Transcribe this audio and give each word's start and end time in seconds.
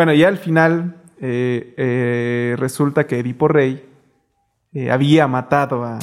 Bueno, 0.00 0.14
y 0.14 0.24
al 0.24 0.38
final 0.38 0.94
eh, 1.20 1.74
eh, 1.76 2.56
resulta 2.58 3.06
que 3.06 3.18
Edipo 3.18 3.48
Rey 3.48 3.86
eh, 4.72 4.90
había 4.90 5.28
matado 5.28 5.84
a, 5.84 5.98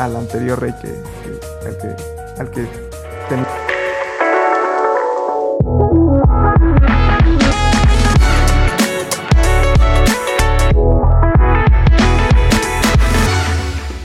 al 0.00 0.16
anterior 0.16 0.60
rey 0.60 0.72
que, 0.82 0.88
que- 0.88 1.68
al 1.68 1.78
que, 1.78 2.40
al 2.42 2.50
que 2.50 2.66
tenía. 3.28 3.77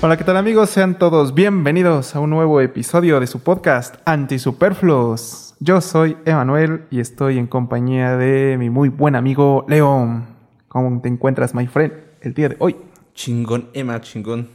Hola, 0.06 0.18
¿qué 0.18 0.26
tal 0.26 0.36
amigos? 0.36 0.70
Sean 0.70 1.00
todos 1.00 1.34
bienvenidos 1.34 2.14
a 2.14 2.20
un 2.20 2.30
nuevo 2.30 2.60
episodio 2.60 3.22
de 3.22 3.26
su 3.26 3.40
podcast 3.40 3.96
Antisuperfluos. 4.04 5.56
Yo 5.62 5.80
soy 5.80 6.18
Emanuel 6.26 6.82
y 6.92 7.00
estoy 7.00 7.38
en 7.38 7.48
compañía 7.48 8.18
de 8.18 8.58
mi 8.60 8.70
muy 8.70 8.90
buen 8.90 9.16
amigo 9.16 9.66
León. 9.70 10.26
¿Cómo 10.68 11.02
te 11.02 11.08
encuentras, 11.08 11.56
my 11.56 11.68
friend, 11.68 11.94
el 12.20 12.34
día 12.34 12.50
de 12.50 12.58
hoy? 12.60 12.76
Chingón, 13.14 13.70
Emma, 13.74 14.02
chingón. 14.02 14.50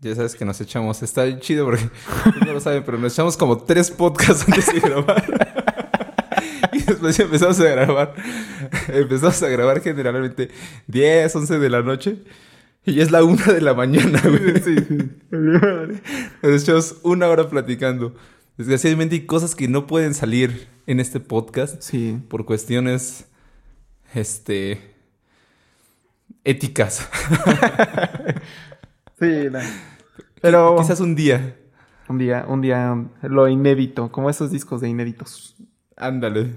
Ya 0.00 0.14
sabes 0.14 0.34
que 0.34 0.46
nos 0.46 0.58
echamos. 0.58 1.02
Está 1.02 1.38
chido 1.38 1.66
porque 1.66 1.84
no 2.46 2.54
lo 2.54 2.60
saben, 2.60 2.82
pero 2.82 2.96
nos 2.96 3.12
echamos 3.12 3.36
como 3.36 3.58
tres 3.58 3.90
podcasts 3.90 4.46
antes 4.48 4.72
de 4.72 4.80
grabar. 4.80 5.22
y 6.72 6.78
después 6.78 7.20
empezamos 7.20 7.60
a 7.60 7.64
grabar. 7.64 8.14
Empezamos 8.88 9.42
a 9.42 9.48
grabar 9.48 9.82
generalmente 9.82 10.48
10, 10.86 11.36
11 11.36 11.58
de 11.58 11.68
la 11.68 11.82
noche. 11.82 12.16
Y 12.84 13.00
es 13.00 13.10
la 13.10 13.22
una 13.24 13.44
de 13.46 13.60
la 13.60 13.74
mañana, 13.74 14.20
güey. 14.24 14.60
Sí, 14.62 14.76
sí. 14.78 14.98
Nos 16.42 16.62
echamos 16.62 16.96
una 17.02 17.28
hora 17.28 17.48
platicando. 17.48 18.14
Desgraciadamente 18.56 19.14
hay 19.16 19.26
cosas 19.26 19.54
que 19.54 19.68
no 19.68 19.86
pueden 19.86 20.14
salir 20.14 20.68
en 20.86 20.98
este 21.00 21.20
podcast 21.20 21.80
Sí. 21.82 22.18
por 22.28 22.44
cuestiones, 22.44 23.26
este, 24.14 24.94
éticas. 26.44 27.08
Sí, 29.20 29.48
no. 29.50 29.58
Pero 30.40 30.76
Quizás 30.78 31.00
un 31.00 31.16
día. 31.16 31.56
un 32.08 32.18
día, 32.18 32.44
un 32.48 32.60
día, 32.60 32.96
lo 33.22 33.48
inédito, 33.48 34.12
como 34.12 34.30
esos 34.30 34.52
discos 34.52 34.80
de 34.80 34.88
inéditos. 34.88 35.56
Ándale. 35.96 36.54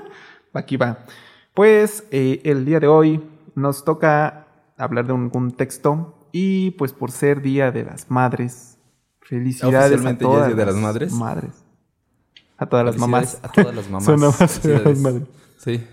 Aquí 0.54 0.78
va. 0.78 1.04
Pues 1.52 2.04
eh, 2.10 2.40
el 2.44 2.64
día 2.64 2.80
de 2.80 2.86
hoy 2.86 3.22
nos 3.54 3.84
toca 3.84 4.46
hablar 4.78 5.06
de 5.06 5.12
un, 5.12 5.30
un 5.34 5.50
texto 5.52 6.28
y 6.32 6.72
pues 6.72 6.92
por 6.92 7.10
ser 7.10 7.42
Día 7.42 7.70
de 7.72 7.84
las 7.84 8.10
Madres, 8.10 8.78
felicidades 9.20 9.92
a 9.92 9.94
Oficialmente 9.94 10.24
ya 10.24 10.30
es 10.30 10.34
todas 10.36 10.46
Día 10.48 10.56
de 10.56 10.66
las 10.66 10.76
Madres. 10.76 11.12
madres. 11.12 11.64
A 12.56 12.66
todas 12.66 12.86
las 12.86 12.96
mamás. 12.98 13.40
A 13.42 13.48
todas 13.52 13.74
las 13.74 13.86
mamás. 13.90 14.04
Suena 14.04 14.26
más 14.26 14.60
feo, 14.60 14.78
Felicidades. 14.80 15.00
madre. 15.00 15.26
Sí. 15.58 15.84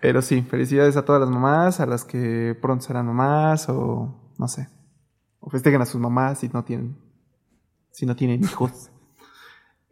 Pero 0.00 0.20
sí, 0.22 0.42
felicidades 0.42 0.96
a 0.96 1.04
todas 1.04 1.20
las 1.20 1.30
mamás, 1.30 1.80
a 1.80 1.86
las 1.86 2.04
que 2.04 2.56
pronto 2.60 2.84
serán 2.84 3.06
mamás 3.06 3.68
o 3.68 4.32
no 4.38 4.48
sé. 4.48 4.68
O 5.40 5.50
festejen 5.50 5.80
a 5.80 5.86
sus 5.86 6.00
mamás 6.00 6.38
si 6.40 6.48
no 6.48 6.64
tienen 6.64 6.96
si 7.92 8.06
no 8.06 8.16
tienen 8.16 8.42
hijos. 8.42 8.90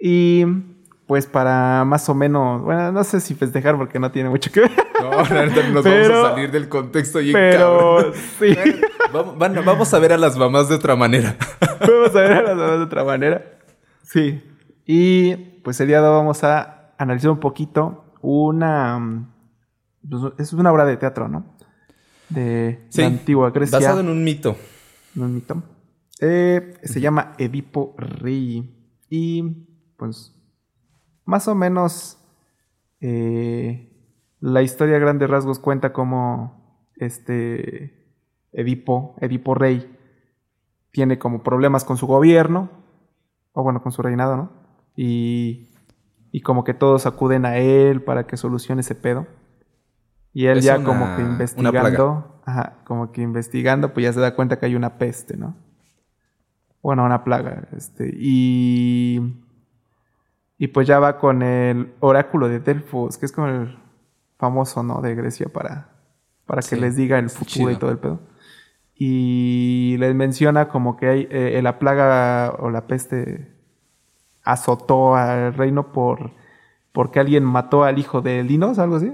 Y 0.00 0.44
pues 1.06 1.26
para 1.26 1.84
más 1.84 2.08
o 2.08 2.14
menos, 2.14 2.62
bueno, 2.62 2.90
no 2.92 3.04
sé 3.04 3.20
si 3.20 3.34
festejar 3.34 3.76
porque 3.76 3.98
no 3.98 4.10
tiene 4.10 4.30
mucho 4.30 4.50
que 4.50 4.60
ver, 4.60 4.70
Neta, 5.22 5.68
nos 5.70 5.82
Pero- 5.84 6.08
vamos 6.14 6.26
a 6.26 6.30
salir 6.34 6.50
del 6.50 6.68
contexto 6.68 7.20
y 7.20 7.32
pero 7.32 8.12
sí. 8.38 8.54
Vamos, 9.12 9.38
van- 9.38 9.64
vamos 9.64 9.92
a 9.94 9.98
ver 9.98 10.12
a 10.12 10.16
las 10.18 10.36
mamás 10.36 10.68
de 10.68 10.74
otra 10.76 10.96
manera. 10.96 11.36
Vamos 11.80 12.10
a 12.14 12.20
ver 12.20 12.32
a 12.32 12.42
las 12.42 12.56
mamás 12.56 12.78
de 12.78 12.84
otra 12.84 13.04
manera. 13.04 13.58
Sí. 14.02 14.42
Y 14.86 15.34
pues 15.62 15.80
el 15.80 15.88
día 15.88 16.00
de 16.00 16.08
hoy 16.08 16.14
vamos 16.14 16.42
a 16.44 16.92
analizar 16.98 17.30
un 17.30 17.40
poquito 17.40 18.14
una 18.22 19.28
pues, 20.08 20.22
es 20.38 20.52
una 20.52 20.72
obra 20.72 20.84
de 20.84 20.96
teatro, 20.96 21.28
¿no? 21.28 21.56
De 22.28 22.86
Sí, 22.90 23.00
la 23.02 23.06
antigua 23.08 23.50
Grecia. 23.50 23.78
Basado 23.78 24.00
en 24.00 24.08
un 24.08 24.22
mito. 24.24 24.56
No 25.14 25.26
es 25.26 25.30
mito. 25.32 25.62
Eh, 26.20 26.74
se 26.82 27.00
llama 27.00 27.32
Edipo 27.38 27.94
Rey. 27.98 28.76
Y 29.08 29.42
pues 29.96 30.34
más 31.24 31.48
o 31.48 31.54
menos 31.54 32.18
eh, 33.00 33.89
la 34.40 34.62
historia 34.62 34.96
a 34.96 35.00
grandes 35.00 35.28
rasgos 35.30 35.58
cuenta 35.58 35.92
cómo 35.92 36.88
este 36.96 37.94
Edipo, 38.52 39.14
Edipo 39.20 39.54
Rey, 39.54 39.96
tiene 40.90 41.18
como 41.18 41.42
problemas 41.42 41.84
con 41.84 41.96
su 41.96 42.06
gobierno, 42.06 42.70
o 43.52 43.62
bueno, 43.62 43.82
con 43.82 43.92
su 43.92 44.02
reinado, 44.02 44.36
¿no? 44.36 44.52
Y, 44.96 45.70
y 46.32 46.40
como 46.42 46.64
que 46.64 46.74
todos 46.74 47.06
acuden 47.06 47.46
a 47.46 47.58
él 47.58 48.02
para 48.02 48.26
que 48.26 48.36
solucione 48.36 48.80
ese 48.80 48.94
pedo. 48.94 49.26
Y 50.32 50.46
él 50.46 50.58
Es 50.58 50.64
ya 50.64 50.76
una- 50.78 50.84
como 50.86 51.16
que 51.16 51.22
investigando, 51.22 52.40
ajá, 52.44 52.78
como 52.84 53.12
que 53.12 53.22
investigando, 53.22 53.92
pues 53.92 54.04
ya 54.04 54.12
se 54.12 54.20
da 54.20 54.34
cuenta 54.34 54.58
que 54.58 54.66
hay 54.66 54.74
una 54.74 54.98
peste, 54.98 55.36
¿no? 55.36 55.56
Bueno, 56.82 57.04
una 57.04 57.24
plaga, 57.24 57.68
este, 57.76 58.10
y 58.16 59.44
y 60.58 60.68
pues 60.68 60.86
ya 60.86 60.98
va 60.98 61.18
con 61.18 61.42
el 61.42 61.94
oráculo 62.00 62.48
de 62.48 62.60
Delfos, 62.60 63.16
que 63.16 63.26
es 63.26 63.32
como 63.32 63.48
el 63.48 63.78
famoso, 64.40 64.82
¿no? 64.82 65.00
De 65.00 65.14
Grecia 65.14 65.46
para 65.52 65.90
para 66.46 66.62
que 66.62 66.74
les 66.74 66.96
diga 66.96 67.18
el 67.20 67.30
futuro 67.30 67.70
y 67.70 67.76
todo 67.76 67.90
el 67.92 67.98
pedo. 67.98 68.18
Y 68.96 69.96
les 69.98 70.14
menciona 70.14 70.68
como 70.68 70.96
que 70.96 71.06
hay 71.08 71.28
eh, 71.30 71.60
la 71.62 71.78
plaga 71.78 72.56
o 72.58 72.70
la 72.70 72.86
peste 72.88 73.54
azotó 74.42 75.14
al 75.14 75.54
reino 75.54 75.92
por 75.92 76.32
porque 76.92 77.20
alguien 77.20 77.44
mató 77.44 77.84
al 77.84 77.98
hijo 77.98 78.20
de 78.20 78.42
Linos, 78.42 78.78
algo 78.80 78.96
así. 78.96 79.12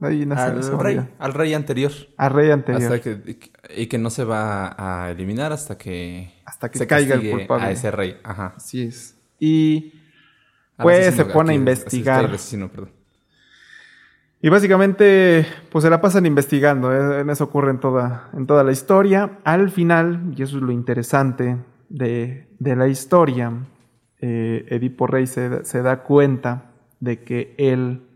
Ahí 0.00 0.24
no 0.26 0.34
sé, 0.34 0.40
Al 0.42 0.62
se 0.64 0.76
rey, 0.76 1.00
al 1.18 1.34
rey 1.34 1.54
anterior. 1.54 1.92
Al 2.16 2.30
rey 2.32 2.50
anterior. 2.50 2.82
Hasta 2.94 3.00
que, 3.00 3.38
y 3.76 3.86
que 3.86 3.98
no 3.98 4.10
se 4.10 4.24
va 4.24 4.74
a 4.76 5.10
eliminar 5.10 5.52
hasta 5.52 5.76
que, 5.78 6.32
Hasta 6.44 6.70
que 6.70 6.78
se 6.78 6.86
caiga 6.86 7.14
el 7.16 7.30
culpable. 7.30 7.66
a 7.66 7.70
ese 7.70 7.90
rey. 7.90 8.16
Ajá. 8.24 8.54
Así 8.56 8.82
es. 8.82 9.16
Y 9.38 9.92
Pues, 10.78 11.06
asesino, 11.06 11.26
se 11.26 11.32
pone 11.32 11.52
a 11.52 11.54
investigar. 11.54 12.24
el 12.24 12.34
asesino, 12.34 12.68
perdón. 12.70 12.90
Y 14.42 14.48
básicamente, 14.48 15.46
pues 15.70 15.84
se 15.84 15.90
la 15.90 16.00
pasan 16.00 16.24
investigando. 16.24 16.92
¿eh? 16.94 17.20
En 17.20 17.30
eso 17.30 17.44
ocurre 17.44 17.70
en 17.70 17.80
toda, 17.80 18.30
en 18.32 18.46
toda 18.46 18.64
la 18.64 18.72
historia. 18.72 19.38
Al 19.44 19.70
final, 19.70 20.32
y 20.36 20.42
eso 20.42 20.56
es 20.56 20.62
lo 20.62 20.72
interesante 20.72 21.58
de, 21.90 22.48
de 22.58 22.76
la 22.76 22.88
historia, 22.88 23.52
eh, 24.20 24.64
Edipo 24.68 25.06
Rey 25.06 25.26
se, 25.26 25.64
se 25.64 25.82
da 25.82 26.02
cuenta 26.02 26.72
de 27.00 27.22
que 27.22 27.54
él 27.58 28.06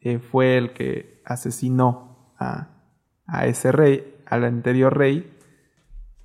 eh, 0.00 0.18
fue 0.18 0.58
el 0.58 0.72
que 0.72 1.22
asesinó 1.24 2.34
a, 2.38 2.68
a 3.26 3.46
ese 3.46 3.72
rey, 3.72 4.16
al 4.26 4.44
anterior 4.44 4.96
rey. 4.96 5.30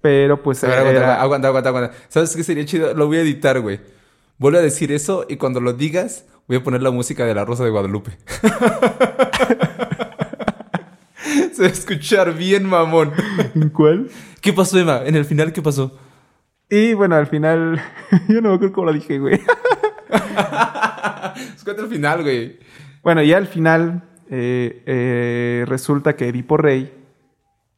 Pero 0.01 0.43
pues 0.43 0.63
A 0.63 0.67
ver, 0.67 0.79
aguanta, 0.79 1.21
aguanta, 1.21 1.47
aguanta, 1.47 1.69
aguanta. 1.69 1.95
¿Sabes 2.09 2.35
qué 2.35 2.43
sería 2.43 2.65
chido? 2.65 2.93
Lo 2.93 3.07
voy 3.07 3.17
a 3.17 3.21
editar, 3.21 3.59
güey. 3.59 3.79
Vuelve 4.37 4.59
a 4.59 4.61
decir 4.61 4.91
eso 4.91 5.25
y 5.27 5.35
cuando 5.35 5.59
lo 5.59 5.73
digas, 5.73 6.25
voy 6.49 6.57
a 6.57 6.63
poner 6.63 6.81
la 6.81 6.91
música 6.91 7.25
de 7.25 7.33
La 7.33 7.45
Rosa 7.45 7.63
de 7.63 7.69
Guadalupe. 7.69 8.11
Se 11.53 11.61
va 11.61 11.67
a 11.67 11.71
escuchar 11.71 12.33
bien, 12.35 12.65
mamón. 12.65 13.11
¿Cuál? 13.73 14.09
¿Qué 14.41 14.51
pasó, 14.53 14.79
Emma? 14.79 15.01
En 15.05 15.15
el 15.15 15.25
final, 15.25 15.53
¿qué 15.53 15.61
pasó? 15.61 15.97
Y 16.69 16.93
bueno, 16.93 17.15
al 17.15 17.27
final, 17.27 17.81
yo 18.27 18.41
no 18.41 18.49
me 18.49 18.55
acuerdo 18.55 18.73
cómo 18.73 18.87
lo 18.87 18.93
dije, 18.93 19.19
güey. 19.19 19.39
Cuenta 21.63 21.83
el 21.83 21.87
final, 21.89 22.23
güey. 22.23 22.59
Bueno, 23.03 23.21
ya 23.23 23.37
al 23.37 23.47
final 23.47 24.03
eh, 24.29 24.83
eh, 24.85 25.65
resulta 25.67 26.15
que 26.15 26.27
Edipo 26.29 26.57
Rey 26.57 26.93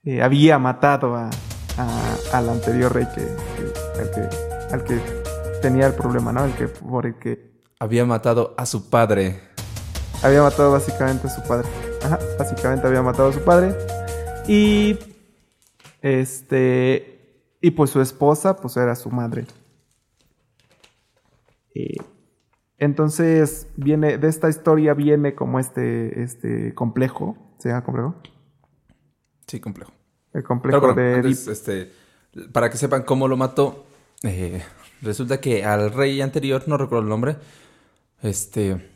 eh, 0.06 0.22
había 0.22 0.58
matado 0.60 1.16
a, 1.16 1.30
a- 1.78 2.16
al 2.34 2.50
anterior 2.50 2.94
rey 2.94 3.06
que, 3.14 3.22
que- 3.22 3.74
al 4.02 4.12
que 4.12 4.22
al 4.74 4.84
que 4.86 4.98
tenía 5.62 5.88
el 5.88 5.94
problema, 5.94 6.32
¿no? 6.32 6.46
El 6.46 6.54
que 6.54 6.68
por 6.70 7.06
el 7.06 7.16
que 7.16 7.51
Había 7.82 8.06
matado 8.06 8.54
a 8.58 8.68
su 8.68 8.92
padre. 8.92 9.40
había 10.22 10.44
matado 10.44 10.72
básicamente 10.72 11.26
a 11.26 11.32
su 11.32 11.42
padre. 11.42 11.68
Ajá, 12.04 12.20
básicamente 12.38 12.86
había 12.86 13.02
matado 13.02 13.30
a 13.30 13.34
su 13.34 13.40
padre. 13.42 13.76
Y 14.48 15.00
este 16.00 17.48
y 17.60 17.72
pues 17.72 17.90
su 17.90 18.00
esposa 18.00 18.58
pues 18.58 18.78
era 18.78 18.96
su 18.96 19.10
madre. 19.10 19.48
Entonces 22.78 23.66
viene 23.78 24.20
de 24.20 24.28
esta 24.28 24.48
historia 24.48 24.94
viene 24.94 25.34
como 25.34 25.60
este 25.60 26.22
este 26.22 26.76
complejo, 26.76 27.36
¿se 27.58 27.70
llama 27.70 27.84
complejo? 27.84 28.16
Sí, 29.48 29.60
complejo. 29.60 29.92
El 30.34 30.44
complejo 30.44 30.82
Pero 30.82 30.94
bueno, 30.94 31.02
de 31.02 31.16
antes, 31.16 31.48
este, 31.48 31.92
para 32.52 32.70
que 32.70 32.78
sepan 32.78 33.02
cómo 33.02 33.28
lo 33.28 33.38
mató, 33.38 33.86
eh, 34.22 34.62
resulta 35.02 35.42
que 35.42 35.66
al 35.66 35.92
rey 35.92 36.22
anterior, 36.22 36.62
no 36.68 36.78
recuerdo 36.78 37.06
el 37.06 37.10
nombre, 37.10 37.38
este, 38.22 38.90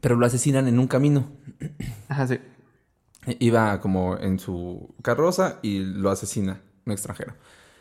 pero 0.00 0.16
lo 0.16 0.26
asesinan 0.26 0.68
en 0.68 0.78
un 0.78 0.86
camino. 0.86 1.28
Ajá, 2.08 2.26
sí. 2.26 2.38
Iba 3.40 3.80
como 3.80 4.16
en 4.16 4.38
su 4.38 4.94
carroza 5.02 5.58
y 5.62 5.80
lo 5.80 6.10
asesina 6.10 6.62
un 6.86 6.92
extranjero. 6.92 7.34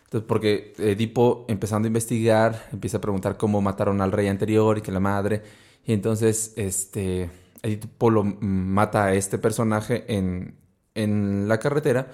Entonces, 0.05 0.27
porque 0.27 0.73
Edipo, 0.77 1.45
empezando 1.47 1.85
a 1.85 1.89
investigar, 1.89 2.69
empieza 2.71 2.97
a 2.97 3.01
preguntar 3.01 3.37
cómo 3.37 3.61
mataron 3.61 4.01
al 4.01 4.11
rey 4.11 4.27
anterior 4.27 4.77
y 4.77 4.81
que 4.81 4.91
la 4.91 4.99
madre. 4.99 5.43
Y 5.85 5.93
entonces, 5.93 6.53
este, 6.55 7.29
Edipo 7.61 8.09
lo 8.09 8.23
mata 8.23 9.05
a 9.05 9.13
este 9.13 9.37
personaje 9.37 10.05
en, 10.07 10.55
en 10.95 11.47
la 11.47 11.59
carretera 11.59 12.11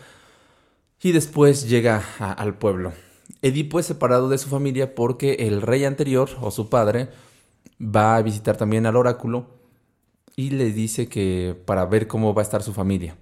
y 1.01 1.11
después 1.11 1.69
llega 1.69 2.03
al 2.19 2.57
pueblo. 2.57 2.93
Edipo 3.41 3.79
es 3.79 3.85
separado 3.85 4.29
de 4.29 4.37
su 4.37 4.49
familia 4.49 4.95
porque 4.95 5.33
el 5.39 5.61
rey 5.61 5.85
anterior, 5.85 6.29
o 6.41 6.49
su 6.49 6.69
padre, 6.69 7.09
va 7.79 8.15
a 8.15 8.21
visitar 8.21 8.57
también 8.57 8.85
al 8.85 8.95
oráculo 8.95 9.47
y 10.35 10.51
le 10.51 10.71
dice 10.71 11.07
que 11.07 11.55
para 11.65 11.85
ver 11.85 12.07
cómo 12.07 12.33
va 12.33 12.41
a 12.41 12.43
estar 12.43 12.63
su 12.63 12.73
familia. 12.73 13.17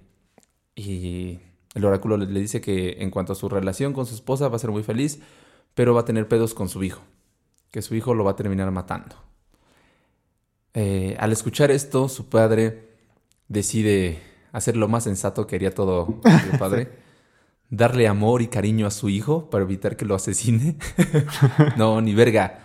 Y 0.74 1.40
el 1.74 1.84
oráculo 1.84 2.16
le 2.16 2.40
dice 2.40 2.60
que 2.60 2.96
en 3.00 3.10
cuanto 3.10 3.32
a 3.32 3.36
su 3.36 3.48
relación 3.48 3.92
con 3.92 4.06
su 4.06 4.14
esposa 4.14 4.48
va 4.48 4.56
a 4.56 4.60
ser 4.60 4.70
muy 4.70 4.82
feliz, 4.82 5.20
pero 5.74 5.94
va 5.94 6.02
a 6.02 6.04
tener 6.04 6.28
pedos 6.28 6.54
con 6.54 6.68
su 6.68 6.82
hijo, 6.82 7.02
que 7.70 7.82
su 7.82 7.94
hijo 7.94 8.14
lo 8.14 8.24
va 8.24 8.32
a 8.32 8.36
terminar 8.36 8.70
matando. 8.70 9.16
Eh, 10.74 11.16
al 11.18 11.32
escuchar 11.32 11.70
esto, 11.70 12.08
su 12.08 12.28
padre 12.28 12.88
decide 13.48 14.22
hacer 14.52 14.76
lo 14.76 14.88
más 14.88 15.04
sensato 15.04 15.46
que 15.46 15.56
haría 15.56 15.74
todo 15.74 16.20
su 16.50 16.58
padre. 16.58 16.90
Darle 17.68 18.06
amor 18.06 18.42
y 18.42 18.48
cariño 18.48 18.86
a 18.86 18.90
su 18.90 19.08
hijo 19.08 19.48
para 19.48 19.64
evitar 19.64 19.96
que 19.96 20.04
lo 20.04 20.14
asesine. 20.14 20.76
no, 21.76 22.00
ni 22.02 22.14
verga. 22.14 22.61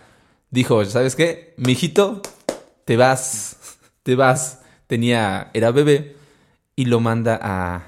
Dijo, 0.50 0.84
¿sabes 0.84 1.14
qué? 1.14 1.54
Mi 1.56 1.72
hijito, 1.72 2.22
te 2.84 2.96
vas, 2.96 3.78
te 4.02 4.14
vas. 4.14 4.62
Tenía, 4.86 5.50
era 5.52 5.70
bebé 5.70 6.16
y 6.74 6.86
lo 6.86 7.00
manda 7.00 7.38
a, 7.42 7.86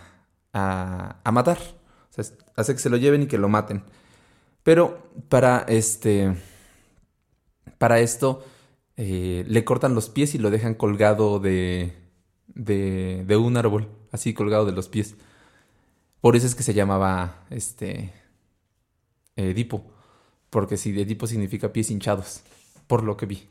a, 0.52 1.16
a 1.24 1.32
matar. 1.32 1.58
O 2.10 2.12
sea, 2.22 2.24
hace 2.56 2.74
que 2.74 2.80
se 2.80 2.90
lo 2.90 2.98
lleven 2.98 3.22
y 3.22 3.26
que 3.26 3.38
lo 3.38 3.48
maten. 3.48 3.82
Pero 4.62 5.10
para 5.28 5.64
este, 5.68 6.34
para 7.78 8.00
esto, 8.00 8.44
eh, 8.96 9.44
le 9.48 9.64
cortan 9.64 9.94
los 9.94 10.10
pies 10.10 10.34
y 10.34 10.38
lo 10.38 10.50
dejan 10.50 10.74
colgado 10.74 11.38
de, 11.40 11.94
de, 12.48 13.24
de, 13.26 13.36
un 13.36 13.56
árbol, 13.56 13.88
así 14.12 14.34
colgado 14.34 14.66
de 14.66 14.72
los 14.72 14.88
pies. 14.88 15.16
Por 16.20 16.36
eso 16.36 16.46
es 16.46 16.54
que 16.54 16.62
se 16.62 16.74
llamaba 16.74 17.46
este 17.48 18.12
Edipo, 19.36 19.82
porque 20.50 20.76
si 20.76 20.90
Edipo 21.00 21.26
significa 21.26 21.72
pies 21.72 21.90
hinchados, 21.90 22.42
por 22.86 23.02
lo 23.02 23.16
que 23.16 23.26
vi. 23.26 23.48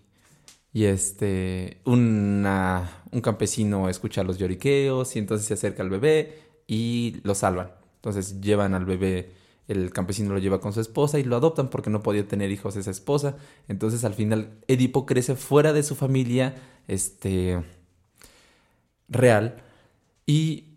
Y 0.72 0.84
este, 0.84 1.82
una, 1.86 3.04
un 3.12 3.22
campesino 3.22 3.90
escucha 3.90 4.24
los 4.24 4.38
lloriqueos 4.38 5.16
y 5.16 5.20
entonces 5.20 5.48
se 5.48 5.56
acerca 5.56 5.82
al 5.82 5.90
bebé 5.90 6.44
y 6.68 7.18
lo 7.24 7.34
salvan. 7.34 7.72
Entonces 7.96 8.40
llevan 8.42 8.74
al 8.74 8.86
bebé 8.86 9.40
el 9.70 9.92
campesino 9.92 10.34
lo 10.34 10.40
lleva 10.40 10.60
con 10.60 10.74
su 10.74 10.82
esposa 10.82 11.20
y 11.20 11.24
lo 11.24 11.36
adoptan 11.36 11.70
porque 11.70 11.92
no 11.92 12.02
podía 12.02 12.28
tener 12.28 12.50
hijos 12.50 12.76
esa 12.76 12.90
esposa. 12.90 13.38
Entonces 13.68 14.04
al 14.04 14.16
final 14.16 14.58
Edipo 14.68 15.06
crece 15.06 15.36
fuera 15.36 15.74
de 15.74 15.84
su 15.84 15.96
familia 15.96 16.56
este, 16.88 17.64
real 19.08 19.62
y 20.26 20.69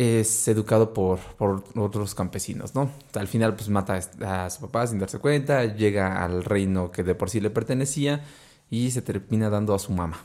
es 0.00 0.48
educado 0.48 0.94
por, 0.94 1.18
por 1.36 1.62
otros 1.76 2.14
campesinos, 2.14 2.74
¿no? 2.74 2.90
Al 3.12 3.28
final 3.28 3.54
pues 3.54 3.68
mata 3.68 4.00
a 4.24 4.48
su 4.48 4.60
papá 4.62 4.86
sin 4.86 4.98
darse 4.98 5.18
cuenta, 5.18 5.64
llega 5.64 6.24
al 6.24 6.42
reino 6.42 6.90
que 6.90 7.02
de 7.02 7.14
por 7.14 7.28
sí 7.28 7.38
le 7.40 7.50
pertenecía 7.50 8.24
y 8.70 8.92
se 8.92 9.02
termina 9.02 9.50
dando 9.50 9.74
a 9.74 9.78
su 9.78 9.92
mamá. 9.92 10.24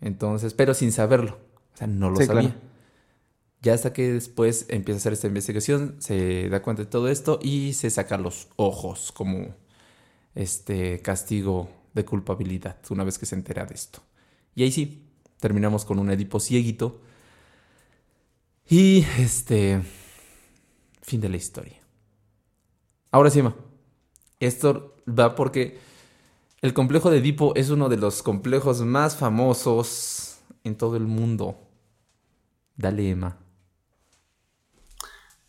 Entonces, 0.00 0.54
pero 0.54 0.72
sin 0.72 0.92
saberlo, 0.92 1.38
o 1.74 1.76
sea, 1.76 1.86
no 1.86 2.08
lo 2.08 2.16
sabía. 2.24 2.56
Ya 3.60 3.74
hasta 3.74 3.92
que 3.92 4.12
después 4.14 4.64
empieza 4.68 4.96
a 4.96 5.00
hacer 5.00 5.12
esta 5.12 5.26
investigación, 5.26 5.96
se 5.98 6.48
da 6.48 6.62
cuenta 6.62 6.82
de 6.82 6.88
todo 6.88 7.08
esto 7.08 7.38
y 7.42 7.74
se 7.74 7.90
saca 7.90 8.16
los 8.16 8.48
ojos 8.56 9.12
como 9.12 9.54
este 10.34 11.00
castigo 11.02 11.68
de 11.92 12.06
culpabilidad 12.06 12.78
una 12.88 13.04
vez 13.04 13.18
que 13.18 13.26
se 13.26 13.34
entera 13.34 13.66
de 13.66 13.74
esto. 13.74 14.00
Y 14.54 14.62
ahí 14.62 14.72
sí, 14.72 15.06
terminamos 15.38 15.84
con 15.84 15.98
un 15.98 16.10
Edipo 16.10 16.40
cieguito. 16.40 17.02
Y 18.74 19.06
este. 19.18 19.82
Fin 21.02 21.20
de 21.20 21.28
la 21.28 21.36
historia. 21.36 21.76
Ahora 23.10 23.28
sí, 23.28 23.42
ma. 23.42 23.54
Esto 24.40 24.94
va 25.06 25.34
porque 25.34 25.78
el 26.62 26.72
complejo 26.72 27.10
de 27.10 27.18
Edipo 27.18 27.54
es 27.54 27.68
uno 27.68 27.90
de 27.90 27.98
los 27.98 28.22
complejos 28.22 28.80
más 28.80 29.14
famosos 29.14 30.40
en 30.64 30.74
todo 30.74 30.96
el 30.96 31.06
mundo. 31.06 31.58
Dale, 32.74 33.10
Emma. 33.10 33.36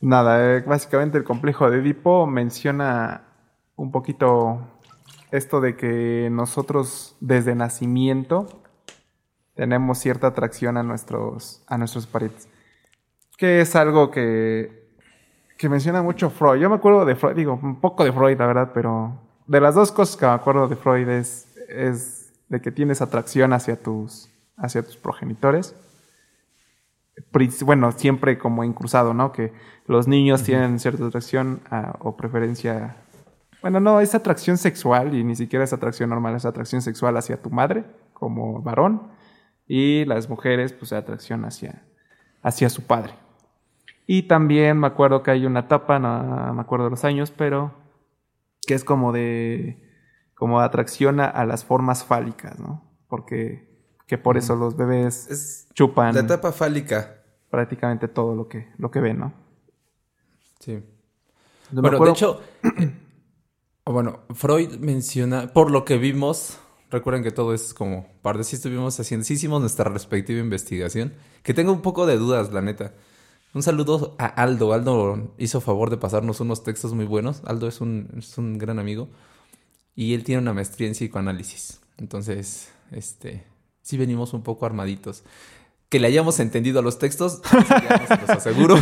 Nada, 0.01 0.57
eh, 0.57 0.59
básicamente 0.59 1.17
el 1.17 1.23
complejo 1.23 1.71
de 1.71 1.77
Edipo 1.77 2.27
menciona 2.27 3.23
un 3.77 3.89
poquito 3.93 4.67
esto 5.31 5.61
de 5.61 5.77
que 5.77 6.27
nosotros 6.29 7.15
desde 7.21 7.55
nacimiento 7.55 8.47
tenemos 9.53 9.99
cierta 9.99 10.27
atracción 10.27 10.75
a 10.75 10.83
nuestros, 10.83 11.63
a 11.67 11.77
nuestros 11.77 12.05
parientes. 12.05 12.49
Que 13.38 13.62
es 13.62 13.75
algo 13.75 14.12
que, 14.12 14.89
que 15.57 15.69
menciona 15.69 16.01
mucho 16.01 16.30
Freud. 16.30 16.62
Yo 16.62 16.69
me 16.69 16.75
acuerdo 16.75 17.06
de 17.06 17.15
Freud, 17.15 17.35
digo, 17.35 17.59
un 17.62 17.80
poco 17.80 18.03
de 18.03 18.12
Freud, 18.12 18.38
la 18.38 18.47
verdad, 18.47 18.71
pero 18.74 19.19
de 19.47 19.59
las 19.59 19.75
dos 19.75 19.91
cosas 19.91 20.18
que 20.18 20.25
me 20.25 20.31
acuerdo 20.31 20.68
de 20.68 20.75
Freud 20.75 21.09
es, 21.09 21.47
es 21.68 22.33
de 22.50 22.62
que 22.62 22.71
tienes 22.71 23.01
atracción 23.01 23.53
hacia 23.53 23.75
tus, 23.81 24.30
hacia 24.57 24.83
tus 24.83 24.97
progenitores 24.97 25.75
bueno, 27.65 27.91
siempre 27.91 28.38
como 28.38 28.63
incruzado, 28.63 29.13
¿no? 29.13 29.31
Que 29.31 29.53
los 29.88 30.07
niños 30.07 30.44
tienen 30.44 30.80
cierta 30.80 31.06
atracción 31.06 31.62
o 32.00 32.15
preferencia. 32.15 32.97
Bueno, 33.62 33.80
no, 33.80 34.00
es 34.01 34.13
atracción 34.15 34.57
sexual 34.57 35.15
y 35.15 35.24
ni 35.24 35.35
siquiera 35.35 35.63
es 35.63 35.74
atracción 35.74 36.09
normal, 36.09 36.35
es 36.35 36.45
atracción 36.45 36.81
sexual 36.81 37.15
hacia 37.18 37.41
tu 37.41 37.50
madre 37.50 37.85
como 38.13 38.62
varón 38.62 39.12
y 39.68 40.06
las 40.06 40.30
mujeres, 40.30 40.74
pues 40.74 40.91
atracción 40.94 41.45
hacia, 41.45 41.83
hacia 42.41 42.69
su 42.69 42.83
padre. 42.83 43.13
Y 44.05 44.23
también 44.23 44.79
me 44.79 44.88
acuerdo 44.88 45.23
que 45.23 45.31
hay 45.31 45.45
una 45.45 45.61
etapa, 45.61 46.00
no 46.00 46.53
me 46.53 46.61
acuerdo 46.61 46.85
de 46.85 46.91
los 46.91 47.05
años, 47.05 47.31
pero 47.31 47.73
que 48.65 48.73
es 48.73 48.83
como 48.83 49.11
de 49.11 49.81
como 50.35 50.59
atracción 50.59 51.19
a, 51.19 51.45
las 51.45 51.63
formas 51.63 52.03
fálicas, 52.03 52.59
¿no? 52.59 52.83
Porque 53.07 53.71
que 54.07 54.17
por 54.17 54.38
eso 54.38 54.55
los 54.55 54.75
bebés 54.75 55.67
chupan. 55.73 56.13
La 56.13 56.21
etapa 56.21 56.51
fálica. 56.51 57.23
Prácticamente 57.50 58.07
todo 58.07 58.35
lo 58.35 58.47
que, 58.47 58.67
lo 58.77 58.91
que 58.91 59.00
ven, 59.00 59.19
¿no? 59.19 59.33
Sí. 60.59 60.83
bueno, 61.71 61.99
de 61.99 62.11
hecho, 62.11 62.41
bueno, 63.85 64.19
Freud 64.33 64.79
menciona, 64.79 65.47
por 65.53 65.71
lo 65.71 65.85
que 65.85 65.97
vimos, 65.97 66.59
recuerden 66.89 67.23
que 67.23 67.31
todo 67.31 67.53
es 67.53 67.73
como 67.73 68.07
parte, 68.21 68.44
sí 68.44 68.56
estuvimos 68.56 68.99
haciendo, 68.99 69.23
sí 69.23 69.35
hicimos 69.35 69.61
nuestra 69.61 69.85
respectiva 69.85 70.39
investigación, 70.39 71.13
que 71.44 71.53
tengo 71.53 71.71
un 71.71 71.81
poco 71.81 72.06
de 72.06 72.17
dudas, 72.17 72.51
la 72.51 72.61
neta. 72.61 72.94
Un 73.54 73.62
saludo 73.62 74.16
a 74.18 74.26
Aldo. 74.26 74.74
Aldo 74.74 75.31
hizo 75.38 75.62
favor 75.62 75.92
de 75.92 75.98
pasarnos 75.98 76.40
unos 76.40 76.64
textos 76.64 76.94
muy 76.94 77.06
buenos. 77.06 77.44
Aldo 77.45 77.68
es 77.68 77.81
un, 77.81 78.10
es 78.18 78.38
un 78.38 78.57
gran 78.57 78.80
amigo. 78.80 79.10
Y 79.95 80.16
él 80.16 80.24
tiene 80.24 80.42
una 80.42 80.54
maestría 80.54 80.88
en 80.88 80.94
psicoanálisis. 80.94 81.80
Entonces, 81.98 82.72
este, 82.92 83.44
sí 83.83 83.98
venimos 83.98 84.33
un 84.33 84.42
poco 84.42 84.66
armaditos. 84.66 85.24
Que 85.90 86.00
le 86.00 86.07
hayamos 86.07 86.40
entendido 86.40 86.80
a 86.80 86.81
los 86.81 86.98
textos, 86.98 87.44
se 87.44 88.18
los 88.22 88.30
aseguro. 88.31 88.76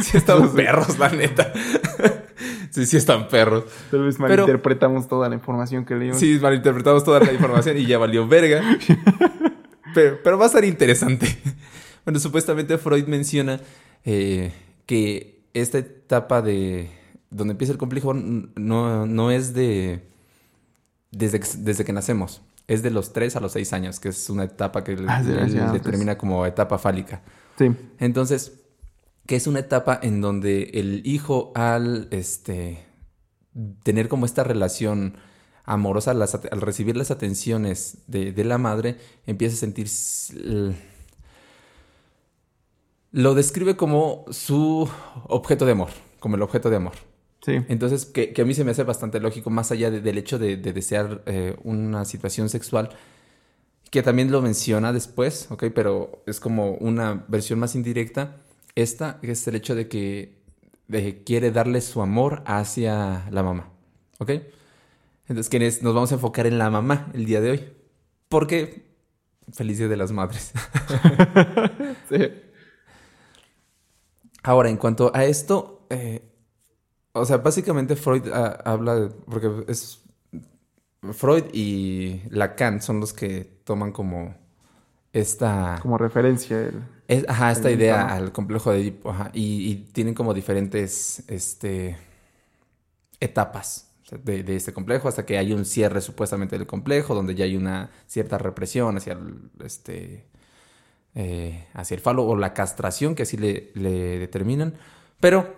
sí 0.00 0.16
están 0.16 0.50
perros, 0.54 0.98
la 0.98 1.10
neta. 1.10 1.52
sí, 2.70 2.86
sí 2.86 2.96
están 2.96 3.28
perros. 3.28 3.64
Tal 3.90 4.04
vez 4.04 4.18
malinterpretamos 4.18 5.06
toda 5.06 5.28
la 5.28 5.34
información 5.34 5.84
que 5.84 5.94
leímos. 5.96 6.18
Sí, 6.18 6.38
malinterpretamos 6.40 7.04
toda 7.04 7.20
la 7.20 7.30
información 7.34 7.76
y 7.76 7.84
ya 7.84 7.98
valió 7.98 8.26
verga. 8.26 8.62
pero, 9.94 10.18
pero 10.24 10.38
va 10.38 10.44
a 10.44 10.46
estar 10.46 10.64
interesante. 10.64 11.38
Bueno, 12.04 12.18
supuestamente 12.18 12.78
Freud 12.78 13.06
menciona 13.06 13.60
eh, 14.04 14.52
que 14.86 15.44
esta 15.54 15.78
etapa 15.78 16.42
de 16.42 16.90
donde 17.30 17.52
empieza 17.52 17.72
el 17.72 17.78
complejo 17.78 18.14
no, 18.14 19.06
no 19.06 19.30
es 19.30 19.54
de 19.54 20.02
desde 21.10 21.40
desde 21.58 21.84
que 21.84 21.92
nacemos 21.92 22.42
es 22.68 22.82
de 22.82 22.90
los 22.90 23.12
3 23.12 23.36
a 23.36 23.40
los 23.40 23.52
6 23.52 23.72
años, 23.72 24.00
que 24.00 24.08
es 24.08 24.30
una 24.30 24.44
etapa 24.44 24.84
que 24.84 24.96
ah, 25.08 25.22
determina 25.22 26.16
como 26.16 26.46
etapa 26.46 26.78
fálica. 26.78 27.22
Sí. 27.58 27.70
Entonces, 27.98 28.52
que 29.26 29.36
es 29.36 29.46
una 29.46 29.60
etapa 29.60 29.98
en 30.02 30.20
donde 30.20 30.70
el 30.74 31.02
hijo 31.04 31.52
al 31.54 32.08
este, 32.10 32.84
tener 33.82 34.08
como 34.08 34.26
esta 34.26 34.44
relación 34.44 35.16
amorosa, 35.64 36.12
al 36.12 36.60
recibir 36.60 36.96
las 36.96 37.10
atenciones 37.10 37.98
de, 38.06 38.32
de, 38.32 38.44
la 38.44 38.58
madre, 38.58 38.96
empieza 39.26 39.56
a 39.56 39.58
sentir... 39.58 39.88
Lo 43.12 43.34
describe 43.34 43.76
como 43.76 44.24
su 44.30 44.88
objeto 45.28 45.66
de 45.66 45.72
amor, 45.72 45.90
como 46.18 46.36
el 46.36 46.42
objeto 46.42 46.70
de 46.70 46.76
amor. 46.76 46.94
Entonces, 47.46 48.06
que, 48.06 48.32
a 48.40 48.44
mí 48.44 48.54
se 48.54 48.64
me 48.64 48.70
hace 48.70 48.84
bastante 48.84 49.18
lógico, 49.18 49.50
más 49.50 49.72
allá 49.72 49.90
del 49.90 50.18
hecho 50.18 50.38
de, 50.38 50.56
desear 50.56 51.22
eh, 51.26 51.56
una 51.64 52.04
situación 52.04 52.48
sexual, 52.48 52.90
que 53.90 54.02
también 54.02 54.30
lo 54.30 54.40
menciona 54.42 54.92
después, 54.92 55.48
¿ok? 55.50 55.64
Pero 55.74 56.22
es 56.26 56.40
como 56.40 56.72
una 56.74 57.24
versión 57.28 57.58
más 57.58 57.74
indirecta. 57.74 58.36
Esta 58.76 59.18
es 59.22 59.46
el 59.48 59.56
hecho 59.56 59.74
de 59.74 59.88
que 59.88 60.38
quiere 61.24 61.50
darle 61.50 61.80
su 61.80 62.00
amor 62.00 62.42
hacia 62.46 63.28
la 63.30 63.42
mamá, 63.42 63.70
¿ok? 64.18 64.30
Entonces, 65.28 65.82
nos 65.82 65.94
vamos 65.94 66.12
a 66.12 66.14
enfocar 66.14 66.46
en 66.46 66.58
la 66.58 66.70
mamá 66.70 67.10
el 67.12 67.26
día 67.26 67.40
de 67.40 67.50
hoy. 67.50 67.72
Porque 68.28 68.92
Feliz 69.52 69.78
Día 69.78 69.88
de 69.88 69.96
las 69.96 70.12
Madres. 70.12 70.52
Sí. 72.08 72.18
Ahora, 74.42 74.68
en 74.70 74.76
cuanto 74.76 75.12
a 75.14 75.24
esto, 75.24 75.86
eh, 75.90 76.22
o 77.12 77.24
sea, 77.26 77.38
básicamente 77.38 77.96
Freud 77.96 78.28
ah, 78.32 78.60
habla 78.64 78.96
de, 78.96 79.08
porque 79.10 79.50
es 79.68 80.02
Freud 81.12 81.44
y 81.52 82.22
Lacan 82.30 82.80
son 82.80 83.00
los 83.00 83.12
que 83.12 83.44
toman 83.64 83.92
como 83.92 84.34
esta, 85.12 85.82
Como 85.82 85.98
referencia. 85.98 86.58
el- 86.60 86.82
es- 87.08 87.24
ajá, 87.28 87.50
esta 87.52 87.70
el 87.70 87.72
idea 87.72 88.14
al 88.14 88.32
complejo 88.32 88.70
de 88.72 88.80
Edipo, 88.80 89.10
ajá, 89.10 89.30
y, 89.34 89.70
y 89.70 89.76
tienen 89.92 90.14
como 90.14 90.34
diferentes, 90.34 91.24
este, 91.28 91.96
etapas 93.20 93.90
de, 94.22 94.42
de 94.42 94.56
este 94.56 94.72
complejo 94.72 95.08
hasta 95.08 95.24
que 95.24 95.38
hay 95.38 95.52
un 95.52 95.64
cierre 95.64 96.00
supuestamente 96.00 96.58
del 96.58 96.66
complejo 96.66 97.14
donde 97.14 97.34
ya 97.34 97.44
hay 97.44 97.56
una 97.56 97.90
cierta 98.06 98.38
represión 98.38 98.96
hacia 98.96 99.14
el, 99.14 99.50
este, 99.64 100.26
eh, 101.14 101.66
hacia 101.74 101.94
el 101.94 102.00
falo 102.00 102.24
o 102.24 102.36
la 102.36 102.54
castración 102.54 103.14
que 103.14 103.24
así 103.24 103.36
le, 103.36 103.70
determinan. 103.74 104.74
Pero 105.20 105.54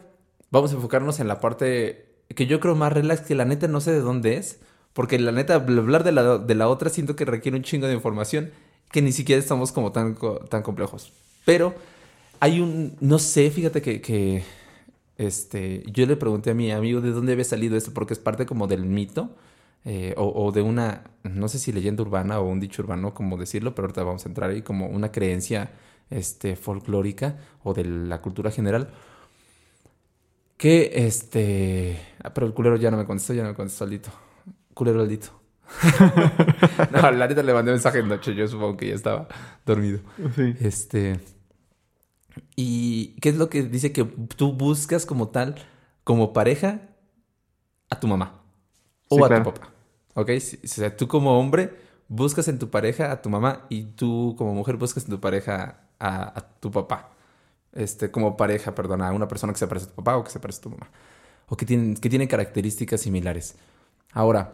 vamos 0.50 0.73
a 0.73 0.75
enfocarnos 0.76 1.20
en 1.20 1.28
la 1.28 1.40
parte 1.40 2.06
que 2.34 2.46
yo 2.46 2.61
creo 2.61 2.75
más 2.75 2.92
relax, 2.92 3.23
que 3.23 3.34
la 3.34 3.44
neta 3.44 3.68
no 3.68 3.80
sé 3.80 3.92
de 3.92 4.00
dónde 4.00 4.37
es, 4.37 4.61
porque 4.92 5.18
la 5.18 5.32
neta 5.32 5.54
hablar 5.54 6.04
de 6.04 6.12
la, 6.12 6.38
de 6.38 6.54
la 6.54 6.68
otra 6.68 6.90
siento 6.90 7.16
que 7.16 7.25
requiere 7.25 7.56
un 7.56 7.64
chingo 7.64 7.87
de 7.87 7.94
información 7.94 8.50
que 8.90 9.02
ni 9.02 9.12
siquiera 9.12 9.40
estamos 9.40 9.73
como 9.73 9.92
tan, 9.92 10.16
tan 10.49 10.62
complejos. 10.62 11.12
Pero 11.44 11.75
hay 12.40 12.61
un, 12.61 12.96
no 13.00 13.18
sé, 13.18 13.50
fíjate 13.50 13.82
que, 13.82 14.00
que 14.00 14.44
este, 15.18 15.82
yo 15.87 16.06
le 16.06 16.16
pregunté 16.16 16.50
a 16.50 16.54
mi 16.54 16.70
amigo 16.70 17.00
de 17.00 17.11
dónde 17.11 17.32
había 17.32 17.44
salido 17.44 17.76
esto, 17.76 17.92
porque 17.92 18.14
es 18.14 18.20
parte 18.20 18.46
como 18.46 18.66
del 18.66 18.84
mito. 18.84 19.30
Eh, 19.84 20.14
o, 20.16 20.44
o 20.46 20.52
de 20.52 20.62
una, 20.62 21.04
no 21.24 21.48
sé 21.48 21.58
si 21.58 21.72
leyenda 21.72 22.02
urbana 22.02 22.40
o 22.40 22.44
un 22.48 22.60
dicho 22.60 22.82
urbano, 22.82 23.14
como 23.14 23.36
decirlo, 23.36 23.74
pero 23.74 23.86
ahorita 23.86 24.02
vamos 24.02 24.24
a 24.24 24.28
entrar 24.28 24.50
ahí 24.50 24.62
como 24.62 24.86
una 24.88 25.12
creencia 25.12 25.72
este, 26.10 26.56
folclórica 26.56 27.38
o 27.62 27.74
de 27.74 27.84
la 27.84 28.20
cultura 28.20 28.50
general. 28.50 28.90
Que 30.56 31.06
este. 31.06 32.00
ah, 32.22 32.32
pero 32.32 32.46
el 32.46 32.54
culero 32.54 32.76
ya 32.76 32.90
no 32.90 32.96
me 32.96 33.04
contestó, 33.06 33.34
ya 33.34 33.42
no 33.42 33.50
me 33.50 33.54
contestó 33.54 33.84
Aldito. 33.84 34.10
Culero 34.72 35.00
Aldito. 35.02 35.28
no, 36.92 37.10
la 37.10 37.26
neta 37.26 37.42
le 37.42 37.52
mandé 37.54 37.72
mensaje 37.72 37.98
en 37.98 38.08
noche, 38.08 38.34
yo 38.34 38.46
supongo 38.46 38.76
que 38.76 38.88
ya 38.88 38.94
estaba 38.94 39.28
dormido. 39.66 40.00
Sí. 40.36 40.54
Este. 40.60 41.20
¿Y 42.56 43.16
qué 43.20 43.30
es 43.30 43.36
lo 43.36 43.48
que 43.48 43.62
dice 43.64 43.92
que 43.92 44.04
tú 44.04 44.52
buscas 44.52 45.06
como 45.06 45.28
tal, 45.28 45.56
como 46.04 46.32
pareja, 46.32 46.82
a 47.90 47.98
tu 47.98 48.06
mamá? 48.06 48.42
O 49.08 49.16
Sí, 49.16 49.22
a 49.22 49.28
claro. 49.28 49.44
tu 49.44 49.52
papá. 49.52 49.74
¿Ok? 50.14 50.30
O 50.30 50.66
sea, 50.66 50.97
tú 50.97 51.09
como 51.09 51.38
hombre 51.38 51.71
buscas 52.09 52.49
en 52.49 52.59
tu 52.59 52.71
pareja 52.71 53.12
a 53.12 53.23
tu 53.23 53.30
mamá 53.30 53.66
y 53.68 53.85
tú 53.85 54.35
como 54.38 54.54
mujer 54.54 54.76
buscas 54.76 55.04
en 55.04 55.11
tu 55.11 55.21
pareja 55.21 55.80
a, 55.99 56.38
a 56.38 56.40
tu 56.61 56.71
papá. 56.71 57.11
Este, 57.73 58.11
como 58.11 58.37
pareja, 58.37 58.75
perdona, 58.75 59.09
a 59.09 59.12
una 59.12 59.26
persona 59.26 59.52
que 59.52 59.59
se 59.59 59.66
parece 59.66 59.87
a 59.87 59.88
tu 59.90 59.97
papá 59.97 60.16
o 60.16 60.25
que 60.25 60.30
se 60.30 60.38
parece 60.40 60.61
a 60.61 60.62
tu 60.62 60.71
mamá. 60.71 60.88
O 61.49 61.56
que 61.56 61.66
tienen, 61.66 61.97
que 61.97 62.09
tienen 62.09 62.28
características 62.28 63.00
similares. 63.00 63.56
Ahora, 64.12 64.52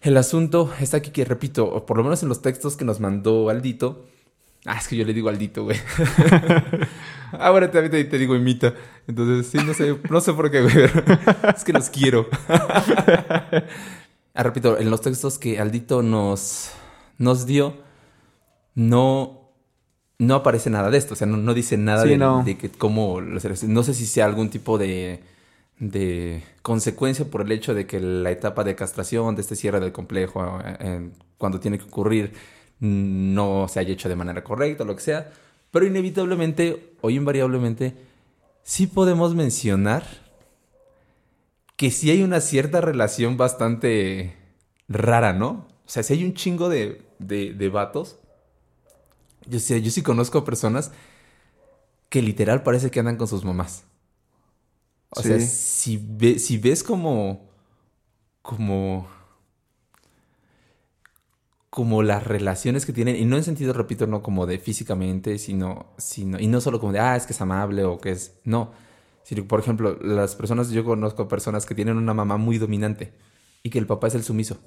el 0.00 0.16
asunto 0.16 0.72
está 0.80 0.96
aquí 0.96 1.10
que, 1.10 1.24
repito, 1.24 1.64
o 1.64 1.86
por 1.86 1.96
lo 1.96 2.02
menos 2.02 2.22
en 2.24 2.28
los 2.28 2.42
textos 2.42 2.76
que 2.76 2.84
nos 2.84 2.98
mandó 2.98 3.48
Aldito. 3.50 4.04
Ah, 4.64 4.78
es 4.78 4.88
que 4.88 4.96
yo 4.96 5.04
le 5.04 5.14
digo 5.14 5.28
Aldito, 5.28 5.64
güey. 5.64 5.78
Ahora 7.32 7.70
también 7.70 7.90
te, 7.92 8.04
te 8.04 8.18
digo 8.18 8.34
imita. 8.34 8.74
Entonces, 9.06 9.46
sí, 9.46 9.64
no 9.64 9.74
sé, 9.74 9.96
no 10.10 10.20
sé 10.20 10.32
por 10.32 10.50
qué, 10.50 10.62
güey. 10.62 10.74
Es 11.54 11.64
que 11.64 11.72
los 11.72 11.88
quiero. 11.88 12.26
Ah, 14.34 14.42
repito, 14.42 14.78
en 14.78 14.90
los 14.90 15.00
textos 15.02 15.38
que 15.38 15.58
Aldito 15.60 16.02
nos, 16.02 16.70
nos 17.18 17.46
dio, 17.46 17.76
no, 18.74 19.50
no 20.18 20.34
aparece 20.36 20.70
nada 20.70 20.90
de 20.90 20.98
esto. 20.98 21.14
O 21.14 21.16
sea, 21.16 21.26
no, 21.26 21.36
no 21.36 21.54
dice 21.54 21.76
nada 21.76 22.04
Sí, 22.04 22.10
de, 22.10 22.16
no. 22.18 22.42
de 22.44 22.56
que 22.56 22.70
cómo 22.70 23.20
los 23.20 23.44
No 23.64 23.82
sé 23.82 23.94
si 23.94 24.06
sea 24.06 24.24
algún 24.24 24.48
tipo 24.50 24.78
de, 24.78 25.22
de 25.78 26.42
consecuencia 26.62 27.26
por 27.26 27.42
el 27.42 27.52
hecho 27.52 27.74
de 27.74 27.86
que 27.86 28.00
la 28.00 28.30
etapa 28.30 28.64
de 28.64 28.74
castración, 28.74 29.34
de 29.34 29.42
este 29.42 29.56
cierre 29.56 29.80
del 29.80 29.92
complejo, 29.92 30.60
eh, 30.64 30.76
eh, 30.80 31.10
cuando 31.38 31.60
tiene 31.60 31.78
que 31.78 31.84
ocurrir, 31.84 32.32
no 32.80 33.66
se 33.68 33.80
haya 33.80 33.92
hecho 33.92 34.08
de 34.08 34.16
manera 34.16 34.42
correcta 34.44 34.84
o 34.84 34.86
lo 34.86 34.96
que 34.96 35.02
sea. 35.02 35.30
Pero 35.70 35.86
inevitablemente 35.86 36.94
o 37.00 37.10
invariablemente, 37.10 37.94
sí 38.62 38.86
podemos 38.86 39.34
mencionar 39.34 40.04
que 41.76 41.90
sí 41.90 42.10
hay 42.10 42.22
una 42.22 42.40
cierta 42.40 42.80
relación 42.80 43.36
bastante 43.36 44.36
rara, 44.88 45.32
¿no? 45.32 45.68
O 45.86 45.88
sea, 45.88 46.02
si 46.02 46.14
hay 46.14 46.24
un 46.24 46.34
chingo 46.34 46.68
de, 46.68 47.02
de, 47.18 47.54
de 47.54 47.68
vatos. 47.68 48.18
Yo, 49.46 49.58
sé, 49.58 49.82
yo 49.82 49.90
sí 49.90 50.02
conozco 50.02 50.38
a 50.38 50.44
personas 50.44 50.92
que 52.10 52.22
literal 52.22 52.62
parece 52.62 52.90
que 52.90 53.00
andan 53.00 53.16
con 53.16 53.26
sus 53.28 53.44
mamás. 53.44 53.84
O 55.10 55.22
sea, 55.22 55.38
Sí. 55.38 55.40
si, 55.40 55.98
ve- 56.02 56.38
si 56.38 56.58
ves 56.58 56.82
como. 56.82 57.48
como. 58.42 59.08
como 61.70 62.02
las 62.02 62.26
relaciones 62.26 62.84
que 62.84 62.92
tienen, 62.92 63.16
y 63.16 63.24
no 63.24 63.36
en 63.36 63.44
sentido, 63.44 63.72
repito, 63.72 64.06
no 64.06 64.22
como 64.22 64.46
de 64.46 64.58
físicamente, 64.58 65.38
sino, 65.38 65.86
sino, 65.96 66.38
y 66.38 66.46
no 66.46 66.60
solo 66.60 66.78
como 66.80 66.92
de, 66.92 67.00
ah, 67.00 67.16
es 67.16 67.24
que 67.26 67.32
es 67.32 67.40
amable 67.40 67.84
o 67.84 67.98
que 67.98 68.10
es, 68.10 68.34
no, 68.44 68.72
sino, 69.24 69.46
por 69.46 69.60
ejemplo, 69.60 69.98
las 70.02 70.34
personas, 70.36 70.70
yo 70.70 70.84
conozco 70.84 71.28
personas 71.28 71.66
que 71.66 71.74
tienen 71.74 71.96
una 71.96 72.14
mamá 72.14 72.36
muy 72.36 72.58
dominante 72.58 73.12
y 73.62 73.70
que 73.70 73.78
el 73.78 73.86
papá 73.86 74.08
es 74.08 74.14
el 74.14 74.24
sumiso, 74.24 74.58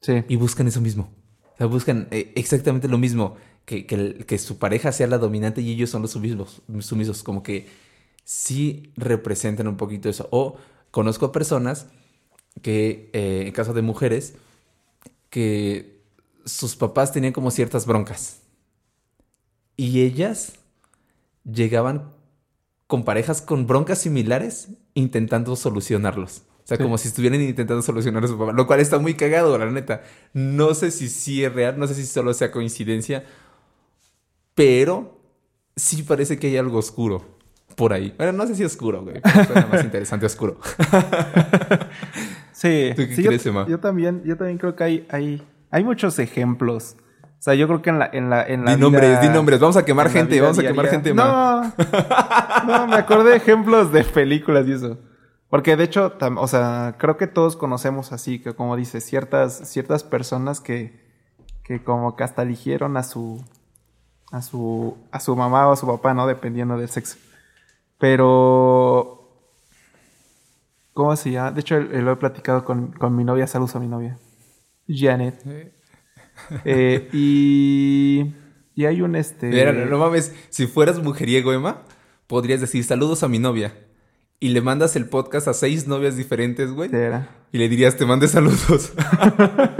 Sí. 0.00 0.24
y 0.28 0.36
buscan 0.36 0.66
eso 0.66 0.80
mismo, 0.80 1.12
o 1.54 1.56
sea, 1.58 1.66
buscan 1.66 2.08
eh, 2.10 2.32
exactamente 2.36 2.88
lo 2.88 2.98
mismo, 2.98 3.36
que, 3.64 3.86
que, 3.86 4.24
que 4.26 4.38
su 4.38 4.58
pareja 4.58 4.90
sea 4.90 5.06
la 5.06 5.18
dominante 5.18 5.60
y 5.62 5.70
ellos 5.70 5.90
son 5.90 6.02
los 6.02 6.10
sumisos, 6.12 6.62
sumisos, 6.80 7.22
como 7.22 7.42
que 7.42 7.68
sí 8.24 8.92
representan 8.96 9.68
un 9.68 9.76
poquito 9.76 10.08
eso, 10.08 10.28
o 10.32 10.56
conozco 10.90 11.30
personas 11.30 11.86
que, 12.60 13.10
eh, 13.12 13.44
en 13.46 13.52
caso 13.52 13.72
de 13.72 13.82
mujeres, 13.82 14.34
que 15.30 16.02
sus 16.44 16.76
papás 16.76 17.12
tenían 17.12 17.32
como 17.32 17.50
ciertas 17.50 17.86
broncas. 17.86 18.40
Y 19.76 20.02
ellas 20.02 20.58
llegaban 21.44 22.10
con 22.92 23.04
parejas 23.06 23.40
con 23.40 23.66
broncas 23.66 24.00
similares 24.00 24.68
intentando 24.92 25.56
solucionarlos. 25.56 26.42
O 26.62 26.66
sea, 26.66 26.76
Sí. 26.76 26.82
como 26.82 26.98
si 26.98 27.08
estuvieran 27.08 27.40
intentando 27.40 27.80
solucionar 27.80 28.22
a 28.22 28.28
su 28.28 28.36
papá. 28.38 28.52
Lo 28.52 28.66
cual 28.66 28.80
está 28.80 28.98
muy 28.98 29.14
cagado, 29.14 29.56
la 29.56 29.64
neta. 29.70 30.02
No 30.34 30.74
sé 30.74 30.90
si 30.90 31.08
sí 31.08 31.42
es 31.42 31.50
real, 31.54 31.78
no 31.78 31.86
sé 31.86 31.94
si 31.94 32.04
solo 32.04 32.34
sea 32.34 32.50
coincidencia. 32.50 33.24
Pero 34.54 35.18
sí 35.74 36.02
parece 36.02 36.38
que 36.38 36.48
hay 36.48 36.58
algo 36.58 36.76
oscuro 36.76 37.24
por 37.76 37.94
ahí. 37.94 38.12
Bueno, 38.18 38.32
no 38.34 38.46
sé 38.46 38.54
si 38.56 38.62
oscuro, 38.62 39.02
güey. 39.02 39.22
pero 39.22 39.68
más 39.68 39.82
interesante 39.84 40.26
oscuro. 40.26 40.58
Sí, 42.52 42.90
¿Tú 42.94 43.02
qué 43.08 43.16
sí, 43.16 43.24
crees, 43.24 43.42
yo, 43.44 43.50
Emma? 43.52 43.66
yo 43.66 43.80
también, 43.80 44.22
yo 44.26 44.36
también 44.36 44.58
creo 44.58 44.76
que 44.76 44.84
hay, 44.84 45.06
hay, 45.08 45.42
hay 45.70 45.82
muchos 45.82 46.18
ejemplos. 46.18 46.96
O 47.42 47.44
sea, 47.44 47.54
yo 47.54 47.66
creo 47.66 47.82
que 47.82 47.90
en 47.90 47.98
la, 47.98 48.06
en 48.12 48.30
la, 48.30 48.44
en 48.46 48.64
la 48.64 48.76
Di 48.76 48.80
nombres, 48.80 49.10
vida- 49.10 49.20
di 49.20 49.28
nombres. 49.28 49.58
Vamos 49.58 49.76
a 49.76 49.84
quemar 49.84 50.10
gente, 50.10 50.40
vamos 50.40 50.60
a 50.60 50.62
quemar 50.62 50.86
gente 50.86 51.12
más. 51.12 51.74
No, 52.66 52.78
no, 52.78 52.86
me 52.86 52.94
acordé 52.94 53.30
de 53.30 53.36
ejemplos 53.36 53.90
de 53.90 54.04
películas 54.04 54.64
y 54.68 54.72
eso. 54.74 54.96
Porque 55.50 55.74
de 55.76 55.82
hecho, 55.82 56.16
tam- 56.18 56.38
o 56.38 56.46
sea, 56.46 56.94
creo 56.98 57.16
que 57.16 57.26
todos 57.26 57.56
conocemos 57.56 58.12
así, 58.12 58.38
que 58.40 58.54
como 58.54 58.76
dices, 58.76 59.04
ciertas, 59.04 59.68
ciertas 59.68 60.04
personas 60.04 60.60
que, 60.60 61.02
que 61.64 61.82
como 61.82 62.14
que 62.14 62.22
hasta 62.22 62.42
eligieron 62.42 62.96
a 62.96 63.02
su, 63.02 63.44
a 64.30 64.40
su, 64.40 64.96
a 65.10 65.18
su 65.18 65.34
mamá 65.34 65.66
o 65.66 65.72
a 65.72 65.76
su 65.76 65.84
papá, 65.88 66.14
¿no? 66.14 66.28
Dependiendo 66.28 66.78
del 66.78 66.90
sexo. 66.90 67.16
Pero, 67.98 69.28
¿cómo 70.92 71.16
se 71.16 71.32
llama? 71.32 71.50
De 71.50 71.60
hecho, 71.60 71.76
lo 71.80 72.12
he 72.12 72.16
platicado 72.16 72.64
con, 72.64 72.92
con 72.92 73.16
mi 73.16 73.24
novia, 73.24 73.48
saludos 73.48 73.74
a 73.74 73.80
mi 73.80 73.88
novia, 73.88 74.16
Janet. 74.88 75.44
Eh, 76.64 77.08
y, 77.12 78.32
y 78.74 78.86
hay 78.86 79.02
un 79.02 79.16
este... 79.16 79.48
Mira, 79.48 79.72
no, 79.72 79.86
no 79.86 79.98
mames, 79.98 80.34
si 80.50 80.66
fueras 80.66 81.02
mujeriego, 81.02 81.52
Emma, 81.52 81.82
podrías 82.26 82.60
decir 82.60 82.84
saludos 82.84 83.22
a 83.22 83.28
mi 83.28 83.38
novia. 83.38 83.74
Y 84.40 84.48
le 84.48 84.60
mandas 84.60 84.96
el 84.96 85.08
podcast 85.08 85.46
a 85.48 85.54
seis 85.54 85.86
novias 85.86 86.16
diferentes, 86.16 86.72
güey. 86.72 86.90
Era. 86.92 87.28
Y 87.52 87.58
le 87.58 87.68
dirías, 87.68 87.96
te 87.96 88.04
mande 88.04 88.26
saludos. 88.26 88.92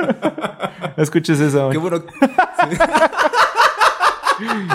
Escuches 0.97 1.41
eso. 1.41 1.69
Qué 1.71 1.79
güey. 1.79 1.91
bueno. 1.91 2.05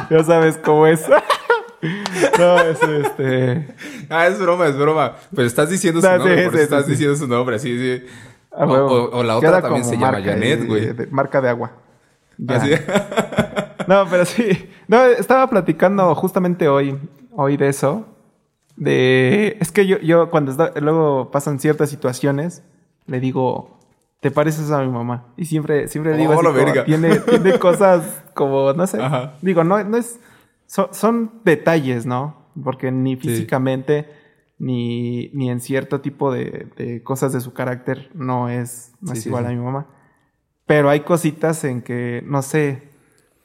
Ya 0.09 0.23
sabes 0.23 0.57
cómo 0.57 0.87
es. 0.87 1.01
no, 2.39 2.59
es 2.61 2.81
este. 2.81 3.67
Ah, 4.09 4.27
es 4.27 4.39
broma, 4.39 4.67
es 4.67 4.77
broma. 4.77 5.15
Pero 5.35 5.47
estás 5.47 5.69
diciendo 5.69 6.01
su 6.01 6.07
No, 6.07 6.17
nombre, 6.17 6.45
sí, 6.45 6.49
sí, 6.55 6.61
estás 6.63 6.87
diciendo 6.87 7.15
su 7.15 7.27
nombre, 7.27 7.59
sí, 7.59 7.77
sí. 7.77 8.05
O- 8.57 8.85
o- 8.85 9.17
o 9.19 9.23
la 9.23 9.37
otra 9.37 9.61
también 9.61 9.85
se 9.85 9.97
llama 9.97 10.21
Janet, 10.21 10.67
güey. 10.67 10.93
marca 11.11 11.41
de 11.41 11.49
agua. 11.49 11.71
Así. 12.47 12.71
No, 13.87 14.05
pero 14.09 14.25
sí. 14.25 14.69
No, 14.89 15.01
estaba 15.05 15.49
platicando 15.49 16.13
justamente 16.13 16.67
hoy, 16.67 16.99
hoy 17.31 17.55
de 17.55 17.69
eso. 17.69 18.05
De. 18.75 19.55
Es 19.61 19.71
que 19.71 19.87
yo, 19.87 19.97
yo 19.99 20.29
cuando 20.29 20.51
está- 20.51 20.73
luego 20.81 21.31
pasan 21.31 21.57
ciertas 21.59 21.89
situaciones, 21.89 22.63
le 23.05 23.19
digo. 23.21 23.79
te 24.19 24.29
pareces 24.29 24.71
a 24.71 24.81
mi 24.81 24.89
mamá. 24.89 25.27
Y 25.37 25.45
siempre, 25.45 25.87
siempre 25.87 26.17
digo 26.17 26.31
Oh, 26.33 26.39
así 26.41 26.43
como, 26.47 26.83
tiene, 26.83 27.15
tiene 27.19 27.59
cosas 27.59 28.23
como, 28.33 28.73
no 28.73 28.87
sé. 28.87 29.01
Ajá. 29.01 29.35
Digo, 29.41 29.63
no, 29.63 29.81
no 29.85 29.95
es. 29.95 30.19
Son, 30.65 30.87
son 30.91 31.31
detalles, 31.45 32.05
¿no? 32.05 32.35
Porque 32.61 32.91
ni 32.91 33.15
físicamente, 33.15 34.09
ni, 34.59 35.29
ni 35.33 35.49
en 35.49 35.59
cierto 35.61 36.01
tipo 36.01 36.31
de, 36.31 36.67
de 36.77 37.03
cosas 37.03 37.33
de 37.33 37.41
su 37.41 37.53
carácter 37.53 38.09
no 38.13 38.49
es, 38.49 38.93
no 39.01 39.13
Sí, 39.13 39.17
es 39.19 39.23
sí, 39.23 39.29
igual 39.29 39.45
sí. 39.45 39.51
a 39.51 39.55
mi 39.55 39.61
mamá. 39.63 39.87
Pero 40.65 40.89
hay 40.89 41.01
cositas 41.01 41.63
en 41.63 41.81
que, 41.81 42.23
no 42.25 42.41
sé, 42.41 42.83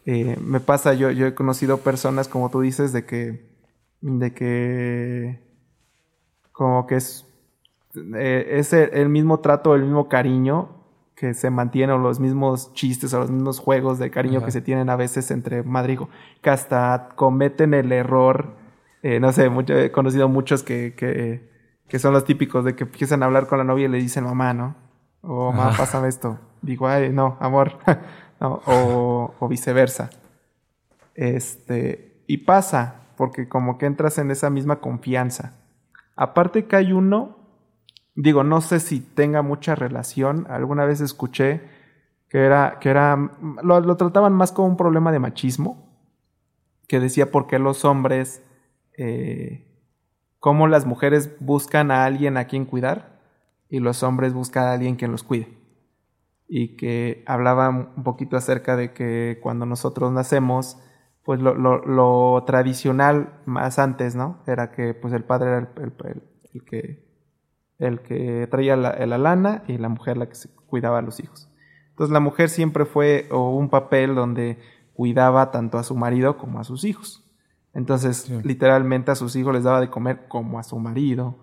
eh, 0.06 0.36
me 0.44 0.60
pasa, 0.60 0.94
yo, 0.94 1.10
yo 1.10 1.26
he 1.26 1.34
conocido 1.34 1.78
personas, 1.78 2.28
como 2.28 2.50
tú 2.50 2.60
dices, 2.60 2.92
de 2.92 3.04
que, 3.04 3.46
de 4.00 4.32
que, 4.34 5.40
como 6.52 6.86
que 6.86 6.96
es, 6.96 7.26
eh, 8.16 8.46
es 8.58 8.72
el, 8.72 8.90
el 8.94 9.08
mismo 9.08 9.40
trato, 9.40 9.74
el 9.74 9.82
mismo 9.82 10.08
cariño 10.08 10.80
que 11.14 11.34
se 11.34 11.50
mantiene, 11.50 11.92
o 11.92 11.98
los 11.98 12.18
mismos 12.18 12.72
chistes, 12.74 13.14
o 13.14 13.20
los 13.20 13.30
mismos 13.30 13.60
juegos 13.60 13.98
de 14.00 14.10
cariño 14.10 14.38
Ajá. 14.38 14.46
que 14.46 14.50
se 14.52 14.60
tienen 14.60 14.90
a 14.90 14.96
veces 14.96 15.30
entre 15.30 15.62
madre 15.62 15.92
e 15.94 15.98
que 16.42 16.50
hasta 16.50 17.10
cometen 17.14 17.74
el 17.74 17.92
error, 17.92 18.56
eh, 19.02 19.20
no 19.20 19.32
sé, 19.32 19.48
mucho- 19.50 19.74
he 19.76 19.90
conocido 19.92 20.28
muchos 20.28 20.62
que, 20.62 20.94
que, 20.94 21.50
que 21.88 21.98
son 21.98 22.12
los 22.12 22.24
típicos 22.24 22.64
de 22.64 22.74
que 22.76 22.84
empiezan 22.84 23.22
a 23.22 23.26
hablar 23.26 23.46
con 23.46 23.58
la 23.58 23.64
novia 23.64 23.86
y 23.86 23.88
le 23.88 23.98
dicen 23.98 24.24
mamá, 24.24 24.54
¿no? 24.54 24.76
O 25.22 25.52
mamá, 25.52 25.68
Ajá. 25.68 25.76
pásame 25.78 26.08
esto. 26.08 26.38
Digo, 26.62 26.88
ay, 26.88 27.10
no, 27.10 27.36
amor. 27.40 27.78
No, 28.40 28.60
o, 28.66 29.34
o 29.38 29.46
viceversa. 29.48 30.10
Este, 31.14 32.24
y 32.26 32.38
pasa, 32.38 33.02
porque 33.16 33.48
como 33.48 33.78
que 33.78 33.86
entras 33.86 34.18
en 34.18 34.30
esa 34.32 34.50
misma 34.50 34.80
confianza. 34.80 35.54
Aparte 36.16 36.64
que 36.66 36.74
hay 36.76 36.92
uno, 36.92 37.36
digo, 38.16 38.42
no 38.44 38.60
sé 38.60 38.80
si 38.80 38.98
tenga 39.00 39.42
mucha 39.42 39.74
relación, 39.76 40.46
alguna 40.50 40.84
vez 40.86 41.00
escuché 41.00 41.60
que 42.28 42.38
era, 42.44 42.78
que 42.80 42.88
era, 42.90 43.30
lo, 43.62 43.80
lo 43.80 43.96
trataban 43.96 44.32
más 44.32 44.50
como 44.50 44.68
un 44.68 44.76
problema 44.76 45.12
de 45.12 45.18
machismo, 45.20 45.86
que 46.88 46.98
decía 46.98 47.30
por 47.30 47.46
qué 47.46 47.58
los 47.60 47.84
hombres, 47.84 48.42
eh, 48.96 49.66
cómo 50.38 50.66
las 50.66 50.86
mujeres 50.86 51.36
buscan 51.40 51.90
a 51.90 52.04
alguien 52.04 52.36
a 52.36 52.46
quien 52.46 52.64
cuidar 52.64 53.20
y 53.68 53.80
los 53.80 54.02
hombres 54.02 54.34
buscan 54.34 54.64
a 54.64 54.72
alguien 54.72 54.96
que 54.96 55.08
los 55.08 55.22
cuide. 55.22 55.56
Y 56.46 56.76
que 56.76 57.24
hablaba 57.26 57.70
un 57.70 58.04
poquito 58.04 58.36
acerca 58.36 58.76
de 58.76 58.92
que 58.92 59.38
cuando 59.42 59.64
nosotros 59.64 60.12
nacemos, 60.12 60.78
pues 61.24 61.40
lo, 61.40 62.44
tradicional 62.46 63.40
más 63.46 63.78
antes, 63.78 64.14
¿no? 64.14 64.42
Era 64.46 64.72
que 64.72 64.92
pues 64.92 65.14
el 65.14 65.24
padre 65.24 65.48
era 65.48 65.58
el, 65.58 66.64
que, 66.64 67.06
el 67.78 68.00
que 68.00 68.46
traía 68.50 68.76
la, 68.76 68.94
la 69.06 69.18
lana 69.18 69.62
y 69.68 69.78
la 69.78 69.88
mujer 69.88 70.16
la 70.16 70.28
que 70.28 70.36
cuidaba 70.66 70.98
a 70.98 71.02
los 71.02 71.20
hijos. 71.20 71.48
Entonces 71.90 72.12
la 72.12 72.20
mujer 72.20 72.48
siempre 72.48 72.84
fue 72.84 73.28
un 73.30 73.68
papel 73.68 74.14
donde 74.14 74.58
cuidaba 74.94 75.50
tanto 75.50 75.78
a 75.78 75.84
su 75.84 75.94
marido 75.96 76.36
como 76.36 76.58
a 76.58 76.64
sus 76.64 76.84
hijos. 76.84 77.21
Entonces, 77.74 78.18
Sí. 78.18 78.38
literalmente 78.44 79.10
a 79.10 79.14
sus 79.14 79.34
hijos 79.36 79.54
les 79.54 79.64
daba 79.64 79.80
de 79.80 79.88
comer 79.90 80.26
como 80.28 80.58
a 80.58 80.62
su 80.62 80.78
marido, 80.78 81.38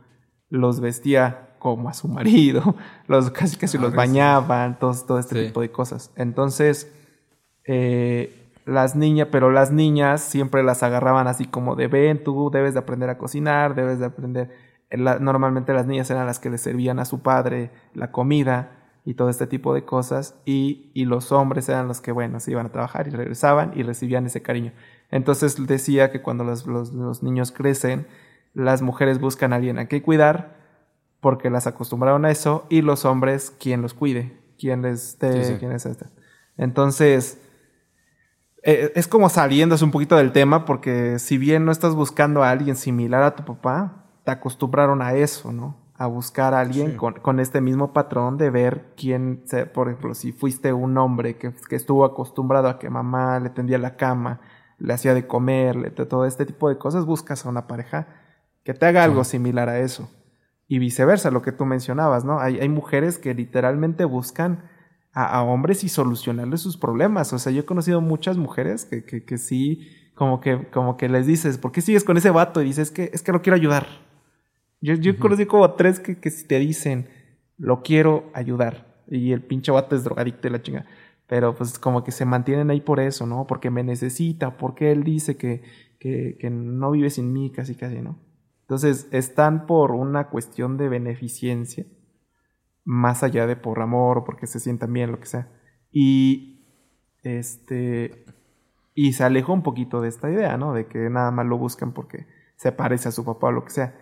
los 0.49 0.79
vestía 0.79 1.55
como 1.59 1.89
a 1.89 1.93
su 1.93 2.07
marido, 2.07 2.75
los 3.07 3.31
casi 3.31 3.57
casi 3.57 3.77
Ah, 3.77 3.81
los 3.81 3.91
sí. 3.91 3.97
bañaban, 3.97 4.79
todo, 4.79 4.93
todo 5.05 5.19
este 5.19 5.39
Sí. 5.39 5.47
tipo 5.47 5.61
de 5.61 5.71
cosas. 5.71 6.11
Entonces, 6.15 6.91
eh, 7.65 8.51
las 8.65 8.95
niñas, 8.95 9.27
pero 9.31 9.51
las 9.51 9.71
niñas 9.71 10.21
siempre 10.21 10.63
las 10.63 10.83
agarraban 10.83 11.27
así 11.27 11.45
como 11.45 11.75
de 11.75 11.87
ven, 11.87 12.23
tú 12.23 12.49
debes 12.51 12.73
de 12.73 12.79
aprender 12.79 13.09
a 13.09 13.17
cocinar, 13.17 13.75
debes 13.75 13.99
de 13.99 14.05
aprender. 14.05 14.69
la- 14.91 15.19
normalmente 15.19 15.71
las 15.71 15.85
niñas 15.85 16.09
eran 16.09 16.25
las 16.25 16.39
que 16.39 16.49
le 16.49 16.57
servían 16.57 16.97
a 16.97 17.05
su 17.05 17.21
padre 17.21 17.69
la 17.93 18.11
comida 18.11 18.71
y 19.05 19.13
todo 19.13 19.29
este 19.29 19.45
tipo 19.45 19.75
de 19.75 19.85
cosas, 19.85 20.33
y, 20.45 20.89
y 20.95 21.05
los 21.05 21.31
hombres 21.31 21.69
eran 21.69 21.87
los 21.87 22.01
que, 22.01 22.11
bueno, 22.11 22.39
se 22.39 22.49
iban 22.51 22.65
a 22.65 22.71
trabajar 22.71 23.07
y 23.07 23.11
regresaban 23.11 23.71
y 23.75 23.83
recibían 23.83 24.25
ese 24.25 24.41
cariño. 24.41 24.71
Entonces 25.11 25.65
decía 25.67 26.11
que 26.11 26.21
cuando 26.21 26.43
los, 26.43 26.65
los- 26.67 26.91
los 26.93 27.23
niños 27.23 27.51
crecen, 27.51 28.07
las 28.53 28.81
mujeres 28.81 29.19
buscan 29.19 29.53
a 29.53 29.57
alguien 29.57 29.79
a 29.79 29.85
quien 29.87 30.01
cuidar, 30.01 30.57
porque 31.19 31.49
las 31.49 31.67
acostumbraron 31.67 32.25
a 32.25 32.31
eso, 32.31 32.65
y 32.69 32.81
los 32.81 33.05
hombres 33.05 33.51
quien 33.59 33.81
los 33.81 33.93
cuide, 33.93 34.37
quien 34.57 34.81
les 34.81 35.17
dé, 35.19 35.43
Sí, 35.43 35.53
sí. 35.53 35.59
quien 35.59 35.71
les 35.71 35.85
este. 35.85 36.05
Entonces, 36.57 37.39
eh, 38.63 38.91
es 38.95 39.07
como 39.07 39.29
saliéndose 39.29 39.85
un 39.85 39.91
poquito 39.91 40.15
del 40.17 40.31
tema, 40.31 40.65
porque 40.65 41.17
si 41.19 41.37
bien 41.37 41.65
no 41.65 41.71
estás 41.71 41.95
buscando 41.95 42.43
a 42.43 42.49
alguien 42.51 42.75
similar 42.75 43.23
a 43.23 43.35
tu 43.35 43.43
papá, 43.45 44.05
te 44.25 44.31
acostumbraron 44.31 45.01
a 45.01 45.13
eso, 45.13 45.51
¿no? 45.51 45.77
A 45.97 46.07
buscar 46.07 46.53
a 46.53 46.59
alguien 46.61 46.91
Sí. 46.91 46.97
con, 46.97 47.13
con 47.15 47.39
este 47.39 47.61
mismo 47.61 47.93
patrón 47.93 48.37
de 48.37 48.49
ver 48.49 48.93
quién, 48.97 49.41
se- 49.45 49.65
por 49.65 49.87
ejemplo, 49.89 50.13
si 50.13 50.31
fuiste 50.31 50.71
un 50.73 50.97
hombre 50.97 51.37
que, 51.37 51.53
que 51.69 51.75
estuvo 51.75 52.03
acostumbrado 52.05 52.67
a 52.69 52.79
que 52.79 52.89
mamá 52.89 53.39
le 53.39 53.49
tendía 53.49 53.77
la 53.77 53.95
cama, 53.95 54.39
le 54.79 54.93
hacía 54.93 55.13
de 55.13 55.27
comer, 55.27 55.75
le- 55.75 55.89
todo 55.91 56.25
este 56.25 56.45
tipo 56.45 56.69
de 56.69 56.77
cosas, 56.77 57.05
buscas 57.05 57.45
a 57.45 57.49
una 57.49 57.67
pareja 57.67 58.07
que 58.63 58.73
te 58.73 58.85
haga 58.85 59.03
algo 59.03 59.23
similar 59.23 59.69
a 59.69 59.79
eso. 59.79 60.09
Y 60.67 60.79
viceversa, 60.79 61.31
lo 61.31 61.41
que 61.41 61.51
tú 61.51 61.65
mencionabas, 61.65 62.25
¿no? 62.25 62.39
Hay, 62.39 62.59
hay 62.59 62.69
mujeres 62.69 63.17
que 63.17 63.33
literalmente 63.33 64.05
buscan 64.05 64.69
a, 65.13 65.25
a 65.25 65.43
hombres 65.43 65.83
y 65.83 65.89
solucionarles 65.89 66.61
sus 66.61 66.77
problemas. 66.77 67.33
O 67.33 67.39
sea, 67.39 67.51
yo 67.51 67.61
he 67.61 67.65
conocido 67.65 68.01
muchas 68.01 68.37
mujeres 68.37 68.85
que, 68.85 69.03
que, 69.03 69.25
que 69.25 69.37
sí, 69.39 69.87
como 70.13 70.39
que, 70.41 70.67
como 70.69 70.95
que 70.97 71.09
les 71.09 71.25
dices, 71.25 71.57
¿por 71.57 71.71
qué 71.71 71.81
sigues 71.81 72.03
con 72.03 72.17
ese 72.17 72.29
vato? 72.29 72.61
Y 72.61 72.65
dices, 72.65 72.89
es 72.89 72.91
que, 72.93 73.09
es 73.13 73.23
que 73.23 73.31
lo 73.31 73.41
quiero 73.41 73.55
ayudar. 73.55 73.87
Yo, 74.81 74.93
yo 74.93 75.17
conocí 75.17 75.45
como 75.45 75.71
tres 75.73 75.99
que, 75.99 76.19
que 76.19 76.29
si 76.29 76.45
te 76.47 76.59
dicen, 76.59 77.09
lo 77.57 77.81
quiero 77.81 78.29
ayudar. 78.33 78.85
Y 79.07 79.31
el 79.31 79.41
pinche 79.41 79.71
vato 79.71 79.95
es 79.95 80.03
drogadicto 80.03 80.47
y 80.47 80.51
la 80.51 80.61
chinga. 80.61 80.85
Pero 81.29 81.55
pues 81.55 81.77
como 81.77 82.03
que 82.03 82.11
se 82.11 82.25
mantienen 82.25 82.71
ahí 82.71 82.81
por 82.81 82.99
eso, 82.99 83.27
¿no? 83.27 83.45
Porque 83.45 83.69
me 83.69 83.83
necesita, 83.83 84.57
porque 84.57 84.91
él 84.91 85.03
dice 85.03 85.37
que, 85.37 85.61
que, 85.99 86.37
que 86.39 86.49
no 86.49 86.91
vive 86.91 87.11
sin 87.11 87.31
mí, 87.31 87.51
casi 87.51 87.75
casi, 87.75 88.01
¿no? 88.01 88.19
Entonces 88.61 89.07
están 89.11 89.67
por 89.67 89.91
una 89.91 90.29
cuestión 90.29 90.77
de 90.77 90.89
beneficencia, 90.89 91.85
más 92.83 93.21
allá 93.21 93.45
de 93.45 93.55
por 93.55 93.79
amor 93.79 94.17
o 94.17 94.23
porque 94.23 94.47
se 94.47 94.59
sientan 94.59 94.91
bien, 94.91 95.11
lo 95.11 95.19
que 95.19 95.27
sea. 95.27 95.51
Y 95.91 96.65
este 97.23 98.25
y 98.95 99.13
se 99.13 99.23
aleja 99.23 99.53
un 99.53 99.63
poquito 99.63 100.01
de 100.01 100.09
esta 100.09 100.31
idea, 100.31 100.57
¿no? 100.57 100.73
De 100.73 100.87
que 100.87 101.09
nada 101.09 101.31
más 101.31 101.45
lo 101.45 101.57
buscan 101.57 101.93
porque 101.93 102.27
se 102.55 102.71
parece 102.71 103.09
a 103.09 103.11
su 103.11 103.23
papá 103.23 103.47
o 103.47 103.51
lo 103.51 103.63
que 103.63 103.69
sea. 103.69 103.95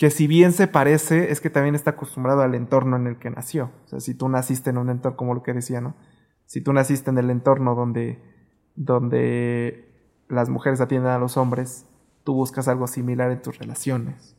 Que 0.00 0.08
si 0.08 0.26
bien 0.26 0.54
se 0.54 0.66
parece, 0.66 1.30
es 1.30 1.42
que 1.42 1.50
también 1.50 1.74
está 1.74 1.90
acostumbrado 1.90 2.40
al 2.40 2.54
entorno 2.54 2.96
en 2.96 3.06
el 3.06 3.18
que 3.18 3.28
nació. 3.28 3.70
O 3.84 3.88
sea, 3.88 4.00
si 4.00 4.14
tú 4.14 4.30
naciste 4.30 4.70
en 4.70 4.78
un 4.78 4.88
entorno, 4.88 5.18
como 5.18 5.34
lo 5.34 5.42
que 5.42 5.52
decía, 5.52 5.82
¿no? 5.82 5.94
Si 6.46 6.62
tú 6.62 6.72
naciste 6.72 7.10
en 7.10 7.18
el 7.18 7.28
entorno 7.28 7.74
donde, 7.74 8.18
donde 8.74 9.92
las 10.26 10.48
mujeres 10.48 10.80
atienden 10.80 11.10
a 11.10 11.18
los 11.18 11.36
hombres, 11.36 11.84
tú 12.24 12.32
buscas 12.32 12.66
algo 12.66 12.86
similar 12.86 13.30
en 13.30 13.42
tus 13.42 13.58
relaciones. 13.58 14.38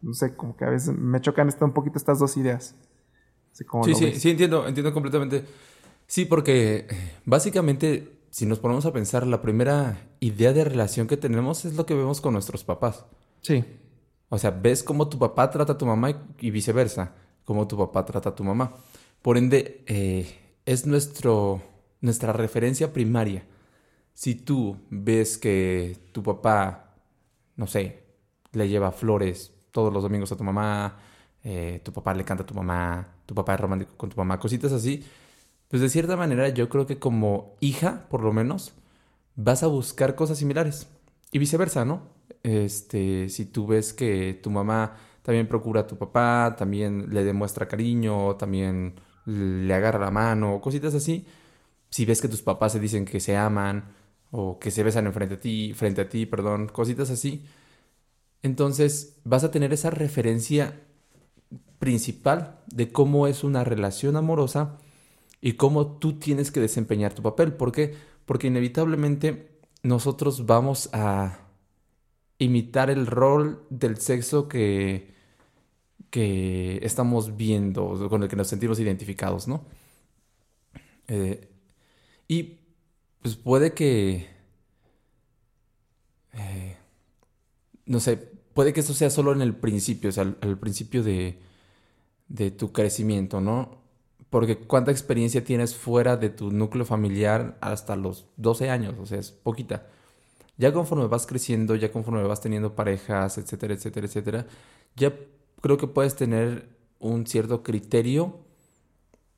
No 0.00 0.14
sé, 0.14 0.36
como 0.36 0.56
que 0.56 0.64
a 0.64 0.70
veces 0.70 0.96
me 0.96 1.20
chocan 1.20 1.50
un 1.60 1.72
poquito 1.72 1.98
estas 1.98 2.20
dos 2.20 2.36
ideas. 2.36 2.76
Sí, 3.50 3.64
sí, 3.94 4.04
ves. 4.04 4.22
sí, 4.22 4.30
entiendo, 4.30 4.68
entiendo 4.68 4.94
completamente. 4.94 5.44
Sí, 6.06 6.24
porque 6.24 6.86
eh, 6.88 7.18
básicamente, 7.24 8.20
si 8.30 8.46
nos 8.46 8.60
ponemos 8.60 8.86
a 8.86 8.92
pensar, 8.92 9.26
la 9.26 9.42
primera 9.42 10.06
idea 10.20 10.52
de 10.52 10.62
relación 10.62 11.08
que 11.08 11.16
tenemos 11.16 11.64
es 11.64 11.74
lo 11.74 11.84
que 11.84 11.94
vemos 11.94 12.20
con 12.20 12.32
nuestros 12.32 12.62
papás. 12.62 13.06
Sí, 13.40 13.64
O 14.34 14.38
sea, 14.38 14.50
ves 14.50 14.82
cómo 14.82 15.08
tu 15.08 15.16
papá 15.16 15.48
trata 15.48 15.74
a 15.74 15.78
tu 15.78 15.86
mamá 15.86 16.10
y, 16.40 16.50
viceversa, 16.50 17.12
cómo 17.44 17.68
tu 17.68 17.78
papá 17.78 18.04
trata 18.04 18.30
a 18.30 18.34
tu 18.34 18.42
mamá. 18.42 18.74
Por 19.22 19.38
ende, 19.38 19.84
eh, 19.86 20.56
es 20.66 20.86
nuestro, 20.86 21.62
nuestra 22.00 22.32
referencia 22.32 22.92
primaria. 22.92 23.46
Si 24.12 24.34
tú 24.34 24.76
ves 24.90 25.38
que 25.38 25.96
tu 26.10 26.24
papá, 26.24 26.96
no 27.54 27.68
sé, 27.68 28.02
le 28.50 28.68
lleva 28.68 28.90
flores 28.90 29.52
todos 29.70 29.92
los 29.92 30.02
domingos 30.02 30.32
a 30.32 30.36
tu 30.36 30.42
mamá, 30.42 30.98
eh, 31.44 31.80
tu 31.84 31.92
papá 31.92 32.12
le 32.12 32.24
canta 32.24 32.42
a 32.42 32.46
tu 32.46 32.54
mamá, 32.54 33.06
tu 33.26 33.36
papá 33.36 33.54
es 33.54 33.60
romántico 33.60 33.96
con 33.96 34.10
tu 34.10 34.16
mamá, 34.16 34.40
cositas 34.40 34.72
así, 34.72 35.04
pues 35.68 35.80
de 35.80 35.88
cierta 35.88 36.16
manera 36.16 36.48
yo 36.48 36.68
creo 36.68 36.86
que 36.86 36.98
como 36.98 37.54
hija, 37.60 38.08
por 38.10 38.24
lo 38.24 38.32
menos, 38.32 38.72
vas 39.36 39.62
a 39.62 39.68
buscar 39.68 40.16
cosas 40.16 40.38
similares. 40.38 40.88
Y 41.30 41.38
viceversa, 41.38 41.84
¿no? 41.84 42.13
Este, 42.44 43.30
si 43.30 43.46
tú 43.46 43.66
ves 43.66 43.94
que 43.94 44.34
tu 44.34 44.50
mamá 44.50 44.96
también 45.22 45.48
procura 45.48 45.80
a 45.82 45.86
tu 45.86 45.96
papá, 45.98 46.54
también 46.56 47.08
le 47.12 47.24
demuestra 47.24 47.66
cariño, 47.66 48.36
también 48.36 49.00
le 49.24 49.74
agarra 49.74 49.98
la 49.98 50.10
mano, 50.10 50.60
cositas 50.60 50.94
así. 50.94 51.26
Si 51.90 52.04
ves 52.04 52.20
que 52.20 52.28
tus 52.28 52.42
papás 52.42 52.72
se 52.72 52.80
dicen 52.80 53.06
que 53.06 53.20
se 53.20 53.36
aman 53.36 53.84
o 54.30 54.58
que 54.58 54.70
se 54.70 54.82
besan 54.82 55.06
enfrente 55.06 55.36
a 55.36 55.40
ti, 55.40 55.72
frente 55.74 56.02
a 56.02 56.08
ti, 56.08 56.26
perdón, 56.26 56.68
cositas 56.68 57.10
así. 57.10 57.44
Entonces 58.42 59.16
vas 59.24 59.44
a 59.44 59.50
tener 59.50 59.72
esa 59.72 59.90
referencia 59.90 60.82
principal 61.78 62.60
de 62.66 62.92
cómo 62.92 63.26
es 63.26 63.44
una 63.44 63.64
relación 63.64 64.16
amorosa 64.16 64.78
y 65.40 65.54
cómo 65.54 65.98
tú 65.98 66.18
tienes 66.18 66.50
que 66.50 66.60
desempeñar 66.60 67.14
tu 67.14 67.22
papel. 67.22 67.54
¿Por 67.54 67.72
qué? 67.72 67.94
Porque 68.26 68.48
inevitablemente 68.48 69.60
nosotros 69.82 70.44
vamos 70.46 70.90
a 70.92 71.43
imitar 72.38 72.90
el 72.90 73.06
rol 73.06 73.64
del 73.70 73.98
sexo 73.98 74.48
que, 74.48 75.14
que 76.10 76.78
estamos 76.82 77.36
viendo, 77.36 78.08
con 78.08 78.22
el 78.22 78.28
que 78.28 78.36
nos 78.36 78.48
sentimos 78.48 78.78
identificados, 78.80 79.48
¿no? 79.48 79.64
Eh, 81.08 81.48
y 82.28 82.58
pues 83.22 83.36
puede 83.36 83.74
que... 83.74 84.28
Eh, 86.34 86.76
no 87.86 88.00
sé, 88.00 88.16
puede 88.54 88.72
que 88.72 88.80
esto 88.80 88.94
sea 88.94 89.10
solo 89.10 89.32
en 89.32 89.42
el 89.42 89.54
principio, 89.54 90.10
o 90.10 90.12
sea, 90.12 90.22
al, 90.40 90.58
principio 90.58 91.02
de, 91.02 91.38
de 92.28 92.50
tu 92.50 92.72
crecimiento, 92.72 93.40
¿no? 93.40 93.82
Porque 94.30 94.58
cuánta 94.58 94.90
experiencia 94.90 95.44
tienes 95.44 95.76
fuera 95.76 96.16
de 96.16 96.30
tu 96.30 96.50
núcleo 96.50 96.84
familiar 96.84 97.56
hasta 97.60 97.96
los 97.96 98.26
12 98.36 98.70
años, 98.70 98.94
o 98.98 99.06
sea, 99.06 99.18
es 99.18 99.30
poquita. 99.30 99.86
Ya 100.56 100.72
conforme 100.72 101.06
vas 101.06 101.26
creciendo, 101.26 101.74
ya 101.76 101.90
conforme 101.92 102.22
vas 102.22 102.40
teniendo 102.40 102.74
parejas, 102.74 103.38
etcétera, 103.38 103.74
etcétera, 103.74 104.06
etcétera, 104.06 104.46
ya 104.96 105.14
creo 105.60 105.78
que 105.78 105.86
puedes 105.88 106.16
tener 106.16 106.68
un 107.00 107.26
cierto 107.26 107.62
criterio 107.62 108.40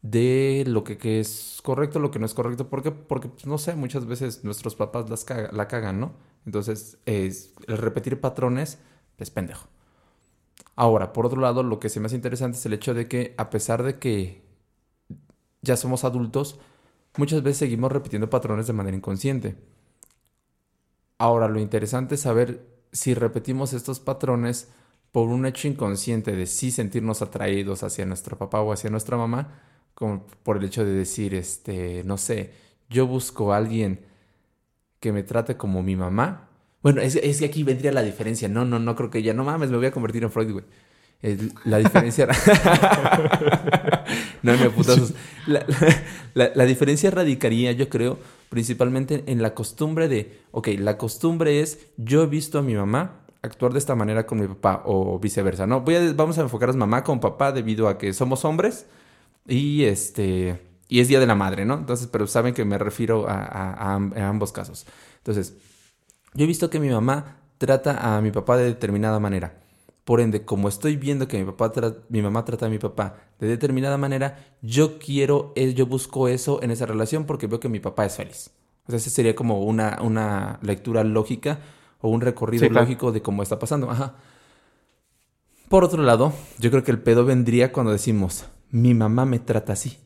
de 0.03 0.65
lo 0.67 0.85
que, 0.85 1.21
es 1.21 1.61
correcto, 1.63 1.99
lo 1.99 2.11
que 2.11 2.19
no 2.19 2.27
es 2.27 2.35
correcto. 2.35 2.69
¿Por 2.69 2.83
qué? 2.83 2.93
Porque, 2.93 3.29
pues, 3.29 3.47
no 3.47 3.59
sé, 3.59 3.75
muchas 3.75 4.07
veces 4.07 4.45
nuestros 4.45 4.77
papás 4.77 5.11
las 5.11 5.27
la 5.53 5.69
cagan, 5.69 6.01
¿no? 6.01 6.15
Entonces, 6.45 6.99
es, 7.07 7.55
el 7.67 7.79
repetir 7.79 8.21
patrones 8.21 8.79
es 9.19 9.31
pendejo. 9.31 9.69
Ahora, 10.77 11.13
por 11.13 11.27
otro 11.27 11.41
lado, 11.41 11.63
lo 11.63 11.81
que 11.81 11.89
se 11.89 12.01
me 12.01 12.07
hace 12.07 12.17
interesante 12.17 12.59
es 12.59 12.67
el 12.67 12.75
hecho 12.75 12.95
de 12.95 13.09
que, 13.09 13.35
a 13.39 13.51
pesar 13.51 13.83
de 13.83 13.99
que 13.99 14.43
ya 15.63 15.77
somos 15.77 16.05
adultos, 16.05 16.59
muchas 17.17 17.43
veces 17.43 17.59
seguimos 17.59 17.93
repitiendo 17.93 18.31
patrones 18.31 18.67
de 18.67 18.73
manera 18.75 18.97
inconsciente. 18.97 19.57
Ahora, 21.19 21.49
lo 21.49 21.61
interesante 21.61 22.17
es 22.17 22.23
saber 22.23 22.67
si 22.93 23.15
repetimos 23.15 23.73
estos 23.73 24.01
patrones 24.01 24.69
por 25.13 25.29
un 25.29 25.47
hecho 25.47 25.69
inconsciente 25.69 26.33
de 26.33 26.47
sí 26.47 26.71
sentirnos 26.71 27.23
atraídos 27.23 27.83
hacia 27.83 28.05
nuestro 28.05 28.37
papá 28.37 28.61
o 28.61 28.73
hacia 28.73 28.91
nuestra 28.91 29.17
mamá, 29.17 29.61
como 29.95 30.27
por 30.43 30.59
el 30.59 30.65
hecho 30.65 30.85
de 30.85 30.93
decir, 30.93 31.35
este, 31.35 32.03
no 32.05 32.19
sé, 32.19 32.53
yo 32.91 33.07
busco 33.07 33.53
a 33.53 33.57
alguien 33.57 34.01
que 35.01 35.13
me 35.13 35.23
trate 35.23 35.57
como 35.57 35.83
mi 35.83 35.97
mamá. 35.97 36.49
Bueno, 36.83 37.01
es, 37.01 37.17
que 37.17 37.47
aquí 37.47 37.63
vendría 37.63 37.93
la 37.93 38.03
diferencia. 38.03 38.49
No, 38.49 38.65
no, 38.65 38.79
no 38.79 38.95
creo 38.95 39.11
que 39.11 39.23
ya, 39.23 39.33
no 39.33 39.45
mames, 39.45 39.71
me 39.71 39.77
voy 39.77 39.87
a 39.87 39.91
convertir 39.91 40.23
en 40.23 40.31
Freud, 40.31 40.53
güey. 40.53 40.65
la 41.65 41.79
diferencia. 41.79 42.27
no, 44.43 44.53
putazos. 44.71 45.15
La, 45.47 45.65
la, 46.55 46.65
diferencia 46.65 47.11
radicaría, 47.11 47.73
yo 47.73 47.89
creo, 47.89 48.19
principalmente 48.49 49.25
en 49.27 49.43
la 49.43 49.55
costumbre 49.55 50.09
de. 50.09 50.41
Ok, 50.51 50.69
la 50.79 50.99
costumbre 50.99 51.61
es: 51.61 51.87
yo 51.97 52.23
he 52.23 52.27
visto 52.27 52.59
a 52.59 52.63
mi 52.63 52.75
mamá 52.75 53.21
actuar 53.43 53.73
de 53.73 53.79
esta 53.79 53.95
manera 53.95 54.27
con 54.27 54.41
mi 54.41 54.49
papá 54.49 54.83
o 54.85 55.19
viceversa, 55.19 55.67
¿no? 55.67 55.81
Voy 55.81 55.97
a, 55.97 56.13
vamos 56.13 56.39
a 56.39 56.43
enfocarnos 56.43 56.77
mamá 56.77 57.05
con 57.05 57.21
papá 57.21 57.53
debido 57.53 57.89
a 57.89 57.99
que 57.99 58.13
somos 58.13 58.45
hombres 58.45 58.87
y 59.47 59.85
este 59.85 60.61
y 60.89 61.01
es 61.01 61.09
Día 61.09 61.21
de 61.21 61.27
la 61.27 61.35
Madre, 61.35 61.65
¿no? 61.65 61.75
Entonces, 61.75 62.07
pero 62.07 62.27
saben 62.27 62.55
que 62.55 62.65
me 62.65 62.79
refiero 62.79 63.27
a, 63.29 63.95
ambos 63.95 64.53
casos. 64.53 64.87
Entonces, 65.19 65.55
yo 66.35 66.45
he 66.45 66.47
visto 66.47 66.71
que 66.71 66.79
mi 66.79 66.89
mamá 66.89 67.39
trata 67.59 68.17
a 68.17 68.21
mi 68.21 68.31
papá 68.31 68.57
de 68.57 68.65
determinada 68.65 69.19
manera. 69.19 69.66
Por 70.07 70.21
ende, 70.21 70.45
como 70.45 70.69
estoy 70.69 70.95
viendo 70.95 71.27
que 71.27 71.37
mi, 71.37 71.51
papá 71.51 71.73
mi 72.11 72.23
mamá 72.23 72.45
trata 72.45 72.67
a 72.67 72.69
mi 72.69 72.79
papá 72.79 73.17
de 73.41 73.49
determinada 73.49 73.99
manera, 73.99 74.55
yo 74.63 75.01
quiero, 75.01 75.53
eh, 75.57 75.75
yo 75.75 75.87
busco 75.87 76.29
eso 76.29 76.63
en 76.63 76.71
esa 76.71 76.87
relación 76.87 77.25
porque 77.25 77.49
veo 77.49 77.59
que 77.59 77.69
mi 77.69 77.81
papá 77.81 78.07
es 78.07 78.15
feliz. 78.15 78.53
O 78.87 78.93
sea, 78.93 78.99
esa 78.99 79.11
sería 79.11 79.35
como 79.35 79.65
una, 79.65 79.99
una 80.03 80.61
lectura 80.63 81.03
lógica 81.03 81.59
o 82.01 82.09
un 82.09 82.21
recorrido 82.21 82.69
lógico 82.71 83.11
de 83.11 83.21
cómo 83.21 83.43
está 83.43 83.59
pasando. 83.59 83.91
Ajá. 83.91 84.15
Por 85.69 85.83
otro 85.83 86.01
lado, 86.05 86.33
yo 86.61 86.71
creo 86.71 86.85
que 86.85 86.93
el 86.93 87.01
pedo 87.01 87.25
vendría 87.25 87.73
cuando 87.73 87.91
decimos, 87.91 88.45
mi 88.71 88.95
mamá 88.95 89.25
me 89.25 89.41
trata 89.41 89.73
así. 89.73 89.99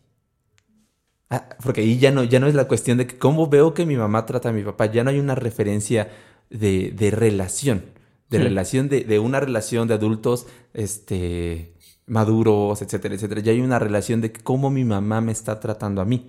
Ah, 1.28 1.46
porque 1.62 1.82
ahí 1.82 1.98
ya 1.98 2.10
no, 2.10 2.24
ya 2.24 2.40
no 2.40 2.46
es 2.46 2.54
la 2.54 2.68
cuestión 2.68 2.96
de 2.96 3.06
que 3.06 3.18
cómo 3.18 3.48
veo 3.48 3.74
que 3.74 3.84
mi 3.84 3.96
mamá 3.96 4.24
trata 4.24 4.48
a 4.48 4.52
mi 4.52 4.62
papá, 4.62 4.86
ya 4.86 5.04
no 5.04 5.10
hay 5.10 5.18
una 5.18 5.34
referencia 5.34 6.10
de, 6.48 6.90
de 6.90 7.10
relación, 7.10 7.84
de 8.30 8.38
relación, 8.38 8.88
de, 8.88 9.04
de, 9.04 9.18
una 9.18 9.40
relación 9.40 9.88
de 9.88 9.94
adultos 9.94 10.46
este, 10.72 11.74
maduros, 12.06 12.80
etcétera, 12.80 13.14
etcétera. 13.16 13.40
Ya 13.40 13.52
hay 13.52 13.60
una 13.60 13.78
relación 13.78 14.20
de 14.20 14.32
cómo 14.32 14.70
mi 14.70 14.84
mamá 14.84 15.20
me 15.20 15.32
está 15.32 15.58
tratando 15.58 16.00
a 16.00 16.04
mí. 16.04 16.28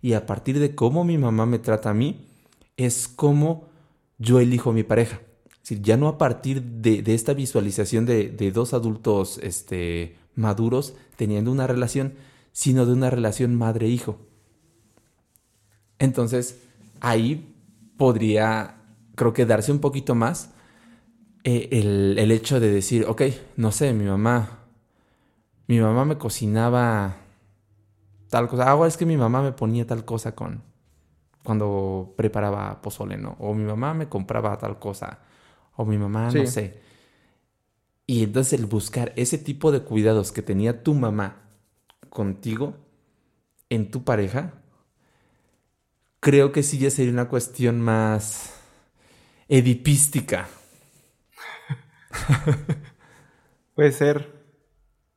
Y 0.00 0.14
a 0.14 0.26
partir 0.26 0.58
de 0.58 0.74
cómo 0.74 1.04
mi 1.04 1.18
mamá 1.18 1.46
me 1.46 1.58
trata 1.58 1.90
a 1.90 1.94
mí, 1.94 2.26
es 2.76 3.06
como 3.06 3.68
yo 4.18 4.40
elijo 4.40 4.72
mi 4.72 4.82
pareja. 4.82 5.20
Es 5.50 5.68
decir, 5.68 5.82
ya 5.82 5.96
no 5.96 6.08
a 6.08 6.18
partir 6.18 6.62
de, 6.62 7.02
de 7.02 7.14
esta 7.14 7.34
visualización 7.34 8.06
de, 8.06 8.30
de, 8.30 8.50
dos 8.50 8.74
adultos 8.74 9.38
este, 9.42 10.16
maduros 10.34 10.94
teniendo 11.16 11.52
una 11.52 11.66
relación, 11.66 12.14
sino 12.52 12.86
de 12.86 12.94
una 12.94 13.10
relación 13.10 13.54
madre-hijo. 13.54 14.18
Entonces, 15.98 16.58
ahí 17.00 17.54
podría, 17.96 18.76
creo 19.14 19.32
que 19.32 19.46
darse 19.46 19.70
un 19.70 19.78
poquito 19.78 20.14
más 20.14 20.50
eh, 21.44 21.68
el, 21.72 22.16
el, 22.18 22.30
hecho 22.30 22.60
de 22.60 22.70
decir, 22.70 23.04
ok, 23.06 23.22
no 23.56 23.72
sé, 23.72 23.92
mi 23.92 24.04
mamá, 24.04 24.60
mi 25.66 25.80
mamá 25.80 26.04
me 26.04 26.18
cocinaba 26.18 27.16
tal 28.28 28.48
cosa. 28.48 28.70
Ahora 28.70 28.88
es 28.88 28.96
que 28.96 29.06
mi 29.06 29.16
mamá 29.16 29.42
me 29.42 29.52
ponía 29.52 29.86
tal 29.86 30.04
cosa 30.04 30.34
con, 30.34 30.62
cuando 31.42 32.14
preparaba 32.16 32.80
pozole, 32.80 33.16
¿no? 33.16 33.36
O 33.40 33.54
mi 33.54 33.64
mamá 33.64 33.92
me 33.94 34.08
compraba 34.08 34.56
tal 34.58 34.78
cosa. 34.78 35.18
O 35.76 35.84
mi 35.84 35.98
mamá, 35.98 36.30
no 36.30 36.46
sé. 36.46 36.80
Y 38.06 38.24
entonces 38.24 38.58
el 38.58 38.66
buscar 38.66 39.12
ese 39.16 39.38
tipo 39.38 39.72
de 39.72 39.80
cuidados 39.80 40.32
que 40.32 40.42
tenía 40.42 40.82
tu 40.82 40.94
mamá 40.94 41.42
contigo 42.08 42.74
en 43.70 43.90
tu 43.90 44.04
pareja, 44.04 44.52
creo 46.20 46.52
que 46.52 46.62
sí 46.62 46.78
ya 46.78 46.90
sería 46.90 47.12
una 47.12 47.28
cuestión 47.28 47.80
más 47.80 48.54
edipística. 49.48 50.48
Puede 53.74 53.92
ser. 53.92 54.42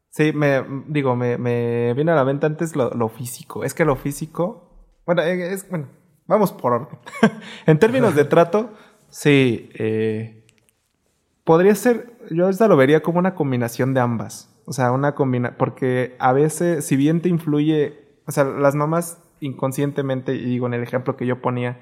Sí, 0.10 0.32
me 0.34 0.64
digo, 0.88 1.16
me, 1.16 1.38
me 1.38 1.94
viene 1.94 2.12
a 2.12 2.16
la 2.16 2.24
mente 2.24 2.46
antes 2.46 2.76
lo, 2.76 3.10
físico. 3.10 3.64
Es 3.64 3.74
que 3.74 3.86
lo 3.86 3.96
físico. 3.96 5.00
Bueno, 5.06 5.22
eh, 5.22 5.54
es, 5.54 5.70
bueno, 5.70 5.88
vamos 6.26 6.52
por 6.54 6.74
orden. 6.74 7.00
en 7.66 7.80
términos 7.80 8.16
de 8.16 8.26
trato, 8.26 8.72
sí. 9.10 9.70
Eh, 9.74 10.46
Podría 11.46 11.76
ser, 11.76 12.18
yo 12.32 12.50
esta 12.50 12.68
lo 12.68 12.76
vería 12.76 13.04
como 13.04 13.20
una 13.20 13.36
combinación 13.36 13.94
de 13.94 14.00
ambas. 14.00 14.52
O 14.66 14.74
sea, 14.74 14.92
una 14.92 15.14
combinación, 15.14 15.58
porque 15.60 16.16
a 16.18 16.34
veces, 16.34 16.84
si 16.84 16.96
bien 16.96 17.22
te 17.22 17.30
influye, 17.30 18.18
o 18.26 18.32
sea, 18.32 18.46
las 18.46 18.74
mamás 18.74 19.22
inconscientemente, 19.42 20.34
y 20.34 20.44
digo 20.44 20.66
en 20.66 20.74
el 20.74 20.82
ejemplo 20.82 21.16
que 21.16 21.28
yo 21.28 21.40
ponía, 21.40 21.78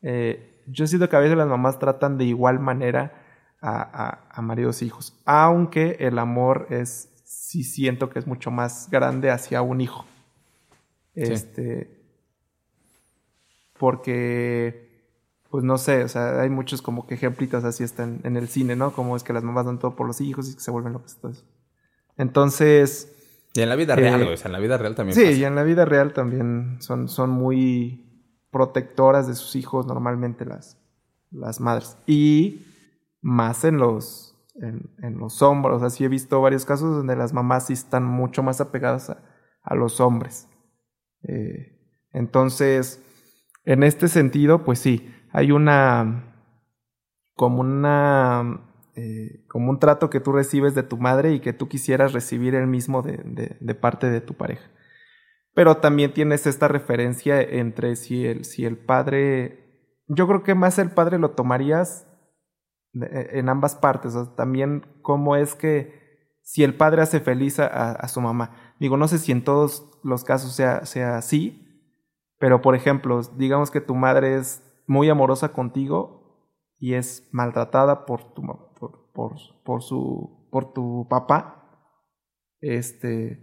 eh, 0.00 0.62
yo 0.66 0.86
siento 0.86 1.10
que 1.10 1.16
a 1.16 1.20
veces 1.20 1.36
las 1.36 1.46
mamás 1.46 1.78
tratan 1.78 2.16
de 2.16 2.24
igual 2.24 2.60
manera 2.60 3.23
a, 3.66 4.28
a, 4.30 4.42
maridos 4.42 4.82
e 4.82 4.86
hijos, 4.86 5.18
aunque 5.24 5.96
el 6.00 6.18
amor 6.18 6.66
es, 6.68 7.08
sí 7.24 7.64
siento 7.64 8.10
que 8.10 8.18
es 8.18 8.26
mucho 8.26 8.50
más 8.50 8.90
grande 8.90 9.30
hacia 9.30 9.62
un 9.62 9.80
hijo. 9.80 10.04
Este, 11.14 12.02
porque 13.78 14.84
pues 15.48 15.62
no 15.62 15.78
sé, 15.78 16.02
o 16.02 16.08
sea, 16.08 16.40
hay 16.40 16.50
muchos 16.50 16.82
como 16.82 17.06
que 17.06 17.14
ejemplitos 17.14 17.64
así 17.64 17.84
están 17.84 18.20
en 18.24 18.36
el 18.36 18.48
cine, 18.48 18.74
¿no? 18.74 18.92
Como 18.92 19.16
es 19.16 19.22
que 19.22 19.32
las 19.32 19.44
mamás 19.44 19.66
dan 19.66 19.78
todo 19.78 19.94
por 19.94 20.06
los 20.06 20.20
hijos 20.20 20.50
y 20.50 20.54
que 20.54 20.60
se 20.60 20.70
vuelven 20.70 20.92
locos. 20.92 21.14
Entonces, 21.14 21.44
entonces 22.16 23.10
y 23.54 23.60
en 23.60 23.68
la 23.68 23.76
vida 23.76 23.94
real, 23.94 24.20
eh, 24.22 24.32
o 24.32 24.36
sea, 24.36 24.48
en 24.48 24.52
la 24.52 24.58
vida 24.58 24.76
real 24.76 24.96
también. 24.96 25.16
Sí, 25.16 25.40
y 25.40 25.44
en 25.44 25.54
la 25.54 25.62
vida 25.62 25.84
real 25.84 26.12
también 26.12 26.78
son, 26.80 27.08
son 27.08 27.30
muy 27.30 28.04
protectoras 28.50 29.28
de 29.28 29.36
sus 29.36 29.54
hijos 29.54 29.86
normalmente 29.86 30.44
las, 30.44 30.76
las 31.30 31.60
madres. 31.60 31.96
Y 32.04 32.62
más 33.24 33.64
en 33.64 33.78
los, 33.78 34.38
en, 34.54 35.18
los 35.18 35.40
hombros. 35.40 35.76
O 35.76 35.80
sea, 35.80 35.90
sí 35.90 36.04
he 36.04 36.08
visto 36.08 36.40
varios 36.42 36.66
casos 36.66 36.94
donde 36.94 37.16
las 37.16 37.32
mamás 37.32 37.66
sí 37.66 37.72
están 37.72 38.04
mucho 38.04 38.42
más 38.42 38.60
apegadas 38.60 39.10
a, 39.10 39.74
los 39.74 39.98
hombres. 39.98 40.46
Eh, 41.22 41.80
entonces, 42.12 43.02
en 43.64 43.82
este 43.82 44.08
sentido, 44.08 44.62
pues 44.62 44.78
sí, 44.78 45.10
hay 45.32 45.52
una 45.52 46.34
como 47.34 47.62
una 47.62 48.60
eh, 48.94 49.44
como 49.48 49.70
un 49.70 49.80
trato 49.80 50.10
que 50.10 50.20
tú 50.20 50.32
recibes 50.32 50.74
de 50.74 50.82
tu 50.82 50.98
madre 50.98 51.32
y 51.32 51.40
que 51.40 51.54
tú 51.54 51.66
quisieras 51.66 52.12
recibir 52.12 52.54
el 52.54 52.66
mismo 52.66 53.00
de, 53.00 53.56
de, 53.58 53.74
parte 53.74 54.10
de 54.10 54.20
tu 54.20 54.34
pareja. 54.34 54.70
Pero 55.54 55.78
también 55.78 56.12
tienes 56.12 56.46
esta 56.46 56.68
referencia 56.68 57.40
entre 57.40 57.96
si 57.96 58.26
el, 58.26 58.44
si 58.44 58.66
el 58.66 58.76
padre, 58.76 59.96
yo 60.08 60.28
creo 60.28 60.42
que 60.42 60.54
más 60.54 60.78
el 60.78 60.90
padre 60.90 61.18
lo 61.18 61.30
tomarías 61.30 62.06
en 62.94 63.48
ambas 63.48 63.74
partes, 63.74 64.14
también 64.36 64.86
cómo 65.02 65.36
es 65.36 65.54
que 65.54 66.04
si 66.42 66.62
el 66.62 66.76
padre 66.76 67.02
hace 67.02 67.20
feliz 67.20 67.58
a, 67.58 67.66
a, 67.92 68.08
su 68.08 68.20
mamá. 68.20 68.74
Digo, 68.78 68.96
no 68.96 69.08
sé 69.08 69.18
si 69.18 69.32
en 69.32 69.42
todos 69.42 69.98
los 70.04 70.24
casos 70.24 70.54
sea, 70.54 70.84
sea 70.84 71.16
así, 71.16 71.64
pero 72.38 72.60
por 72.60 72.74
ejemplo, 72.74 73.20
digamos 73.36 73.70
que 73.70 73.80
tu 73.80 73.94
madre 73.94 74.36
es 74.36 74.62
muy 74.86 75.08
amorosa 75.08 75.52
contigo 75.52 76.24
y 76.78 76.94
es 76.94 77.28
maltratada 77.32 78.04
por 78.04 78.34
tu, 78.34 78.42
por, 78.42 79.10
por, 79.12 79.32
por, 79.64 79.82
su, 79.82 80.48
por 80.50 80.72
tu 80.72 81.06
papá, 81.08 81.80
Este. 82.60 83.42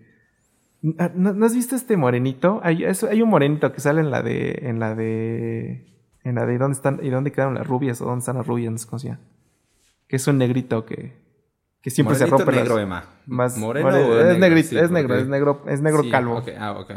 ¿No, 0.83 1.45
has 1.45 1.53
visto 1.53 1.75
este 1.75 1.97
morenito? 1.97 2.59
Hay, 2.63 2.83
hay 2.83 3.21
un 3.21 3.29
morenito 3.29 3.71
que 3.71 3.81
sale 3.81 4.01
en 4.01 4.11
la 4.11 4.21
de. 4.21 4.59
En 4.61 4.79
la 4.79 4.95
de. 4.95 5.87
En 6.23 6.35
la 6.35 6.45
de 6.45 6.57
dónde 6.57 6.75
están. 6.75 6.99
¿Y 7.03 7.09
dónde 7.09 7.31
quedaron 7.31 7.55
las 7.55 7.67
rubias? 7.67 8.01
¿O 8.01 8.05
dónde 8.05 8.19
están 8.19 8.37
las 8.37 8.47
rubias? 8.47 8.71
No 8.91 8.99
sé. 8.99 9.17
Que 10.11 10.17
es 10.17 10.27
un 10.27 10.37
negrito 10.37 10.85
que. 10.85 11.13
Que 11.81 11.89
siempre 11.89 12.17
se 12.17 12.25
rompe 12.25 12.51
las- 12.51 12.55
negro, 12.55 12.77
Emma. 12.79 13.05
Más, 13.27 13.57
¿Moreno 13.57 13.89
more- 13.89 14.03
o 14.03 14.19
es 14.19 14.25
negro? 14.25 14.39
negrito, 14.39 14.67
Sí, 14.69 14.77
es 14.77 14.91
negro, 14.91 15.07
porque- 15.07 15.21
es 15.23 15.27
negro, 15.29 15.61
es 15.67 15.81
negro 15.81 16.03
Sí, 16.03 16.11
calvo. 16.11 16.43
Ah, 16.59 16.73
ok. 16.77 16.91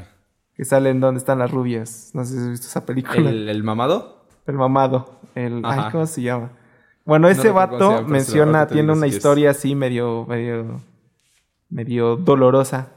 Que 0.55 0.65
sale 0.65 0.91
en 0.91 0.99
donde 0.99 1.19
están 1.19 1.39
las 1.39 1.53
rubias. 1.53 2.11
No 2.13 2.25
sé 2.25 2.33
si 2.35 2.41
has 2.41 2.51
visto 2.51 2.67
esa 2.67 2.85
película. 2.85 3.17
El, 3.21 3.27
¿El, 3.29 3.49
el 3.51 3.63
mamado? 3.63 4.27
mamado. 4.49 5.21
El, 5.37 5.63
ay. 5.65 5.93
¿cómo 5.93 6.07
se 6.07 6.23
llama? 6.23 6.51
Bueno, 7.05 7.29
ese 7.29 7.43
se 7.43 7.51
vato 7.53 7.79
llama, 7.99 8.09
menciona, 8.09 8.67
tiene 8.67 8.93
una 8.93 9.07
es. 9.07 9.15
historia 9.15 9.51
así 9.51 9.77
medio, 9.77 10.27
medio, 10.27 10.81
medio 11.71 12.17
dolorosa. 12.17 12.89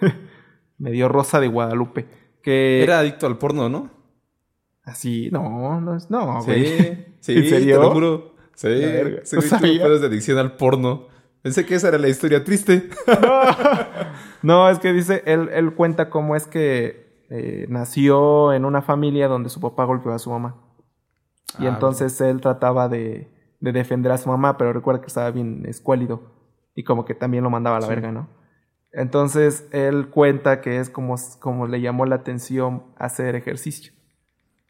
medio 0.78 1.08
rosa 1.10 1.40
de 1.40 1.48
Guadalupe. 1.48 2.06
Que 2.42 2.82
Era 2.82 3.00
adicto 3.00 3.26
al 3.26 3.36
porno, 3.36 3.68
¿no? 3.68 3.90
así, 4.84 5.28
no, 5.30 5.80
no 5.82 5.98
no, 6.08 6.42
güey. 6.42 6.64
Sí, 6.66 7.04
sí, 7.20 7.32
¿En 7.36 7.48
serio? 7.48 7.76
te 7.76 7.82
lo 7.82 7.90
juro. 7.92 8.37
Sí, 8.58 8.66
ese 8.68 9.36
no 9.36 9.42
tuvo 9.42 9.50
sabía. 9.50 9.88
de 9.88 10.06
adicción 10.06 10.36
al 10.38 10.56
porno. 10.56 11.06
Pensé 11.42 11.64
que 11.64 11.76
esa 11.76 11.88
era 11.88 11.98
la 11.98 12.08
historia 12.08 12.42
triste. 12.42 12.88
No, 14.42 14.68
es 14.68 14.78
que 14.78 14.92
dice, 14.92 15.22
él, 15.26 15.48
él 15.52 15.74
cuenta 15.74 16.10
cómo 16.10 16.36
es 16.36 16.46
que 16.46 17.24
eh, 17.30 17.66
nació 17.68 18.52
en 18.52 18.64
una 18.64 18.82
familia 18.82 19.26
donde 19.28 19.48
su 19.48 19.60
papá 19.60 19.84
golpeó 19.84 20.12
a 20.12 20.18
su 20.18 20.30
mamá. 20.30 20.56
Y 21.58 21.66
Ah, 21.66 21.70
entonces 21.70 22.20
él 22.20 22.40
trataba 22.40 22.88
de, 22.88 23.28
de 23.60 23.72
defender 23.72 24.12
a 24.12 24.18
su 24.18 24.28
mamá, 24.28 24.56
pero 24.56 24.72
recuerda 24.72 25.00
que 25.00 25.08
estaba 25.08 25.30
bien 25.32 25.64
escuálido. 25.66 26.34
Y 26.76 26.84
como 26.84 27.04
que 27.04 27.14
también 27.14 27.42
lo 27.42 27.50
mandaba 27.50 27.78
a 27.78 27.80
la 27.80 27.86
Sí. 27.86 27.92
verga, 27.94 28.12
¿no? 28.12 28.28
Entonces 28.92 29.66
él 29.72 30.08
cuenta 30.08 30.60
que 30.60 30.78
es 30.78 30.88
como, 30.88 31.16
como 31.40 31.66
le 31.66 31.80
llamó 31.80 32.06
la 32.06 32.16
atención 32.16 32.84
hacer 32.96 33.34
ejercicio. 33.34 33.92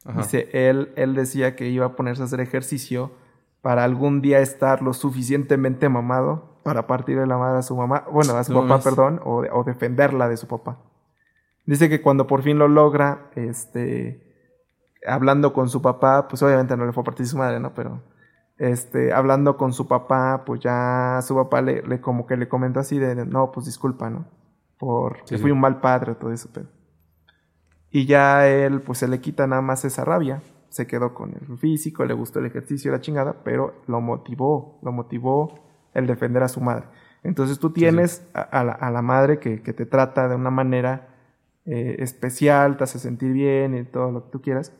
Ajá. 0.05 0.21
Dice, 0.21 0.49
él, 0.53 0.91
él 0.95 1.13
decía 1.13 1.55
que 1.55 1.69
iba 1.69 1.85
a 1.85 1.95
ponerse 1.95 2.23
a 2.23 2.25
hacer 2.25 2.39
ejercicio 2.39 3.11
para 3.61 3.83
algún 3.83 4.21
día 4.21 4.39
estar 4.39 4.81
lo 4.81 4.93
suficientemente 4.93 5.89
mamado 5.89 6.59
para 6.63 6.87
partirle 6.87 7.25
la 7.25 7.37
madre 7.37 7.59
a 7.59 7.61
su 7.63 7.75
mamá, 7.75 8.05
bueno, 8.11 8.35
a 8.35 8.43
su 8.43 8.53
No 8.53 8.61
papá, 8.67 8.83
perdón, 8.83 9.21
o, 9.23 9.43
o 9.51 9.63
defenderla 9.63 10.29
de 10.29 10.37
su 10.37 10.47
papá. 10.47 10.77
Dice 11.65 11.89
que 11.89 12.01
cuando 12.01 12.27
por 12.27 12.41
fin 12.41 12.57
lo 12.57 12.67
logra, 12.67 13.29
este, 13.35 14.23
hablando 15.05 15.53
con 15.53 15.69
su 15.69 15.81
papá, 15.81 16.27
pues 16.27 16.41
obviamente 16.41 16.75
no 16.77 16.85
le 16.85 16.93
fue 16.93 17.01
a 17.01 17.05
partir 17.05 17.27
su 17.27 17.37
madre, 17.37 17.59
¿no? 17.59 17.73
Pero, 17.73 18.01
este, 18.57 19.13
hablando 19.13 19.55
con 19.57 19.73
su 19.73 19.87
papá, 19.87 20.43
pues 20.45 20.61
ya 20.61 21.19
su 21.21 21.35
papá 21.35 21.61
le, 21.61 21.81
le 21.83 22.01
como 22.01 22.25
que 22.25 22.37
le 22.37 22.47
comentó 22.49 22.79
así 22.79 22.97
de, 22.97 23.25
no, 23.25 23.51
pues 23.51 23.65
disculpa, 23.65 24.09
¿no? 24.09 24.25
Por, 24.77 25.19
Sí, 25.25 25.35
que 25.35 25.37
fui 25.37 25.49
sí. 25.49 25.51
un 25.51 25.59
mal 25.59 25.79
padre, 25.79 26.15
todo 26.15 26.31
eso, 26.31 26.49
pero... 26.53 26.67
Y 27.91 28.05
ya 28.05 28.47
él, 28.47 28.81
pues 28.81 28.99
se 28.99 29.07
le 29.07 29.19
quita 29.19 29.47
nada 29.47 29.61
más 29.61 29.83
esa 29.85 30.05
rabia. 30.05 30.41
Se 30.69 30.87
quedó 30.87 31.13
con 31.13 31.33
el 31.33 31.57
físico, 31.57 32.05
le 32.05 32.13
gustó 32.13 32.39
el 32.39 32.45
ejercicio, 32.45 32.91
la 32.91 33.01
chingada, 33.01 33.43
pero 33.43 33.81
lo 33.87 34.01
motivó, 34.01 34.79
lo 34.83 34.91
motivó 34.91 35.59
el 35.93 36.07
defender 36.07 36.43
a 36.43 36.47
su 36.47 36.61
madre. 36.61 36.85
Entonces 37.23 37.59
tú 37.59 37.71
tienes 37.71 38.29
A, 38.33 38.41
a 38.41 38.63
la, 38.63 38.71
a 38.71 38.91
la 38.91 39.01
madre 39.01 39.39
que, 39.39 39.61
que 39.61 39.73
te 39.73 39.85
trata 39.85 40.29
de 40.29 40.35
una 40.35 40.51
manera 40.51 41.09
eh, 41.65 41.97
especial, 41.99 42.77
te 42.77 42.83
hace 42.85 42.99
sentir 42.99 43.31
bien 43.31 43.75
y 43.75 43.83
todo 43.83 44.11
lo 44.11 44.25
que 44.25 44.31
tú 44.31 44.41
quieras. 44.41 44.73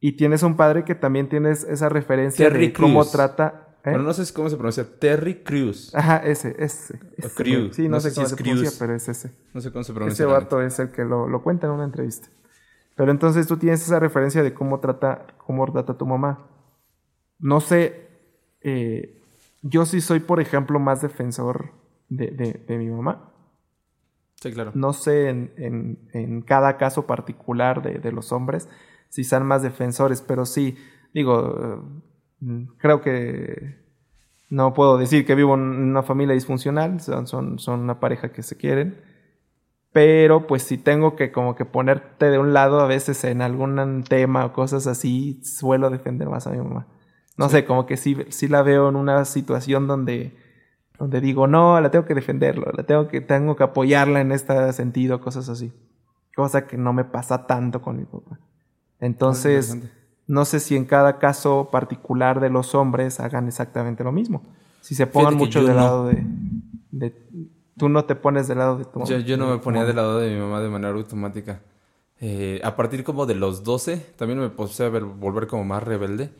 Y 0.00 0.12
tienes 0.12 0.42
un 0.42 0.56
padre 0.56 0.84
que 0.84 0.94
también 0.94 1.28
tienes 1.28 1.62
esa 1.64 1.88
referencia 1.88 2.48
Terry 2.48 2.68
de 2.68 2.72
cómo 2.72 3.04
trata. 3.04 3.76
¿eh? 3.84 3.90
Bueno, 3.90 4.04
no 4.04 4.12
sé 4.14 4.32
cómo 4.32 4.48
se 4.48 4.56
pronuncia. 4.56 4.86
Terry 4.98 5.42
Crews. 5.44 5.94
Ajá, 5.94 6.16
ese, 6.18 6.56
ese. 6.58 6.98
ese. 7.16 7.72
Sí, 7.72 7.82
no, 7.82 7.96
No 7.96 8.00
sé 8.00 8.14
cómo 8.14 8.26
se 8.26 8.36
pronuncia, 8.36 8.70
pero 8.78 8.94
es 8.94 9.08
ese. 9.08 9.32
No 9.52 9.60
sé 9.60 9.70
cómo 9.70 9.84
se 9.84 9.92
pronuncia. 9.92 10.24
Ese 10.24 10.32
vato 10.32 10.62
es 10.62 10.78
el 10.78 10.90
que 10.90 11.04
lo, 11.04 11.28
lo 11.28 11.42
cuenta 11.42 11.66
en 11.66 11.74
una 11.74 11.84
entrevista. 11.84 12.28
Pero 12.96 13.10
entonces 13.10 13.46
tú 13.46 13.56
tienes 13.56 13.82
esa 13.82 13.98
referencia 14.00 14.42
de 14.42 14.52
cómo 14.54 14.80
trata, 14.80 15.26
cómo 15.38 15.70
trata 15.70 15.96
tu 15.96 16.06
mamá. 16.06 16.46
No 17.38 17.60
sé, 17.60 18.08
eh, 18.60 19.22
yo 19.62 19.86
sí 19.86 20.00
soy, 20.00 20.20
por 20.20 20.40
ejemplo, 20.40 20.78
más 20.78 21.00
defensor 21.02 21.72
de, 22.08 22.28
de- 22.28 22.64
de 22.66 22.78
mi 22.78 22.88
mamá. 22.88 23.32
Sí, 24.40 24.52
claro. 24.52 24.72
No 24.74 24.92
sé 24.92 25.28
en, 25.28 25.52
en- 25.56 25.98
en 26.12 26.42
cada 26.42 26.76
caso 26.78 27.06
particular 27.06 27.82
de, 27.82 27.98
de 27.98 28.12
los 28.12 28.32
hombres 28.32 28.68
si 29.08 29.24
sean 29.24 29.44
más 29.46 29.62
defensores, 29.62 30.22
pero 30.22 30.46
sí, 30.46 30.76
digo, 31.12 31.82
mm, 32.40 32.62
creo 32.78 33.00
que 33.00 33.76
no 34.50 34.72
puedo 34.74 34.98
decir 34.98 35.26
que 35.26 35.34
vivo 35.34 35.54
en 35.54 35.60
una 35.62 36.02
familia 36.02 36.34
disfuncional, 36.34 37.00
son, 37.00 37.26
son, 37.26 37.58
son 37.58 37.80
una 37.80 38.00
pareja 38.00 38.32
que 38.32 38.42
se 38.42 38.56
quieren, 38.56 39.00
pero 39.92 40.46
pues 40.46 40.62
si 40.62 40.78
tengo 40.78 41.16
que 41.16 41.32
como 41.32 41.54
que 41.56 41.64
ponerte 41.64 42.30
de 42.30 42.38
un 42.38 42.52
lado 42.52 42.80
a 42.80 42.86
veces 42.86 43.24
en 43.24 43.42
algún 43.42 44.04
tema 44.08 44.44
o 44.46 44.52
cosas 44.52 44.86
así, 44.86 45.40
suelo 45.42 45.90
defender 45.90 46.28
más 46.28 46.46
a 46.46 46.50
mi 46.50 46.58
mamá. 46.58 46.86
No 47.36 47.48
sé, 47.48 47.64
como 47.64 47.86
que 47.86 47.96
sí, 47.96 48.16
sí 48.28 48.48
la 48.48 48.62
veo 48.62 48.88
en 48.88 48.96
una 48.96 49.24
situación 49.24 49.86
donde 49.86 50.36
donde 51.00 51.22
digo, 51.22 51.46
no, 51.46 51.80
la 51.80 51.90
tengo 51.90 52.04
que 52.04 52.14
defenderlo, 52.14 52.70
la 52.76 52.82
tengo 52.82 53.08
que, 53.08 53.22
tengo 53.22 53.56
que 53.56 53.62
apoyarla 53.62 54.20
en 54.20 54.32
este 54.32 54.70
sentido, 54.74 55.22
cosas 55.22 55.48
así. 55.48 55.72
Cosa 56.36 56.66
que 56.66 56.76
no 56.76 56.92
me 56.92 57.04
pasa 57.04 57.46
tanto 57.46 57.80
con 57.80 57.96
mi 57.96 58.04
papá. 58.04 58.38
Entonces, 59.00 59.78
no 60.26 60.44
sé 60.44 60.60
si 60.60 60.76
en 60.76 60.84
cada 60.84 61.18
caso 61.18 61.70
particular 61.72 62.38
de 62.38 62.50
los 62.50 62.74
hombres 62.74 63.18
hagan 63.18 63.48
exactamente 63.48 64.04
lo 64.04 64.12
mismo. 64.12 64.42
Si 64.82 64.94
se 64.94 65.06
pongan 65.06 65.36
mucho 65.36 65.60
del 65.64 65.74
no. 65.74 65.82
lado 65.82 66.06
de, 66.06 66.22
de- 66.90 67.14
Tú 67.80 67.88
no 67.88 68.04
te 68.04 68.14
pones 68.14 68.46
del 68.46 68.58
lado 68.58 68.78
de 68.78 68.84
tu 68.84 69.00
Yo, 69.04 69.18
yo 69.18 69.36
no 69.36 69.48
me 69.50 69.58
ponía 69.58 69.84
mamá. 69.84 69.86
del 69.86 69.96
lado 69.96 70.18
de 70.18 70.30
mi 70.34 70.40
mamá 70.40 70.60
de 70.60 70.68
manera 70.68 70.94
automática. 70.94 71.62
Eh, 72.20 72.60
a 72.64 72.76
partir 72.76 73.04
como 73.04 73.26
de 73.26 73.34
los 73.34 73.64
12, 73.64 73.96
también 74.16 74.38
me 74.40 74.50
puse 74.50 74.84
a 74.84 74.88
ver- 74.90 75.04
volver 75.04 75.46
como 75.46 75.64
más 75.64 75.82
rebelde. 75.82 76.30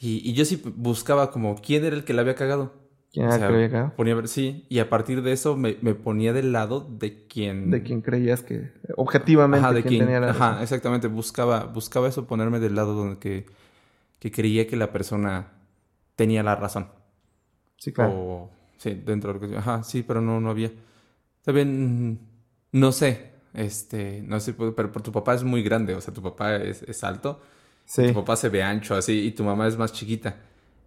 Y, 0.00 0.28
y 0.28 0.34
yo 0.34 0.44
sí 0.44 0.62
buscaba 0.76 1.30
como 1.32 1.56
quién 1.56 1.84
era 1.84 1.96
el 1.96 2.04
que 2.04 2.14
la 2.14 2.22
había 2.22 2.34
cagado. 2.36 2.72
¿Quién 3.12 3.26
O 3.26 3.30
era 3.30 3.38
sea, 3.38 3.46
que 3.46 3.52
lo 3.52 3.56
había 3.58 3.70
cagado? 3.70 3.92
ponía 3.96 4.26
sí, 4.26 4.66
y 4.70 4.80
a 4.80 4.90
partir 4.90 5.22
de 5.22 5.32
eso 5.32 5.56
me, 5.56 5.78
me 5.82 5.94
ponía 5.94 6.32
del 6.32 6.52
lado 6.52 6.80
de 6.90 7.26
quien... 7.26 7.70
De 7.70 7.82
quien 7.82 8.00
creías 8.00 8.42
que... 8.42 8.72
Objetivamente, 8.96 9.66
Ajá, 9.66 9.72
de 9.74 9.82
quién 9.82 9.94
quien, 9.94 10.00
tenía 10.06 10.20
la 10.20 10.28
ajá, 10.28 10.36
razón. 10.38 10.62
exactamente. 10.62 11.08
Buscaba, 11.08 11.64
buscaba 11.66 12.08
eso, 12.08 12.26
ponerme 12.26 12.60
del 12.60 12.74
lado 12.74 12.94
donde 12.94 13.18
que, 13.18 13.46
que 14.20 14.32
creía 14.32 14.66
que 14.68 14.76
la 14.76 14.92
persona 14.92 15.52
tenía 16.16 16.42
la 16.44 16.56
razón. 16.56 16.88
Sí, 17.76 17.92
claro. 17.92 18.14
O, 18.16 18.50
sí, 18.84 19.02
dentro 19.04 19.32
de 19.32 19.40
lo 19.40 19.48
que... 19.48 19.56
Ajá, 19.56 19.82
sí, 19.82 20.02
pero 20.02 20.20
no, 20.20 20.40
no 20.40 20.50
había. 20.50 20.70
También, 21.42 22.10
mm, 22.12 22.18
no 22.72 22.92
sé, 22.92 23.30
este, 23.54 24.22
no 24.22 24.40
sé, 24.40 24.52
pero, 24.54 24.90
tu 24.90 25.12
papá 25.12 25.34
es 25.34 25.42
muy 25.44 25.62
grande, 25.62 25.94
o 25.94 26.00
sea, 26.00 26.12
tu 26.12 26.22
papá 26.22 26.56
es, 26.56 26.82
es 26.82 27.04
alto, 27.04 27.40
Sí. 27.86 28.08
tu 28.08 28.14
papá 28.14 28.36
se 28.36 28.48
ve 28.48 28.62
ancho 28.62 28.94
así 28.94 29.26
y 29.26 29.32
tu 29.32 29.44
mamá 29.44 29.66
es 29.68 29.76
más 29.76 29.92
chiquita. 29.92 30.36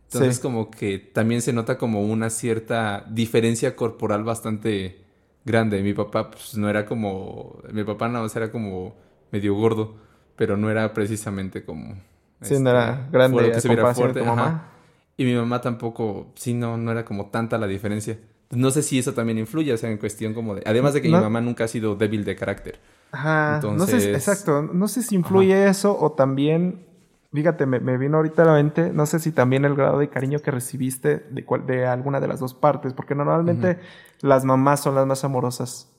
Entonces 0.06 0.38
Sí. 0.38 0.42
como 0.42 0.72
que 0.72 1.00
también 1.00 1.42
se 1.42 1.54
nota 1.54 1.78
como 1.78 2.02
una 2.04 2.30
cierta 2.30 3.06
diferencia 3.10 3.76
corporal 3.76 4.24
bastante 4.24 4.98
grande. 5.46 5.82
Mi 5.84 5.94
papá 5.94 6.32
pues 6.32 6.58
no 6.58 6.70
era 6.70 6.86
como, 6.86 7.60
mi 7.72 7.84
papá 7.84 8.08
nada 8.08 8.24
más 8.24 8.36
era 8.36 8.52
como 8.52 8.96
medio 9.32 9.54
gordo, 9.56 9.96
pero 10.36 10.56
no 10.58 10.70
era 10.72 10.94
precisamente 10.94 11.64
como... 11.66 11.96
Sí, 12.42 12.60
no 12.60 12.70
era 12.70 13.08
grande 13.12 13.34
fuerte, 13.36 13.52
a 13.52 13.56
que 13.56 13.62
se 13.62 13.68
viera 13.70 13.94
fuerte, 13.94 14.22
tu 14.22 14.26
ajá. 14.30 14.72
Y 15.18 15.26
mi 15.26 15.34
mamá 15.34 15.62
tampoco, 15.62 16.28
sí, 16.36 16.54
no, 16.54 16.78
no 16.78 16.92
era 16.92 17.04
como 17.04 17.28
tanta 17.28 17.58
la 17.58 17.68
diferencia. 17.68 18.20
No 18.52 18.72
sé 18.72 18.82
si 18.84 19.00
eso 19.00 19.14
también 19.14 19.38
influye, 19.40 19.74
o 19.74 19.78
sea, 19.78 19.90
en 19.90 19.98
cuestión 19.98 20.34
como 20.34 20.56
de... 20.56 20.62
Además 20.66 20.94
de 20.94 21.02
que 21.02 21.10
No. 21.10 21.18
mi 21.18 21.24
mamá 21.24 21.42
nunca 21.42 21.64
ha 21.66 21.68
sido 21.68 21.96
débil 21.96 22.24
de 22.24 22.36
carácter. 22.36 22.80
Ajá, 23.12 23.56
no 23.56 23.62
sé, 23.62 23.68
Entonces- 23.98 24.06
exacto, 24.16 24.62
no 24.62 24.88
sé 24.88 25.02
si 25.02 25.16
influye 25.16 25.68
eso 25.68 25.98
o 26.00 26.12
también, 26.12 26.86
fíjate, 27.34 27.66
me, 27.66 27.80
me 27.80 27.98
vino 27.98 28.18
ahorita 28.18 28.44
a 28.44 28.46
la 28.46 28.54
mente, 28.54 28.92
no 28.94 29.06
sé 29.06 29.20
si 29.20 29.32
también 29.32 29.66
el 29.66 29.76
grado 29.76 29.98
de 30.00 30.10
cariño 30.10 30.40
que 30.40 30.52
recibiste 30.52 31.26
de, 31.32 31.44
cual- 31.46 31.66
de 31.66 31.86
alguna 31.88 32.20
de 32.20 32.28
las 32.28 32.40
dos 32.40 32.54
partes, 32.54 32.94
porque 32.94 33.16
normalmente 33.16 33.80
las 34.22 34.46
mamás 34.46 34.82
son 34.82 34.96
las 34.96 35.08
más 35.08 35.24
amorosas 35.24 35.92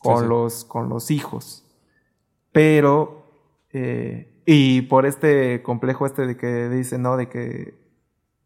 con, 0.00 0.22
sí. 0.22 0.28
Los, 0.28 0.64
con 0.64 0.88
los 0.88 1.10
hijos, 1.10 1.64
pero, 2.52 3.26
eh, 3.72 4.40
y 4.46 4.82
por 4.82 5.06
este 5.06 5.62
complejo 5.62 6.06
este 6.06 6.26
de 6.26 6.36
que 6.36 6.68
dicen, 6.68 7.02
¿no? 7.02 7.16
De 7.16 7.28
que 7.28 7.74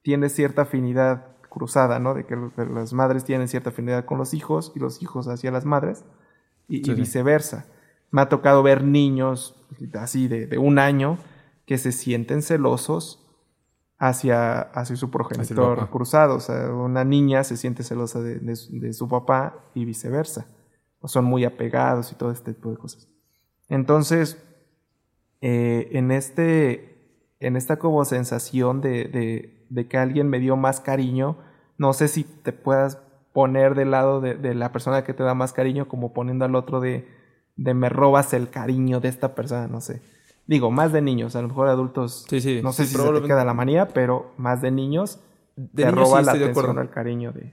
tiene 0.07 0.29
cierta 0.29 0.63
afinidad 0.63 1.27
cruzada, 1.49 1.99
¿no? 1.99 2.15
De 2.15 2.25
que 2.27 2.37
las 2.73 2.93
madres 2.93 3.25
tienen 3.25 3.49
cierta 3.49 3.71
afinidad 3.71 4.05
con 4.05 4.19
los 4.19 4.35
hijos 4.35 4.71
y 4.77 4.79
los 4.79 5.03
hijos 5.03 5.27
hacia 5.27 5.51
las 5.51 5.65
madres 5.65 6.05
y, 6.69 6.85
Sí, 6.85 6.95
viceversa. 6.95 7.67
Me 8.13 8.21
ha 8.21 8.29
tocado 8.29 8.63
ver 8.63 8.85
niños 8.85 9.67
así 9.95 10.29
de, 10.29 10.47
de 10.47 10.59
un 10.59 10.79
año 10.79 11.19
que 11.67 11.77
se 11.77 11.91
sienten 11.91 12.43
celosos 12.43 13.27
hacia, 13.99 14.61
hacia 14.61 14.95
su 14.95 15.11
progenitor 15.11 15.77
papá. 15.79 15.91
cruzado. 15.91 16.37
O 16.37 16.41
sea, 16.41 16.71
una 16.73 17.03
niña 17.03 17.43
se 17.43 17.57
siente 17.57 17.83
celosa 17.83 18.21
de, 18.23 18.39
de 18.39 18.55
su- 18.55 18.79
de 18.79 18.93
su 18.93 19.09
papá 19.09 19.59
y 19.75 19.85
viceversa. 19.85 20.47
O 21.01 21.09
son 21.09 21.25
muy 21.25 21.45
apegados 21.45 22.13
y 22.13 22.15
todo 22.15 22.31
este 22.31 22.55
tipo 22.55 22.71
de 22.71 22.77
cosas. 22.77 23.09
Entonces, 23.69 24.41
eh, 25.41 25.89
en, 25.99 26.13
este, 26.13 26.96
en 27.41 27.57
esta 27.57 27.79
como 27.79 28.05
sensación 28.05 28.81
de, 28.81 29.05
de- 29.05 29.67
de 29.69 29.89
que 29.89 29.99
alguien 29.99 30.29
me 30.29 30.39
dio 30.39 30.57
más 30.57 30.81
cariño, 30.81 31.39
no 31.79 31.93
sé 31.93 32.09
si 32.09 32.25
te 32.25 32.53
puedas 32.53 32.99
poner 33.33 33.75
del 33.75 33.91
lado 33.91 34.21
de, 34.21 34.35
de 34.35 34.55
la 34.55 34.73
persona 34.73 35.05
que 35.05 35.13
te 35.13 35.23
da 35.23 35.35
más 35.35 35.53
cariño 35.53 35.89
como 35.89 36.13
poniendo 36.13 36.45
al 36.45 36.55
otro 36.55 36.81
de, 36.81 37.07
de 37.57 37.75
me 37.75 37.89
robas 37.89 38.33
el 38.33 38.49
cariño 38.49 39.01
de 39.01 39.09
esta 39.09 39.35
persona, 39.35 39.67
no 39.69 39.81
sé. 39.81 40.01
Digo, 40.47 40.71
más 40.71 40.93
de 40.93 41.03
niños, 41.03 41.35
a 41.35 41.43
lo 41.43 41.49
mejor 41.49 41.69
adultos, 41.69 42.25
Sí, 42.31 42.41
sí. 42.41 42.61
no 42.63 42.73
sé 42.73 42.85
sí, 42.87 42.95
si 42.95 43.03
se 43.03 43.13
te 43.21 43.27
queda 43.27 43.45
la 43.45 43.53
manía, 43.55 43.89
pero 43.89 44.33
más 44.37 44.63
de 44.63 44.71
niños 44.71 45.21
De 45.57 45.83
te 45.83 45.91
niños 45.91 46.09
roba 46.09 46.23
la 46.23 46.33
atención 46.33 46.79
el 46.79 46.91
cariño 46.91 47.33
de, 47.33 47.53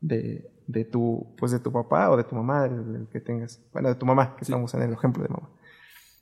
de, 0.00 0.50
de 0.66 0.84
tu, 0.86 1.34
pues 1.38 1.52
de 1.52 1.58
tu 1.60 1.70
papá 1.70 2.10
o 2.10 2.16
de 2.16 2.24
tu 2.24 2.34
mamá, 2.34 2.64
el, 2.64 2.96
el 2.96 3.08
que 3.12 3.20
tengas. 3.20 3.60
Bueno, 3.72 3.90
de 3.90 3.94
tu 3.96 4.06
mamá, 4.06 4.34
que 4.36 4.44
estamos 4.44 4.72
en 4.74 4.82
el 4.82 4.92
ejemplo 4.94 5.22
de 5.22 5.28
mamá. 5.28 5.50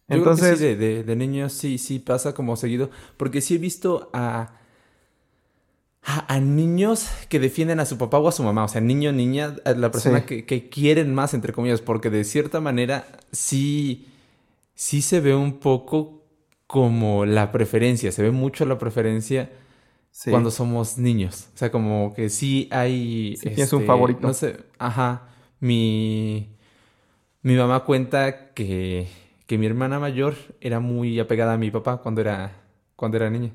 Yo 0.09 0.23
creo 0.23 0.37
que 0.37 0.57
sí, 0.57 0.57
de, 0.57 0.77
de, 0.77 1.05
de 1.05 1.17
niños 1.17 1.53
sí, 1.53 1.79
sí 1.79 1.99
pasa 1.99 2.35
como 2.35 2.57
seguido. 2.57 2.91
Porque 3.17 3.41
sí 3.41 3.55
he 3.57 3.59
visto 3.59 4.11
a, 4.15 4.55
a, 6.03 6.35
a 6.35 6.41
niños 6.41 7.09
que 7.29 7.39
defienden 7.39 7.81
a 7.81 7.87
su 7.87 7.99
papá 7.99 8.19
o 8.19 8.29
a 8.29 8.33
su 8.33 8.43
mamá. 8.43 8.65
O 8.65 8.69
sea, 8.69 8.81
niño, 8.81 9.13
niña, 9.13 9.57
la 9.65 9.91
persona 9.91 10.21
Sí. 10.21 10.27
que, 10.27 10.47
que 10.47 10.69
quieren 10.69 11.15
más, 11.15 11.35
entre 11.35 11.53
comillas. 11.53 11.81
Porque 11.81 12.11
de 12.11 12.25
cierta 12.25 12.61
manera 12.61 13.07
sí, 13.33 14.09
sí 14.75 15.03
se 15.03 15.21
ve 15.21 15.35
un 15.35 15.59
poco 15.61 16.25
como 16.67 17.27
la 17.27 17.53
preferencia. 17.53 18.13
Se 18.13 18.23
ve 18.23 18.31
mucho 18.31 18.65
la 18.67 18.79
preferencia 18.79 19.51
sí. 20.11 20.31
cuando 20.31 20.51
somos 20.51 20.99
niños. 20.99 21.49
O 21.55 21.59
sea, 21.59 21.71
como 21.73 22.15
que 22.15 22.31
sí 22.31 22.69
hay... 22.73 23.35
este, 23.35 23.51
Sí 23.51 23.51
tienes 23.51 23.73
un 23.73 23.85
favorito. 23.85 24.21
No 24.21 24.35
sé, 24.35 24.59
ajá. 24.79 25.29
Mi, 25.61 26.57
mi 27.43 27.57
mamá 27.57 27.85
cuenta 27.85 28.53
que, 28.55 29.09
que 29.49 29.59
mi 29.59 29.67
hermana 29.67 29.99
mayor 29.99 30.37
era 30.61 30.79
muy 30.79 31.19
apegada 31.19 31.55
a 31.55 31.59
mi 31.59 31.73
papá 31.73 31.97
cuando 32.03 32.21
era, 32.21 32.53
cuando 32.95 33.17
era 33.17 33.29
niña. 33.31 33.51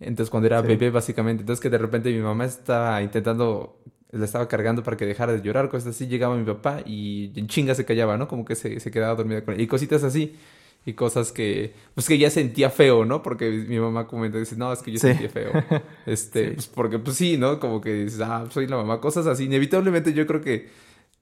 Entonces, 0.00 0.28
cuando 0.30 0.48
era 0.48 0.60
Sí. 0.60 0.66
bebé, 0.68 0.90
básicamente. 0.90 1.42
Entonces, 1.42 1.62
que 1.62 1.70
de 1.70 1.78
repente 1.78 2.10
mi 2.12 2.18
mamá 2.20 2.44
estaba 2.44 3.00
intentando, 3.02 3.80
la 4.10 4.24
estaba 4.26 4.48
cargando 4.48 4.82
para 4.82 4.96
que 4.98 5.06
dejara 5.06 5.32
de 5.32 5.40
llorar, 5.40 5.68
cosas 5.70 5.94
así. 5.94 6.08
Llegaba 6.08 6.36
mi 6.36 6.44
papá 6.44 6.82
y 6.84 7.32
en 7.36 7.46
chinga 7.46 7.74
se 7.74 7.84
callaba, 7.86 8.18
¿no? 8.18 8.26
Como 8.28 8.44
que 8.44 8.56
se, 8.56 8.80
se 8.80 8.90
quedaba 8.90 9.14
dormida 9.14 9.44
con 9.44 9.54
él. 9.54 9.60
Y 9.62 9.66
cositas 9.68 10.02
así. 10.04 10.36
Y 10.84 10.94
cosas 10.94 11.30
que, 11.30 11.72
pues 11.94 12.08
que 12.08 12.18
ya 12.18 12.28
sentía 12.28 12.68
feo, 12.68 13.04
¿no? 13.04 13.22
Porque 13.22 13.48
mi 13.48 13.78
mamá 13.78 14.08
comenta, 14.08 14.38
dice, 14.38 14.56
no, 14.56 14.72
es 14.72 14.82
que 14.82 14.90
yo 14.90 14.98
Sí. 14.98 15.06
sentía 15.06 15.28
feo. 15.28 15.52
Este, 16.06 16.48
Sí. 16.48 16.54
pues 16.56 16.66
porque, 16.66 16.98
pues 16.98 17.16
sí, 17.16 17.36
¿no? 17.38 17.60
Como 17.60 17.80
que 17.80 17.94
dices, 17.94 18.20
ah, 18.20 18.44
soy 18.50 18.66
la 18.66 18.74
mamá, 18.78 19.00
cosas 19.00 19.28
así. 19.28 19.44
Inevitablemente 19.44 20.12
yo 20.12 20.26
creo 20.26 20.40
que, 20.40 20.68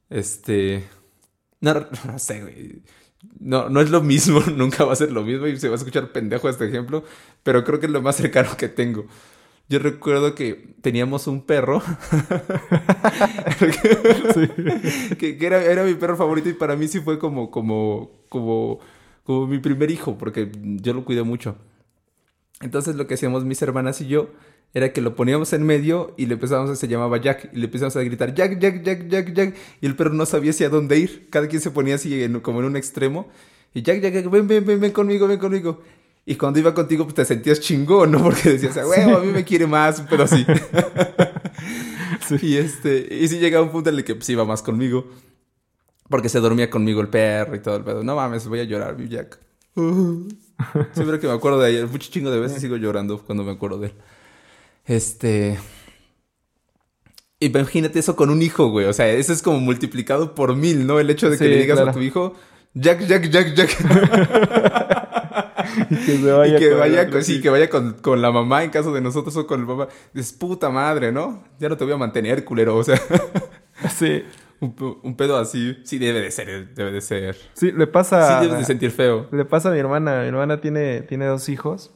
este, 0.08 0.84
no, 1.60 1.74
no 2.06 2.18
sé, 2.18 2.40
güey. 2.40 2.82
No, 3.38 3.68
no 3.68 3.80
es 3.80 3.90
lo 3.90 4.00
mismo, 4.00 4.40
nunca 4.56 4.84
va 4.84 4.92
a 4.92 4.96
ser 4.96 5.12
lo 5.12 5.22
mismo 5.22 5.46
y 5.46 5.58
se 5.58 5.68
va 5.68 5.74
a 5.74 5.78
escuchar 5.78 6.12
pendejo 6.12 6.48
este 6.48 6.66
ejemplo, 6.66 7.04
pero 7.42 7.64
creo 7.64 7.80
que 7.80 7.86
es 7.86 7.92
lo 7.92 8.02
más 8.02 8.16
cercano 8.16 8.56
que 8.56 8.68
tengo. 8.68 9.06
Yo 9.68 9.78
recuerdo 9.78 10.34
que 10.34 10.74
teníamos 10.82 11.28
un 11.28 11.42
perro 11.42 11.80
que, 15.18 15.38
que 15.38 15.46
era, 15.46 15.62
era 15.62 15.84
mi 15.84 15.94
perro 15.94 16.16
favorito 16.16 16.48
y 16.48 16.54
para 16.54 16.74
mí 16.74 16.88
sí 16.88 17.00
fue 17.00 17.20
como, 17.20 17.50
como, 17.52 18.10
como, 18.28 18.80
como 19.22 19.46
mi 19.46 19.58
primer 19.58 19.90
hijo, 19.90 20.18
porque 20.18 20.50
yo 20.60 20.92
lo 20.92 21.04
cuidé 21.04 21.22
mucho. 21.22 21.56
Entonces 22.60 22.96
lo 22.96 23.06
que 23.06 23.14
hacíamos 23.14 23.44
mis 23.44 23.62
hermanas 23.62 24.00
y 24.00 24.08
yo 24.08 24.30
era 24.74 24.92
que 24.92 25.00
lo 25.00 25.16
poníamos 25.16 25.52
en 25.52 25.64
medio 25.64 26.14
y 26.16 26.26
le 26.26 26.34
empezábamos, 26.34 26.78
se 26.78 26.88
llamaba 26.88 27.18
Jack, 27.20 27.50
y 27.52 27.58
le 27.58 27.64
empezamos 27.66 27.96
a 27.96 28.02
gritar 28.02 28.34
Jack, 28.34 28.58
Jack, 28.58 28.82
Jack, 28.82 29.08
Jack, 29.08 29.32
Jack, 29.34 29.56
y 29.80 29.86
el 29.86 29.96
perro 29.96 30.12
no 30.14 30.26
sabía 30.26 30.50
hacia 30.50 30.68
dónde 30.68 30.98
ir, 30.98 31.28
cada 31.30 31.48
quien 31.48 31.60
se 31.60 31.70
ponía 31.70 31.96
así 31.96 32.22
en- 32.22 32.40
como 32.40 32.60
en 32.60 32.66
un 32.66 32.76
extremo, 32.76 33.28
y 33.74 33.82
Jack, 33.82 34.00
Jack, 34.00 34.14
Jack, 34.14 34.30
ven, 34.30 34.46
ven, 34.48 34.64
ven, 34.64 34.80
ven 34.80 34.92
conmigo, 34.92 35.26
ven 35.28 35.38
conmigo. 35.38 35.80
Y 36.26 36.36
cuando 36.36 36.58
iba 36.60 36.74
contigo, 36.74 37.04
pues 37.04 37.14
te 37.14 37.24
sentías 37.24 37.60
chingón, 37.60 38.12
¿no? 38.12 38.22
Porque 38.22 38.50
decías, 38.50 38.76
"Ah, 38.76 38.86
huevo, 38.86 39.16
a 39.16 39.20
mí 39.20 39.32
me 39.32 39.42
quiere 39.44 39.66
más, 39.66 40.04
pero 40.08 40.24
así. 40.24 40.44
Y 42.42 42.56
este, 42.58 43.08
y 43.10 43.26
sí 43.28 43.38
llegaba 43.38 43.64
un 43.64 43.72
punto 43.72 43.90
en 43.90 43.96
el 43.96 44.04
que 44.04 44.14
pues 44.14 44.28
iba 44.30 44.44
más 44.44 44.62
conmigo. 44.62 45.08
Porque 46.08 46.28
se 46.28 46.38
dormía 46.40 46.70
conmigo 46.70 47.00
el 47.00 47.08
perro 47.08 47.56
y 47.56 47.60
todo 47.60 47.76
el 47.76 47.82
pedo. 47.84 48.02
No 48.04 48.14
mames, 48.16 48.46
voy 48.46 48.60
a 48.60 48.64
llorar, 48.64 48.96
mi 48.98 49.08
Jack. 49.08 49.38
Siempre 49.74 51.18
que 51.18 51.26
me 51.26 51.32
acuerdo 51.32 51.58
de 51.60 51.68
ayer, 51.68 51.86
mucho 51.88 52.10
chingo 52.10 52.30
de 52.30 52.38
veces 52.40 52.60
sigo 52.60 52.76
llorando 52.76 53.18
cuando 53.22 53.42
me 53.44 53.52
acuerdo 53.52 53.78
de 53.78 53.88
él. 53.88 53.94
Este. 54.90 55.56
Imagínate 57.38 58.00
eso 58.00 58.16
con 58.16 58.28
un 58.28 58.42
hijo, 58.42 58.68
güey. 58.70 58.86
O 58.86 58.92
sea, 58.92 59.08
eso 59.08 59.32
es 59.32 59.40
como 59.40 59.60
multiplicado 59.60 60.34
por 60.34 60.56
mil, 60.56 60.84
¿no? 60.86 60.98
El 60.98 61.08
hecho 61.10 61.30
de 61.30 61.38
que 61.38 61.44
Sí, 61.44 61.50
le 61.50 61.58
digas 61.58 61.78
a 61.78 61.92
tu 61.92 62.00
hijo, 62.00 62.34
Jack, 62.74 63.06
Jack, 63.06 63.30
Jack, 63.30 63.54
Jack. 63.54 63.70
y 65.90 65.94
que 65.96 66.04
se 66.04 66.14
y 66.16 66.22
vaya, 66.24 66.58
que 66.58 66.70
con- 66.70 66.78
vaya, 66.80 67.08
con, 67.10 67.22
sí, 67.24 67.40
que 67.40 67.48
vaya 67.50 67.70
con, 67.70 67.92
con 67.94 68.20
la 68.20 68.32
mamá 68.32 68.64
en 68.64 68.70
caso 68.70 68.92
de 68.92 69.00
nosotros 69.00 69.36
o 69.36 69.46
con 69.46 69.60
el 69.60 69.66
papá. 69.66 69.88
Dices, 70.12 70.32
puta 70.32 70.70
madre, 70.70 71.12
¿no? 71.12 71.44
Ya 71.60 71.68
no 71.68 71.76
te 71.76 71.84
voy 71.84 71.92
a 71.92 71.96
mantener, 71.96 72.44
culero. 72.44 72.76
O 72.76 72.82
sea, 72.84 73.00
Sí, 73.96 74.24
un, 74.60 74.74
pe- 74.74 74.96
un 75.04 75.16
pedo 75.16 75.38
así. 75.38 75.78
Sí, 75.84 75.98
debe 75.98 76.20
de 76.20 76.30
ser, 76.32 76.74
debe 76.74 76.90
de 76.90 77.00
ser. 77.00 77.36
sí, 77.54 77.70
le 77.72 77.86
pasa. 77.86 78.40
Sí, 78.40 78.46
debes 78.46 78.58
de 78.58 78.64
sentir 78.66 78.90
feo. 78.90 79.28
Le 79.32 79.44
pasa 79.44 79.68
a 79.70 79.72
mi 79.72 79.78
hermana. 79.78 80.20
Mi 80.22 80.26
hermana 80.28 80.60
tiene, 80.60 81.02
tiene 81.02 81.24
dos 81.26 81.48
hijos. 81.48 81.92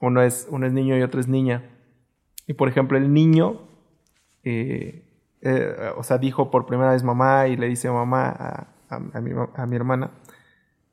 Uno 0.00 0.22
es, 0.22 0.46
uno 0.50 0.66
es 0.66 0.72
niño 0.72 0.96
y 0.98 1.02
otro 1.02 1.20
es 1.20 1.28
niña. 1.28 1.74
Y 2.48 2.54
por 2.54 2.68
ejemplo, 2.68 2.98
el 2.98 3.12
niño, 3.12 3.60
eh, 4.42 5.04
eh, 5.42 5.92
o 5.96 6.02
sea, 6.02 6.18
dijo 6.18 6.50
por 6.50 6.66
primera 6.66 6.90
vez 6.92 7.04
mamá 7.04 7.46
y 7.46 7.56
le 7.56 7.68
dice 7.68 7.88
mamá 7.90 8.28
a, 8.30 8.66
a- 8.90 9.00
a 9.14 9.20
mi, 9.20 9.32
ma- 9.34 9.50
a 9.54 9.66
mi 9.66 9.76
hermana. 9.76 10.10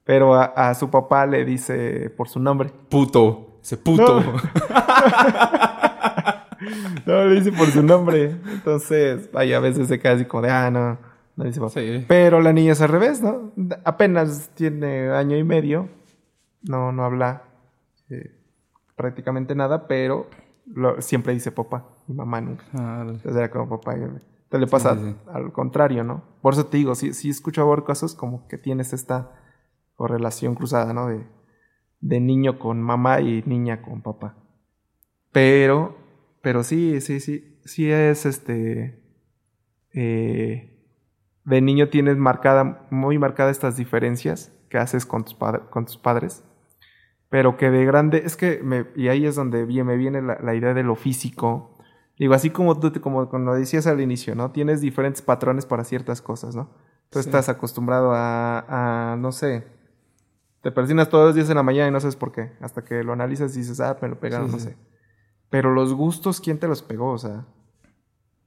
Pero 0.03 0.35
a, 0.35 0.71
su 0.75 0.91
papá 0.91 1.25
le 1.25 1.43
dice 1.45 2.11
por 2.11 2.27
su 2.29 2.39
nombre. 2.39 2.69
Puto. 2.89 3.57
Ese 3.63 3.77
puto. 3.77 4.21
No. 4.21 4.33
No, 7.05 7.25
le 7.25 7.35
dice 7.35 7.51
por 7.51 7.67
su 7.67 7.83
nombre. 7.83 8.35
Entonces, 8.51 9.31
vaya, 9.31 9.57
a 9.57 9.59
veces 9.59 9.87
se 9.87 9.99
queda 9.99 10.13
así 10.13 10.25
como 10.25 10.43
de, 10.43 10.49
ah, 10.51 10.71
no, 10.71 10.97
no 11.35 11.43
dice 11.43 11.59
papá. 11.59 11.73
Sí. 11.73 12.05
Pero 12.07 12.41
la 12.41 12.53
niña 12.53 12.71
es 12.71 12.81
al 12.81 12.89
revés, 12.89 13.21
¿no? 13.21 13.51
Apenas 13.83 14.49
tiene 14.55 15.09
año 15.11 15.37
y 15.37 15.43
medio. 15.43 15.89
No, 16.63 16.91
no 16.91 17.03
habla 17.03 17.43
eh, 18.09 18.31
prácticamente 18.95 19.53
nada, 19.53 19.87
pero 19.87 20.27
lo- 20.65 21.01
siempre 21.01 21.33
dice 21.33 21.51
papá. 21.51 21.87
Mi 22.07 22.15
mamá 22.15 22.41
nunca. 22.41 22.65
Ah, 22.73 23.01
Entonces 23.07 23.35
era 23.35 23.49
como 23.51 23.69
papá. 23.69 23.95
Entonces 23.95 24.59
le 24.59 24.67
pasa 24.67 24.95
Sí, 24.95 25.01
sí, 25.01 25.11
sí. 25.11 25.15
al 25.33 25.51
contrario, 25.51 26.03
¿no? 26.03 26.23
Por 26.41 26.53
eso 26.53 26.65
te 26.67 26.77
digo, 26.77 26.95
sí, 26.95 27.13
sí 27.13 27.29
escucho 27.29 27.61
ahora 27.61 27.83
casos 27.83 28.15
como 28.15 28.47
que 28.47 28.57
tienes 28.57 28.93
esta 28.93 29.31
correlación 29.95 30.55
cruzada, 30.55 30.93
¿no? 30.93 31.07
De, 31.07 31.25
de 32.01 32.19
niño 32.19 32.59
con 32.59 32.81
mamá 32.81 33.21
y 33.21 33.43
niña 33.45 33.81
con 33.81 34.01
papá. 34.01 34.37
Pero, 35.31 35.95
pero 36.41 36.63
sí, 36.63 37.01
sí, 37.01 37.19
sí, 37.19 37.59
sí 37.65 37.89
es 37.91 38.25
este... 38.25 39.01
eh, 39.93 40.71
de 41.43 41.61
niño 41.61 41.89
tienes 41.89 42.17
marcada, 42.17 42.87
muy 42.89 43.17
marcada 43.19 43.51
estas 43.51 43.77
diferencias 43.77 44.51
que 44.69 44.77
haces 44.77 45.05
con 45.05 45.23
tus, 45.25 45.35
con 45.69 45.85
tus 45.85 45.97
padres. 45.97 46.43
Pero 47.35 47.57
que 47.57 47.69
de 47.69 47.83
grande, 47.83 48.21
es 48.23 48.37
que, 48.37 48.61
me, 48.63 48.85
y 48.95 49.09
ahí 49.09 49.25
es 49.25 49.35
donde 49.35 49.65
me 49.65 49.97
viene 49.97 50.21
la, 50.21 50.39
la 50.41 50.55
idea 50.55 50.73
de 50.73 50.83
lo 50.83 50.95
físico. 50.95 51.77
Digo, 52.17 52.33
así 52.33 52.49
como 52.49 52.79
tú, 52.79 52.93
como, 53.01 53.27
como 53.27 53.53
decías 53.53 53.87
al 53.87 53.99
inicio, 53.99 54.35
¿no? 54.35 54.51
Tienes 54.51 54.79
diferentes 54.79 55.21
patrones 55.21 55.65
para 55.65 55.83
ciertas 55.83 56.21
cosas, 56.21 56.55
¿no? 56.55 56.69
Tú 57.09 57.21
Sí. 57.21 57.27
estás 57.27 57.49
acostumbrado 57.49 58.13
a, 58.13 59.11
a, 59.11 59.15
no 59.17 59.33
sé, 59.33 59.67
te 60.61 60.71
persinas 60.71 61.09
todos 61.09 61.25
los 61.25 61.35
días 61.35 61.49
en 61.49 61.57
la 61.57 61.63
mañana 61.63 61.89
y 61.89 61.91
no 61.91 61.99
sabes 61.99 62.15
por 62.15 62.31
qué. 62.31 62.53
Hasta 62.61 62.85
que 62.85 63.03
lo 63.03 63.11
analizas 63.11 63.53
y 63.57 63.59
dices, 63.59 63.81
ah, 63.81 63.97
me 64.01 64.07
lo 64.07 64.17
pegaron, 64.17 64.47
Sí, 64.47 64.53
no 64.53 64.59
sí. 64.59 64.67
sé. 64.69 64.77
Pero 65.49 65.73
los 65.73 65.93
gustos, 65.93 66.39
¿quién 66.39 66.57
te 66.57 66.69
los 66.69 66.83
pegó? 66.83 67.11
O 67.11 67.17
sea, 67.17 67.45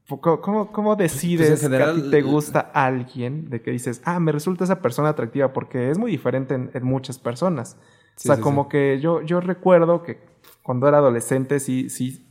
¿cómo, 0.08 0.72
cómo, 0.72 0.96
decides 0.96 1.48
Pues, 1.50 1.62
en 1.62 1.70
general, 1.70 1.94
que 1.94 2.00
a 2.00 2.04
ti 2.04 2.10
te 2.10 2.22
gusta 2.22 2.60
alguien? 2.60 3.50
De 3.50 3.60
que 3.60 3.70
dices, 3.70 4.00
ah, 4.06 4.18
me 4.18 4.32
resulta 4.32 4.64
esa 4.64 4.80
persona 4.80 5.10
atractiva, 5.10 5.52
porque 5.52 5.90
es 5.90 5.98
muy 5.98 6.10
diferente 6.10 6.54
en, 6.54 6.70
en 6.72 6.84
muchas 6.84 7.18
personas. 7.18 7.76
Sí, 8.18 8.30
o 8.30 8.34
sea, 8.34 8.36
sí, 8.36 8.42
como 8.42 8.64
sí. 8.64 8.68
que 8.68 9.00
yo, 9.00 9.22
yo 9.22 9.40
recuerdo 9.40 10.02
que 10.02 10.18
cuando 10.62 10.88
era 10.88 10.98
adolescente 10.98 11.60
sí, 11.60 11.88
sí, 11.90 12.26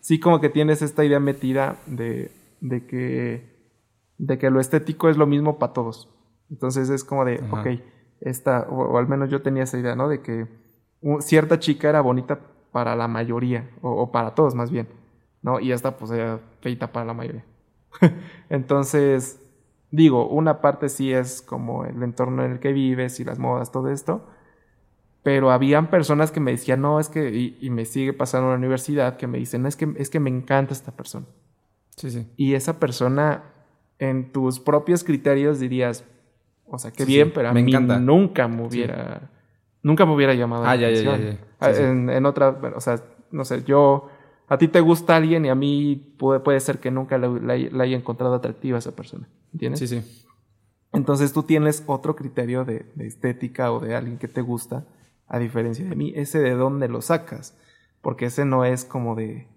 sí 0.00 0.20
como 0.20 0.40
que 0.40 0.48
tienes 0.50 0.82
esta 0.82 1.04
idea 1.04 1.20
metida 1.20 1.78
de, 1.86 2.32
de 2.60 2.86
que 2.86 3.56
de 4.18 4.38
que 4.38 4.50
lo 4.50 4.60
estético 4.60 5.08
es 5.08 5.16
lo 5.16 5.26
mismo 5.26 5.58
para 5.58 5.72
todos. 5.74 6.08
Entonces 6.50 6.88
es 6.90 7.04
como 7.04 7.24
de, 7.24 7.42
Ajá. 7.42 7.60
ok, 7.60 7.66
esta, 8.20 8.66
o, 8.70 8.82
o 8.94 8.98
al 8.98 9.08
menos 9.08 9.30
yo 9.30 9.42
tenía 9.42 9.64
esa 9.64 9.78
idea, 9.78 9.96
¿no? 9.96 10.08
De 10.08 10.22
que 10.22 10.46
cierta 11.20 11.58
chica 11.58 11.88
era 11.88 12.00
bonita 12.00 12.40
para 12.72 12.96
la 12.96 13.08
mayoría, 13.08 13.70
o, 13.82 13.90
o 13.90 14.12
para 14.12 14.34
todos 14.34 14.54
más 14.54 14.70
bien, 14.70 14.88
¿no? 15.42 15.60
Y 15.60 15.72
esta 15.72 15.96
pues 15.96 16.10
era 16.10 16.40
feita 16.60 16.92
para 16.92 17.06
la 17.06 17.14
mayoría. 17.14 17.44
Entonces, 18.48 19.40
digo, 19.90 20.28
una 20.28 20.60
parte 20.60 20.88
sí 20.88 21.12
es 21.12 21.42
como 21.42 21.84
el 21.84 22.02
entorno 22.02 22.44
en 22.44 22.52
el 22.52 22.60
que 22.60 22.72
vives 22.72 23.20
y 23.20 23.24
las 23.24 23.38
modas, 23.38 23.72
todo 23.72 23.90
esto, 23.90 24.26
pero 25.26 25.50
habían 25.50 25.90
personas 25.90 26.30
que 26.30 26.38
me 26.38 26.52
decían, 26.52 26.80
no, 26.82 27.00
es 27.00 27.08
que, 27.08 27.34
y, 27.34 27.58
y 27.60 27.70
me 27.70 27.84
sigue 27.84 28.12
pasando 28.12 28.46
en 28.46 28.52
la 28.52 28.58
universidad, 28.58 29.16
que 29.16 29.26
me 29.26 29.38
dicen, 29.38 29.66
es 29.66 29.74
que, 29.74 29.92
es 29.96 30.08
que 30.08 30.20
me 30.20 30.30
encanta 30.30 30.72
esta 30.72 30.92
persona. 30.92 31.26
Sí, 31.96 32.12
sí. 32.12 32.28
Y 32.36 32.54
esa 32.54 32.78
persona, 32.78 33.42
en 33.98 34.30
tus 34.30 34.60
propios 34.60 35.02
criterios 35.02 35.58
dirías, 35.58 36.04
o 36.64 36.78
sea, 36.78 36.92
qué 36.92 37.04
Sí, 37.04 37.12
bien, 37.14 37.26
sí, 37.26 37.32
pero 37.34 37.48
a 37.48 37.52
me 37.52 37.64
mí 37.64 37.72
encanta. 37.72 37.98
nunca 37.98 38.46
me 38.46 38.68
hubiera, 38.68 39.28
nunca 39.82 40.06
me 40.06 40.14
hubiera 40.14 40.32
llamado 40.32 40.64
Ah, 40.64 40.76
la 40.76 40.90
ya, 40.90 40.90
ya, 40.92 41.16
ya. 41.16 41.38
Ah, 41.58 41.70
Sí, 41.72 41.78
sí. 41.78 41.82
En, 41.82 42.08
en 42.08 42.24
otra, 42.24 42.50
o 42.76 42.80
sea, 42.80 43.02
no 43.32 43.44
sé, 43.44 43.64
yo 43.64 44.08
a 44.46 44.58
ti 44.58 44.68
te 44.68 44.80
gusta 44.80 45.16
alguien 45.16 45.44
y 45.44 45.48
a 45.48 45.56
mí 45.56 46.14
puede, 46.18 46.38
puede 46.38 46.60
ser 46.60 46.78
que 46.78 46.92
nunca 46.92 47.18
la, 47.18 47.52
haya 47.52 47.96
encontrado 47.96 48.32
atractiva 48.36 48.76
a 48.76 48.78
esa 48.78 48.94
persona. 48.94 49.28
¿Entiendes? 49.52 49.80
Sí, 49.80 49.88
sí. 49.88 50.24
Entonces 50.92 51.32
tú 51.32 51.42
tienes 51.42 51.82
otro 51.88 52.14
criterio 52.14 52.64
de, 52.64 52.86
estética 53.00 53.72
o 53.72 53.80
de 53.80 53.96
alguien 53.96 54.18
que 54.18 54.28
te 54.28 54.40
gusta, 54.40 54.84
a 55.26 55.38
diferencia 55.38 55.84
de 55.88 55.96
mí. 55.96 56.12
Ese 56.14 56.38
de 56.38 56.52
dónde 56.52 56.88
lo 56.88 57.00
sacas. 57.00 57.56
Porque 58.02 58.26
ese 58.26 58.44
no 58.44 58.64
es 58.64 58.84
como 58.84 59.14
de, 59.14 59.48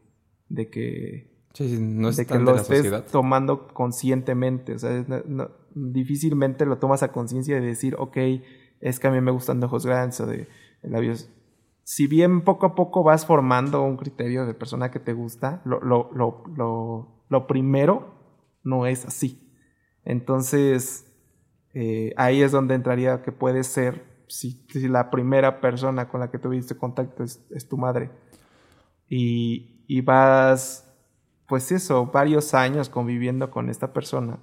de 0.49 0.69
que 0.69 1.29
Sí, 1.53 1.77
no 1.79 2.09
es 2.09 2.17
de 2.17 2.25
que 2.25 2.37
lo 2.39 2.55
estés 2.55 3.07
tomando 3.07 3.67
conscientemente. 3.67 4.73
O 4.73 4.79
sea, 4.79 5.05
difícilmente 5.73 6.65
lo 6.65 6.77
tomas 6.77 7.03
a 7.03 7.11
conciencia 7.11 7.59
de 7.59 7.65
decir, 7.65 7.95
ok, 7.97 8.17
es 8.79 8.99
que 8.99 9.07
a 9.07 9.11
mí 9.11 9.19
me 9.21 9.31
gustan 9.31 9.59
de 9.59 9.65
ojos 9.65 9.85
grandes 9.85 10.19
o 10.21 10.25
de 10.25 10.47
labios 10.83 11.29
si 11.89 12.05
bien 12.05 12.41
poco 12.41 12.67
a 12.67 12.75
poco 12.75 13.01
vas 13.01 13.25
formando 13.25 13.81
un 13.81 13.97
criterio 13.97 14.45
de 14.45 14.53
persona 14.53 14.91
que 14.91 14.99
te 14.99 15.13
gusta, 15.13 15.63
lo, 15.65 15.81
lo, 15.81 16.11
lo, 16.13 17.23
lo 17.27 17.47
primero 17.47 18.13
no 18.63 18.85
es 18.85 19.07
así. 19.07 19.51
Entonces, 20.05 21.11
eh, 21.73 22.13
ahí 22.15 22.43
es 22.43 22.51
donde 22.51 22.75
entraría 22.75 23.23
que 23.23 23.31
puede 23.31 23.63
ser 23.63 24.03
si, 24.29 24.63
si, 24.69 24.87
la 24.87 25.09
primera 25.09 25.59
persona 25.59 26.07
con 26.07 26.21
la 26.21 26.31
que 26.31 26.37
tuviste 26.37 26.77
contacto 26.77 27.23
es, 27.23 27.67
tu 27.67 27.77
madre. 27.77 28.11
Y, 29.09 29.83
y, 29.87 30.01
vas, 30.01 30.87
pues 31.47 31.71
eso, 31.71 32.05
varios 32.05 32.53
años 32.53 32.89
conviviendo 32.89 33.51
con 33.51 33.69
esta 33.69 33.91
persona. 33.91 34.37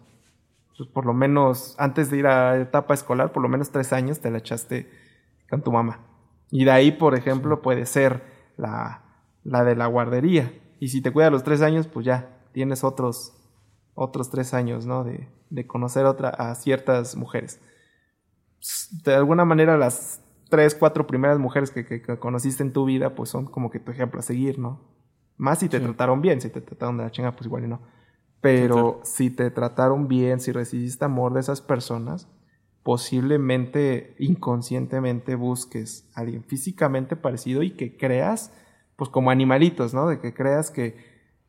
Pues 0.77 0.89
por 0.91 1.07
lo 1.07 1.15
menos, 1.15 1.77
antes 1.79 2.11
de 2.11 2.19
ir 2.19 2.27
a 2.27 2.59
etapa 2.59 2.93
escolar, 2.93 3.33
por 3.33 3.43
lo 3.43 3.49
menos 3.49 3.71
tres 3.71 3.93
años 3.93 4.21
te 4.21 4.31
la 4.31 4.39
echaste 4.39 4.91
con 5.49 5.63
tu 5.63 5.73
mamá. 5.73 6.01
Y 6.51 6.65
de 6.65 6.73
ahí, 6.73 6.93
por 6.93 7.15
ejemplo, 7.15 7.63
puede 7.63 7.87
ser 7.87 8.23
la, 8.57 9.03
la 9.45 9.65
de 9.65 9.77
la 9.77 9.87
guardería. 9.87 10.53
Y 10.81 10.89
si 10.89 11.01
te 11.01 11.13
cuida 11.13 11.31
los 11.31 11.45
tres 11.45 11.63
años, 11.63 11.87
pues 11.87 12.05
ya 12.05 12.29
tienes 12.53 12.85
otros, 12.85 13.33
otros 13.95 14.31
tres 14.31 14.53
años, 14.53 14.85
¿no? 14.85 15.05
De, 15.05 15.29
de 15.49 15.67
conocer 15.67 16.05
otra, 16.07 16.31
a 16.31 16.55
ciertas 16.57 17.17
mujeres. 17.17 17.61
De 19.05 19.15
alguna 19.15 19.45
manera, 19.45 19.77
las 19.77 20.21
tres, 20.49 20.75
cuatro 20.75 21.07
primeras 21.07 21.39
mujeres 21.39 21.71
que, 21.71 21.85
que, 21.85 22.03
conociste 22.19 22.63
en 22.63 22.73
tu 22.73 22.85
vida, 22.85 23.15
pues 23.15 23.31
son 23.31 23.47
como 23.47 23.71
que 23.71 23.81
tu 23.81 23.91
ejemplo 23.91 24.21
a 24.21 24.23
seguir, 24.23 24.59
¿no? 24.59 24.81
Más 25.37 25.59
si 25.59 25.69
te 25.69 25.81
trataron 25.81 26.23
bien, 26.23 26.41
si 26.41 26.49
te 26.49 26.61
trataron 26.61 26.97
de 26.97 27.05
la 27.05 27.11
chinga, 27.11 27.33
pues 27.33 27.47
igual 27.47 27.65
y 27.65 27.69
no. 27.69 27.81
Pero 28.41 29.01
si 29.05 29.31
te 29.31 29.51
trataron 29.51 30.09
bien, 30.09 30.41
si 30.41 30.53
recibiste 30.53 31.05
amor 31.05 31.35
de 31.35 31.41
esas 31.41 31.61
personas, 31.61 32.29
posiblemente 32.83 34.15
inconscientemente 34.19 35.35
busques 35.35 36.09
a 36.15 36.21
alguien 36.21 36.45
físicamente 36.45 37.17
parecido 37.17 37.63
y 37.65 37.73
que 37.73 37.97
creas, 37.97 38.53
pues 38.95 39.11
como 39.11 39.31
animalitos, 39.31 39.93
¿no? 39.93 40.07
De 40.07 40.21
que 40.21 40.33
creas 40.33 40.71
que, 40.71 40.97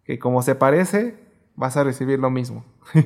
que 0.04 0.18
como 0.18 0.42
se 0.42 0.56
parece, 0.56 1.16
vas 1.56 1.78
a 1.78 1.84
recibir 1.84 2.20
lo 2.20 2.32
mismo. 2.32 2.66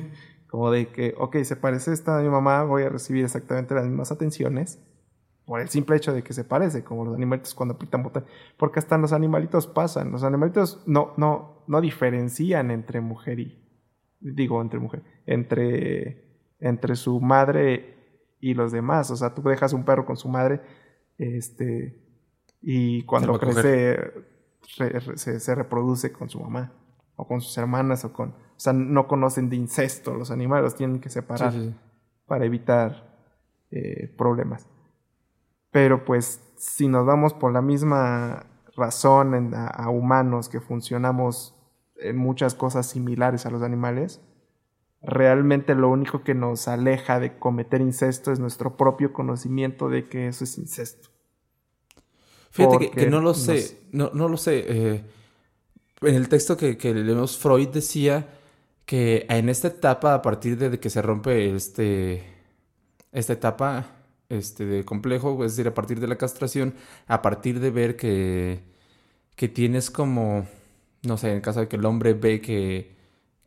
como 0.52 0.70
de 0.70 0.88
que, 0.88 1.14
ok, 1.16 1.38
se 1.44 1.56
parece 1.56 1.94
esta 1.94 2.18
a 2.18 2.22
mi 2.22 2.28
mamá, 2.28 2.62
voy 2.64 2.82
a 2.82 2.90
recibir 2.90 3.24
exactamente 3.24 3.74
las 3.74 3.86
mismas 3.86 4.12
atenciones 4.12 4.86
por 5.46 5.62
el 5.62 5.70
simple 5.70 5.96
hecho 5.96 6.12
de 6.12 6.22
que 6.22 6.34
se 6.34 6.44
parece, 6.44 6.84
como 6.84 7.06
los 7.06 7.14
animalitos 7.14 7.54
cuando 7.54 7.78
pitan 7.78 8.02
botón. 8.02 8.26
Porque 8.58 8.78
hasta 8.78 8.98
los 8.98 9.14
animalitos 9.14 9.66
pasan. 9.66 10.12
Los 10.12 10.24
animalitos 10.24 10.82
no, 10.86 11.14
no, 11.16 11.64
no 11.66 11.80
diferencian 11.80 12.70
entre 12.70 13.00
mujer 13.00 13.40
y. 13.40 13.64
Digo, 14.20 14.60
entre 14.60 14.78
mujer. 14.78 15.02
Entre, 15.24 16.52
entre 16.60 16.96
su 16.96 17.18
madre 17.18 18.36
y 18.38 18.52
los 18.52 18.72
demás. 18.72 19.10
O 19.10 19.16
sea, 19.16 19.34
tú 19.34 19.40
dejas 19.40 19.72
un 19.72 19.86
perro 19.86 20.04
con 20.04 20.18
su 20.18 20.28
madre, 20.28 20.60
este, 21.16 21.98
y 22.60 23.04
cuando 23.04 23.38
crece 23.38 23.98
se, 24.68 25.54
reproduce 25.54 26.12
con 26.12 26.28
su 26.28 26.40
mamá, 26.40 26.74
o 27.16 27.26
con 27.26 27.40
sus 27.40 27.56
hermanas, 27.58 28.04
o 28.04 28.12
con... 28.12 28.30
O 28.30 28.60
sea, 28.62 28.72
no 28.72 29.08
conocen 29.08 29.48
de 29.48 29.56
incesto 29.56 30.14
los 30.14 30.30
animales, 30.30 30.64
los 30.64 30.74
tienen 30.76 31.00
que 31.00 31.10
separar 31.10 31.52
para 32.26 32.44
evitar 32.44 33.16
eh, 33.70 34.14
problemas. 34.16 34.68
Pero 35.70 36.04
pues, 36.04 36.40
si 36.56 36.86
nos 36.86 37.06
vamos 37.06 37.34
por 37.34 37.52
la 37.52 37.62
misma 37.62 38.46
razón 38.76 39.52
a 39.54 39.90
humanos 39.90 40.48
que 40.48 40.60
funcionamos 40.60 41.54
en 41.96 42.16
muchas 42.16 42.54
cosas 42.54 42.86
similares 42.86 43.46
a 43.46 43.50
los 43.50 43.62
animales, 43.62 44.20
realmente 45.02 45.74
lo 45.74 45.88
único 45.88 46.22
que 46.22 46.34
nos 46.34 46.68
aleja 46.68 47.18
de 47.18 47.38
cometer 47.38 47.80
incesto 47.80 48.32
es 48.32 48.38
nuestro 48.38 48.76
propio 48.76 49.12
conocimiento 49.12 49.88
de 49.88 50.08
que 50.08 50.28
eso 50.28 50.44
es 50.44 50.58
incesto. 50.58 51.08
Fíjate 52.50 52.90
que, 52.90 53.06
no 53.08 53.20
lo 53.20 53.34
sé, 53.34 53.80
no, 53.92 54.10
no 54.12 54.28
lo 54.28 54.36
sé. 54.36 54.64
Eh, 54.68 55.04
en 56.02 56.14
el 56.14 56.28
texto 56.28 56.56
que, 56.56 56.76
leemos, 56.94 57.38
Freud 57.38 57.68
decía 57.68 58.28
que 58.86 59.26
en 59.28 59.48
esta 59.48 59.68
etapa, 59.68 60.14
a 60.14 60.22
partir 60.22 60.58
de 60.58 60.78
que 60.80 60.90
se 60.90 61.02
rompe 61.02 61.54
este, 61.54 62.24
esta 63.12 63.34
etapa 63.34 63.96
este, 64.28 64.64
de 64.66 64.84
complejo, 64.84 65.44
es 65.44 65.52
decir, 65.52 65.68
a 65.68 65.74
partir 65.74 66.00
de 66.00 66.08
la 66.08 66.16
castración, 66.16 66.74
a 67.06 67.22
partir 67.22 67.60
de 67.60 67.70
ver 67.70 67.96
que, 67.96 68.62
que 69.36 69.48
tienes 69.48 69.90
como, 69.90 70.46
no 71.02 71.16
sé, 71.18 71.30
en 71.30 71.36
el 71.36 71.42
caso 71.42 71.60
de 71.60 71.68
que 71.68 71.76
el 71.76 71.84
hombre 71.84 72.14
ve 72.14 72.40
que 72.40 72.92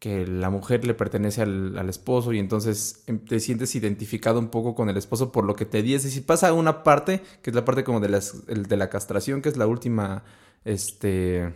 que 0.06 0.28
la 0.28 0.52
mujer 0.52 0.86
le 0.86 0.94
pertenece 0.94 1.42
al, 1.42 1.90
esposo 1.90 2.32
y 2.32 2.38
entonces 2.38 3.04
em, 3.08 3.18
te 3.18 3.40
sientes 3.40 3.74
identificado 3.74 4.38
un 4.38 4.50
poco 4.50 4.76
con 4.76 4.88
el 4.88 4.98
esposo 4.98 5.32
por 5.32 5.46
lo 5.46 5.56
que 5.56 5.66
te 5.66 5.82
dice. 5.82 6.12
Si 6.12 6.22
pasa 6.22 6.54
una 6.54 6.84
parte, 6.84 7.22
que 7.42 7.50
es 7.50 7.56
la 7.56 7.66
parte 7.66 7.84
como 7.84 8.00
de, 8.00 8.10
las, 8.10 8.46
de 8.46 8.78
la 8.78 8.90
castración, 8.90 9.42
que 9.42 9.50
es 9.50 9.58
la 9.58 9.66
última, 9.68 10.24
este, 10.64 11.56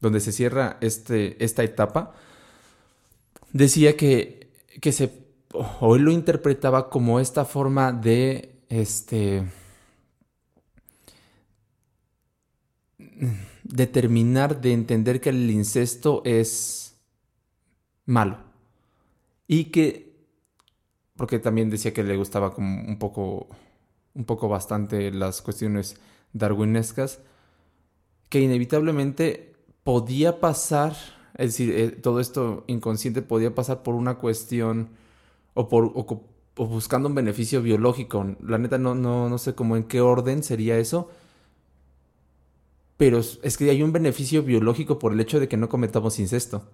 donde 0.00 0.20
se 0.20 0.32
cierra 0.32 0.76
este, 0.80 1.42
esta 1.44 1.62
etapa, 1.64 2.14
decía 3.52 3.96
que, 3.96 4.50
que 4.80 4.92
se, 4.92 5.12
o 5.80 5.96
él 5.96 6.02
lo 6.02 6.10
interpretaba 6.12 6.90
como 6.90 7.20
esta 7.20 7.44
forma 7.44 7.92
de, 7.92 8.60
este, 8.68 9.44
determinar, 13.64 14.60
de 14.60 14.72
entender 14.72 15.20
que 15.20 15.30
el 15.30 15.50
incesto 15.50 16.22
es 16.24 16.96
malo. 18.04 18.38
Y 19.46 19.66
que, 19.66 20.14
porque 21.16 21.38
también 21.38 21.70
decía 21.70 21.92
que 21.92 22.02
le 22.02 22.16
gustaba 22.16 22.52
como 22.52 22.82
un 22.82 22.98
poco, 22.98 23.48
un 24.14 24.24
poco 24.24 24.48
bastante 24.48 25.10
las 25.12 25.40
cuestiones 25.40 25.96
darwinescas, 26.32 27.20
que 28.28 28.40
inevitablemente 28.40 29.55
podía 29.86 30.40
pasar, 30.40 30.96
es 31.38 31.52
decir, 31.52 31.72
eh, 31.72 31.90
todo 31.90 32.18
esto 32.18 32.64
inconsciente 32.66 33.22
podía 33.22 33.54
pasar 33.54 33.84
por 33.84 33.94
una 33.94 34.16
cuestión 34.16 34.88
o 35.54 35.68
por 35.68 35.92
o, 35.94 36.24
buscando 36.56 37.08
un 37.08 37.14
beneficio 37.14 37.62
biológico. 37.62 38.34
La 38.44 38.58
neta 38.58 38.78
no, 38.78 38.96
no, 38.96 39.28
no 39.28 39.38
sé 39.38 39.54
cómo 39.54 39.76
en 39.76 39.84
qué 39.84 40.00
orden 40.00 40.42
sería 40.42 40.76
eso. 40.76 41.08
Pero 42.96 43.20
es 43.20 43.56
que 43.56 43.70
hay 43.70 43.80
un 43.80 43.92
beneficio 43.92 44.42
biológico 44.42 44.98
por 44.98 45.12
el 45.12 45.20
hecho 45.20 45.38
de 45.38 45.46
que 45.46 45.56
no 45.56 45.68
cometamos 45.68 46.18
incesto. 46.18 46.64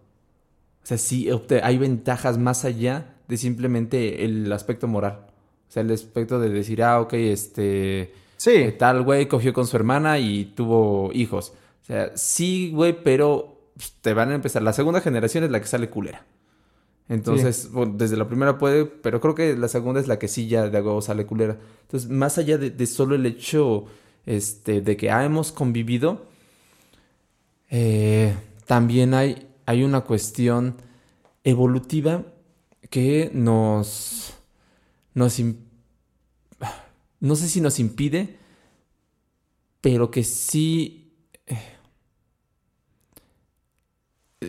O 0.82 0.86
sea, 0.86 0.96
sí 0.96 1.28
hay 1.62 1.76
ventajas 1.76 2.38
más 2.38 2.64
allá 2.64 3.16
de 3.28 3.36
simplemente 3.36 4.24
el 4.24 4.50
aspecto 4.50 4.88
moral. 4.88 5.26
O 5.68 5.70
sea, 5.70 5.82
el 5.82 5.90
aspecto 5.90 6.40
de 6.40 6.48
decir, 6.48 6.82
ah, 6.82 7.02
ok, 7.02 7.12
este... 7.12 8.14
Sí. 8.38 8.52
Eh, 8.52 8.72
tal 8.72 9.02
güey 9.02 9.28
cogió 9.28 9.52
con 9.52 9.66
su 9.66 9.76
hermana 9.76 10.18
y 10.18 10.46
tuvo 10.46 11.10
hijos. 11.12 11.52
O 11.82 11.84
sea, 11.84 12.16
sí, 12.16 12.70
güey, 12.72 13.02
pero 13.02 13.70
te 14.00 14.14
van 14.14 14.30
a 14.30 14.34
empezar. 14.34 14.62
La 14.62 14.72
segunda 14.72 15.00
generación 15.00 15.44
es 15.44 15.50
la 15.50 15.60
que 15.60 15.66
sale 15.66 15.90
culera. 15.90 16.24
Entonces, 17.08 17.70
desde 17.94 18.16
la 18.16 18.28
primera 18.28 18.58
puede, 18.58 18.86
pero 18.86 19.20
creo 19.20 19.34
que 19.34 19.56
la 19.56 19.68
segunda 19.68 20.00
es 20.00 20.08
la 20.08 20.18
que 20.18 20.28
sí 20.28 20.46
ya 20.46 20.68
de 20.68 20.78
algo 20.78 21.02
sale 21.02 21.26
culera. 21.26 21.58
Entonces, 21.82 22.08
más 22.08 22.38
allá 22.38 22.56
de, 22.58 22.86
solo 22.86 23.16
el 23.16 23.26
hecho 23.26 23.86
este, 24.24 24.80
de 24.80 24.96
que 24.96 25.10
ah, 25.10 25.24
hemos 25.24 25.52
convivido, 25.52 26.26
eh, 27.70 28.34
también 28.66 29.14
hay 29.14 29.48
hay 29.66 29.84
una 29.84 30.02
cuestión 30.02 30.76
evolutiva 31.44 32.24
que 32.90 33.30
nos, 33.32 34.34
nos 35.14 35.40
no 37.20 37.36
sé 37.36 37.48
si 37.48 37.60
nos 37.60 37.78
impide, 37.78 38.36
pero 39.80 40.10
que 40.10 40.24
sí 40.24 41.14
eh, 41.46 41.58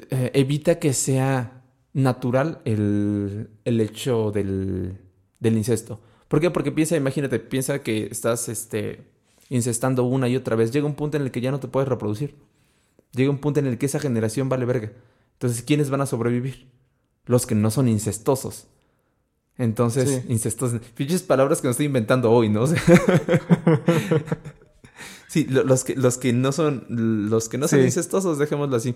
eh, 0.10 0.32
evita 0.34 0.80
que 0.80 0.94
sea 0.94 1.64
natural 1.94 2.62
el, 2.66 3.50
el 3.66 3.80
hecho 3.82 4.32
del, 4.32 4.98
del, 5.40 5.58
incesto. 5.58 6.00
¿Por 6.28 6.40
qué? 6.40 6.50
Porque 6.50 6.72
piensa, 6.72 6.96
imagínate, 6.96 7.40
piensa 7.40 7.84
que 7.84 8.08
estás 8.10 8.50
este, 8.50 9.04
incestando 9.50 10.04
una 10.04 10.28
y 10.28 10.36
otra 10.36 10.56
vez. 10.56 10.72
Llega 10.72 10.86
un 10.86 10.96
punto 10.96 11.18
en 11.18 11.24
el 11.24 11.32
que 11.32 11.42
ya 11.42 11.52
no 11.52 11.60
te 11.60 11.68
puedes 11.68 11.88
reproducir. 11.88 12.36
Llega 13.12 13.30
un 13.30 13.38
punto 13.38 13.60
en 13.60 13.68
el 13.68 13.78
que 13.78 13.86
esa 13.86 14.00
generación 14.00 14.50
vale 14.50 14.66
verga. 14.66 14.92
Entonces, 15.34 15.62
¿quiénes 15.62 15.90
van 15.90 16.02
a 16.02 16.06
sobrevivir? 16.06 16.68
Los 17.26 17.46
que 17.46 17.56
no 17.56 17.70
son 17.70 17.88
incestosos. 17.88 18.68
Entonces, 19.58 20.26
incestosos. 20.30 20.82
Fiches 20.96 21.22
palabras 21.22 21.62
que 21.62 21.68
no 21.68 21.72
estoy 21.72 21.86
inventando 21.86 22.32
hoy, 22.32 22.50
¿no? 22.50 22.66
Sí, 25.34 25.46
los 25.46 25.84
que, 25.84 25.96
los 25.96 26.20
que 26.20 26.32
no 26.32 26.52
son, 26.52 26.86
los 26.90 27.50
que 27.50 27.58
no 27.58 27.68
son 27.68 27.82
incestuosos, 27.82 28.38
dejémoslo 28.38 28.76
así. 28.76 28.94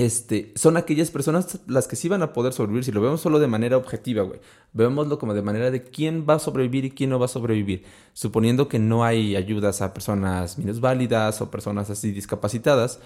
Este, 0.00 0.50
son 0.54 0.78
aquellas 0.78 1.10
personas 1.10 1.60
las 1.66 1.86
que 1.86 1.94
sí 1.94 2.08
van 2.08 2.22
a 2.22 2.32
poder 2.32 2.54
sobrevivir. 2.54 2.84
Si 2.84 2.90
lo 2.90 3.02
vemos 3.02 3.20
solo 3.20 3.38
de 3.38 3.46
manera 3.48 3.76
objetiva, 3.76 4.22
güey. 4.22 4.40
Veámoslo 4.72 5.18
como 5.18 5.34
de 5.34 5.42
manera 5.42 5.70
de 5.70 5.82
quién 5.82 6.24
va 6.26 6.36
a 6.36 6.38
sobrevivir 6.38 6.86
y 6.86 6.90
quién 6.90 7.10
no 7.10 7.18
va 7.18 7.26
a 7.26 7.28
sobrevivir. 7.28 7.84
Suponiendo 8.14 8.66
que 8.66 8.78
no 8.78 9.04
hay 9.04 9.36
ayudas 9.36 9.82
a 9.82 9.92
personas 9.92 10.56
minusválidas 10.56 11.42
o 11.42 11.50
personas 11.50 11.90
así 11.90 12.12
discapacitadas, 12.12 13.00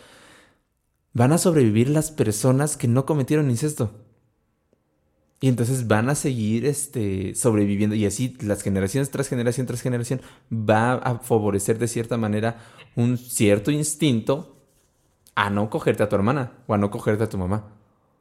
van 1.15 1.33
a 1.33 1.39
sobrevivir 1.39 1.89
las 1.89 2.13
personas 2.13 2.77
que 2.77 2.87
no 2.87 3.07
cometieron 3.07 3.51
incesto. 3.51 3.91
Y 5.41 5.49
entonces 5.49 5.89
van 5.89 6.09
a 6.11 6.15
seguir 6.15 6.65
este, 6.65 7.35
sobreviviendo. 7.35 7.97
Y 7.97 8.07
así 8.07 8.37
las 8.41 8.63
generaciones 8.63 9.11
tras 9.11 9.27
generación 9.27 9.67
tras 9.67 9.83
generación 9.83 10.21
va 10.49 10.93
a 10.95 11.19
favorecer 11.19 11.77
de 11.81 11.89
cierta 11.89 12.17
manera 12.19 12.59
un 12.95 13.19
cierto 13.19 13.73
instinto 13.73 14.54
a 15.35 15.51
no 15.51 15.71
cogerte 15.71 16.03
a 16.03 16.09
tu 16.09 16.17
hermana 16.17 16.53
o 16.67 16.75
a 16.75 16.79
no 16.79 16.91
cogerte 16.91 17.25
a 17.25 17.29
tu 17.29 17.39
mamá. 17.39 17.65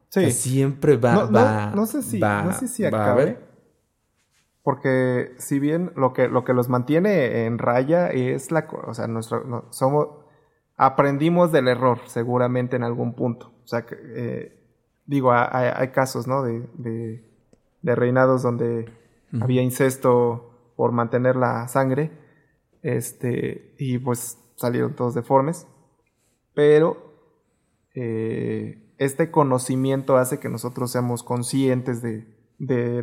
Sí. 0.10 0.32
siempre 0.32 0.98
va, 0.98 1.14
no, 1.14 1.32
va, 1.32 1.72
no, 1.76 1.88
sé 1.88 2.04
si, 2.04 2.20
no 2.20 2.54
sé 2.54 2.68
si 2.68 2.86
acabe. 2.86 3.40
Porque 4.62 5.34
si 5.40 5.60
bien 5.60 5.92
lo 5.96 6.14
que, 6.14 6.28
lo 6.28 6.44
que 6.44 6.54
los 6.54 6.70
mantiene 6.70 7.46
en 7.46 7.58
raya 7.58 8.08
es 8.08 8.52
la... 8.52 8.68
O 8.88 8.94
sea, 8.94 9.08
nuestro, 9.08 9.68
somos... 9.72 10.08
Aprendimos 10.78 11.52
del 11.52 11.68
error, 11.68 12.00
seguramente 12.06 12.76
en 12.76 12.84
algún 12.84 13.16
punto. 13.16 13.54
O 13.64 13.68
sea, 13.68 13.86
que... 13.86 13.96
Eh, 14.00 14.64
digo, 15.06 15.32
hay, 15.34 15.88
casos, 15.90 16.28
¿no? 16.28 16.44
De, 16.44 16.68
de, 17.82 17.96
reinados 17.96 18.44
donde 18.44 18.92
había 19.42 19.62
incesto 19.62 20.74
por 20.76 20.92
mantener 20.92 21.36
la 21.36 21.68
sangre, 21.68 22.12
este, 22.82 23.76
y 23.78 23.98
pues 23.98 24.38
salieron 24.56 24.96
todos 24.96 25.14
deformes, 25.14 25.68
pero 26.54 27.14
eh, 27.94 28.84
este 28.98 29.32
conocimiento 29.32 30.18
hace 30.18 30.40
que 30.40 30.50
nosotros 30.50 30.92
seamos 30.92 31.24
conscientes 31.24 32.02
de, 32.02 32.32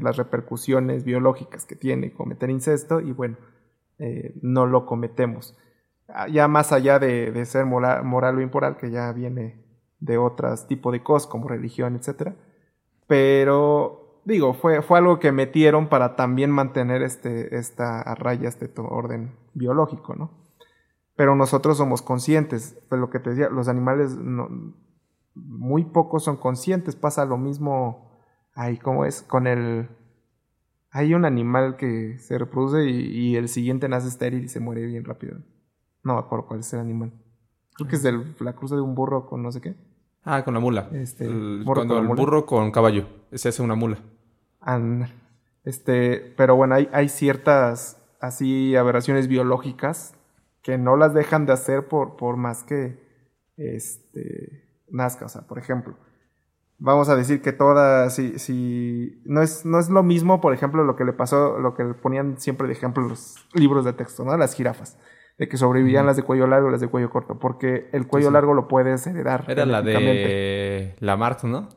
las 0.00 0.16
repercusiones 0.16 1.04
biológicas 1.04 1.66
que 1.66 1.76
tiene 1.76 2.14
cometer 2.14 2.48
incesto 2.48 3.00
y 3.00 3.12
bueno, 3.12 3.36
eh, 3.98 4.34
no 4.40 4.66
lo 4.66 4.86
cometemos. 4.86 5.56
Ya 6.32 6.48
más 6.48 6.72
allá 6.72 6.98
de, 6.98 7.44
ser 7.44 7.66
moral, 7.66 8.38
o 8.38 8.40
immoral, 8.40 8.78
que 8.78 8.90
ya 8.90 9.12
viene 9.12 9.62
de 10.00 10.16
otros 10.16 10.66
tipos 10.66 10.92
de 10.92 11.02
cosas 11.02 11.28
como 11.28 11.46
religión, 11.46 11.94
etc. 11.94 12.32
Pero 13.06 14.22
digo, 14.24 14.54
fue, 14.54 14.80
fue 14.80 14.98
algo 14.98 15.18
que 15.18 15.30
metieron 15.30 15.88
para 15.88 16.16
también 16.16 16.50
mantener 16.50 17.02
este, 17.02 17.56
esta 17.56 18.00
a 18.00 18.14
raya 18.14 18.48
este 18.48 18.70
orden 18.78 19.36
biológico, 19.52 20.14
¿no? 20.14 20.30
Pero 21.20 21.36
nosotros 21.36 21.76
somos 21.76 22.00
conscientes, 22.00 22.78
de 22.88 22.96
lo 22.96 23.10
que 23.10 23.18
te 23.20 23.28
decía, 23.28 23.50
los 23.50 23.68
animales 23.68 24.16
no, 24.16 24.48
muy 25.34 25.84
pocos 25.84 26.24
son 26.24 26.38
conscientes, 26.38 26.96
pasa 26.96 27.26
lo 27.26 27.36
mismo 27.36 28.10
ahí 28.54 28.78
como 28.78 29.04
es 29.04 29.20
con 29.20 29.46
el 29.46 29.90
hay 30.90 31.12
un 31.12 31.26
animal 31.26 31.76
que 31.76 32.16
se 32.16 32.38
reproduce 32.38 32.88
y, 32.88 33.36
el 33.36 33.50
siguiente 33.50 33.86
nace 33.86 34.08
estéril 34.08 34.44
y 34.44 34.48
se 34.48 34.60
muere 34.60 34.86
bien 34.86 35.04
rápido. 35.04 35.36
No 36.02 36.14
me 36.14 36.20
acuerdo 36.20 36.46
cuál 36.46 36.60
es 36.60 36.72
el 36.72 36.80
animal. 36.80 37.12
Creo 37.74 37.86
que 37.86 37.96
es 37.96 38.40
la 38.40 38.54
cruza 38.54 38.76
de 38.76 38.80
un 38.80 38.94
burro 38.94 39.26
con 39.26 39.42
no 39.42 39.52
sé 39.52 39.60
qué. 39.60 39.76
Ah, 40.24 40.42
con 40.42 40.54
la 40.54 40.60
mula. 40.60 40.88
Este, 40.94 41.28
cuando 41.66 41.98
el 41.98 42.06
burro 42.06 42.46
con 42.46 42.70
caballo. 42.70 43.06
Se 43.34 43.50
hace 43.50 43.60
una 43.60 43.74
mula. 43.74 43.98
este, 45.64 46.32
pero 46.38 46.56
bueno, 46.56 46.76
hay, 46.76 46.88
hay 46.94 47.10
ciertas 47.10 48.00
así 48.22 48.74
aberraciones 48.74 49.28
biológicas 49.28 50.14
que 50.62 50.78
no 50.78 50.96
las 50.96 51.14
dejan 51.14 51.46
de 51.46 51.52
hacer 51.52 51.88
por, 51.88 52.16
por 52.16 52.36
más 52.36 52.62
que 52.64 52.98
este, 53.56 54.64
nazca. 54.90 55.26
O 55.26 55.28
sea, 55.28 55.42
por 55.42 55.58
ejemplo, 55.58 55.96
vamos 56.78 57.08
a 57.08 57.16
decir 57.16 57.42
que 57.42 57.52
todas, 57.52 58.14
si, 58.14 58.38
si 58.38 59.22
no, 59.24 59.42
es, 59.42 59.64
no 59.64 59.78
es 59.78 59.88
lo 59.88 60.02
mismo, 60.02 60.40
por 60.40 60.52
ejemplo, 60.52 60.84
lo 60.84 60.96
que 60.96 61.04
le 61.04 61.12
pasó, 61.12 61.58
lo 61.58 61.74
que 61.74 61.84
le 61.84 61.94
ponían 61.94 62.38
siempre 62.38 62.66
de 62.66 62.74
ejemplo 62.74 63.02
los 63.06 63.46
libros 63.54 63.84
de 63.84 63.92
texto, 63.92 64.24
¿no? 64.24 64.36
Las 64.36 64.54
jirafas 64.54 64.98
de 65.40 65.48
que 65.48 65.56
sobrevivían 65.56 66.04
las 66.04 66.16
de 66.16 66.22
cuello 66.22 66.46
largo 66.46 66.68
y 66.68 66.72
las 66.72 66.82
de 66.82 66.88
cuello 66.88 67.08
corto, 67.08 67.38
porque 67.38 67.88
el 67.92 68.06
cuello 68.06 68.30
largo 68.30 68.52
lo 68.52 68.68
puedes 68.68 69.06
heredar. 69.06 69.46
Era 69.48 69.64
la 69.64 69.80
de 69.80 70.94
Lamarck, 71.00 71.44
¿no? 71.44 71.70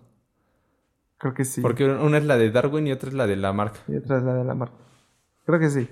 Creo 1.17 1.34
que 1.34 1.45
sí. 1.45 1.61
Porque 1.61 1.86
una 1.86 2.17
es 2.17 2.25
la 2.25 2.36
de 2.36 2.51
Darwin 2.51 2.88
y 2.88 2.91
otra 2.91 3.07
es 3.07 3.15
la 3.15 3.25
de 3.25 3.38
Lamarck. 3.38 3.77
Y 3.88 3.95
otra 3.95 4.17
es 4.17 4.23
la 4.23 4.34
de 4.34 4.43
Lamarck. 4.43 4.73
Creo 5.45 5.59
que 5.59 5.69
sí. 5.69 5.89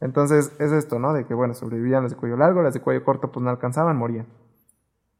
Entonces 0.00 0.52
es 0.58 0.72
esto, 0.72 0.98
¿no? 0.98 1.12
De 1.12 1.26
que, 1.26 1.34
bueno, 1.34 1.54
sobrevivían 1.54 2.02
las 2.02 2.12
de 2.12 2.18
cuello 2.18 2.36
largo, 2.36 2.62
las 2.62 2.74
de 2.74 2.80
cuello 2.80 3.04
corto 3.04 3.32
pues 3.32 3.42
no 3.42 3.50
alcanzaban, 3.50 3.96
morían. 3.96 4.26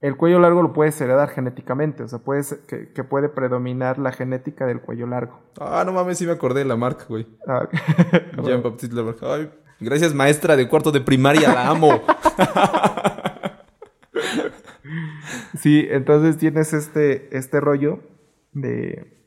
El 0.01 0.17
cuello 0.17 0.39
largo 0.39 0.63
lo 0.63 0.73
puedes 0.75 1.01
heredar 1.01 1.31
genéticamente, 1.31 2.03
o 2.03 2.09
sea, 2.09 2.19
puedes, 2.19 2.53
que, 2.69 2.93
que 2.93 3.03
puede 3.03 3.31
predominar 3.31 3.99
la 3.99 4.13
genética 4.13 4.67
del 4.67 4.83
cuello 4.83 5.07
largo. 5.07 5.41
Ah, 5.59 5.83
no 5.87 5.93
mames, 5.93 6.19
sí 6.19 6.27
me 6.27 6.33
acordé 6.33 6.61
de 6.61 6.67
Lamarck, 6.67 7.09
güey. 7.09 7.27
Ah, 7.49 7.67
Jean-Baptiste 8.43 8.95
Lamarck. 8.95 9.23
Ay, 9.23 9.51
Gracias, 9.79 10.15
maestra 10.15 10.57
de 10.57 10.69
cuarto 10.69 10.91
de 10.91 11.03
primaria, 11.03 11.53
la 11.53 11.69
amo. 11.69 11.91
sí, 15.59 15.87
entonces 15.91 16.39
tienes 16.39 16.73
este, 16.73 17.37
este 17.37 17.61
rollo 17.61 18.01
de, 18.53 19.21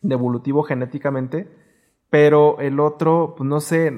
de 0.00 0.14
evolutivo 0.14 0.62
genéticamente, 0.62 1.50
pero 2.08 2.60
el 2.60 2.78
otro, 2.78 3.34
pues 3.36 3.48
no 3.48 3.60
sé, 3.60 3.92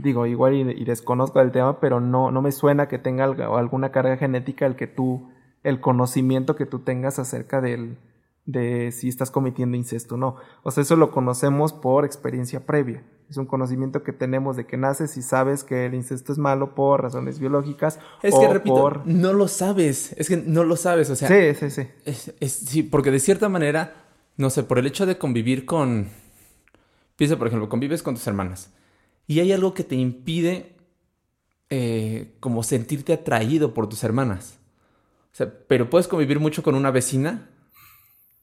digo, 0.00 0.26
igual 0.26 0.54
y, 0.54 0.84
desconozco 0.84 1.40
el 1.40 1.52
tema, 1.52 1.80
pero 1.80 2.00
no, 2.00 2.30
no 2.30 2.42
me 2.42 2.52
suena 2.52 2.88
que 2.88 2.98
tenga 2.98 3.24
alguna 3.24 3.90
carga 3.90 4.16
genética 4.16 4.66
el 4.66 4.76
que 4.76 4.86
tú, 4.86 5.30
el 5.62 5.80
conocimiento 5.80 6.56
que 6.56 6.66
tú 6.66 6.80
tengas 6.80 7.18
acerca 7.18 7.60
del, 7.60 7.96
de 8.46 8.92
si 8.92 9.08
estás 9.08 9.30
cometiendo 9.30 9.76
incesto 9.76 10.14
o 10.14 10.18
no. 10.18 10.36
O 10.62 10.70
sea, 10.70 10.82
eso 10.82 10.96
lo 10.96 11.10
conocemos 11.10 11.72
por 11.72 12.04
experiencia 12.04 12.66
previa. 12.66 13.02
Es 13.30 13.38
un 13.38 13.46
conocimiento 13.46 14.02
que 14.02 14.12
tenemos 14.12 14.56
de 14.56 14.66
que 14.66 14.76
naces 14.76 15.16
y 15.16 15.22
sabes 15.22 15.64
que 15.64 15.86
el 15.86 15.94
incesto 15.94 16.30
es 16.30 16.38
malo 16.38 16.74
por 16.74 17.02
razones 17.02 17.40
biológicas. 17.40 17.98
Es 18.22 18.34
que, 18.34 18.46
repito, 18.46 19.02
no 19.06 19.32
lo 19.32 19.48
sabes. 19.48 20.12
Es 20.18 20.28
que 20.28 20.36
no 20.36 20.62
lo 20.62 20.76
sabes. 20.76 21.08
O 21.08 21.16
sea, 21.16 21.28
sí, 21.28 21.54
sí, 21.58 21.70
sí. 21.70 21.88
Es, 22.04 22.52
sí, 22.52 22.82
porque 22.82 23.10
de 23.10 23.18
cierta 23.18 23.48
manera, 23.48 23.94
no 24.36 24.50
sé, 24.50 24.62
por 24.62 24.78
el 24.78 24.86
hecho 24.86 25.06
de 25.06 25.16
convivir 25.16 25.64
con. 25.64 26.08
Piensa, 27.16 27.38
por 27.38 27.46
ejemplo, 27.46 27.68
convives 27.68 28.02
con 28.02 28.14
tus 28.14 28.26
hermanas 28.26 28.70
y 29.26 29.40
hay 29.40 29.52
algo 29.52 29.74
que 29.74 29.84
te 29.84 29.94
impide 29.94 30.76
eh, 31.70 32.34
como 32.40 32.62
sentirte 32.62 33.12
atraído 33.12 33.74
por 33.74 33.88
tus 33.88 34.04
hermanas. 34.04 34.58
O 35.32 35.36
sea, 35.36 35.52
pero 35.66 35.90
puedes 35.90 36.08
convivir 36.08 36.38
mucho 36.38 36.62
con 36.62 36.74
una 36.74 36.90
vecina 36.90 37.50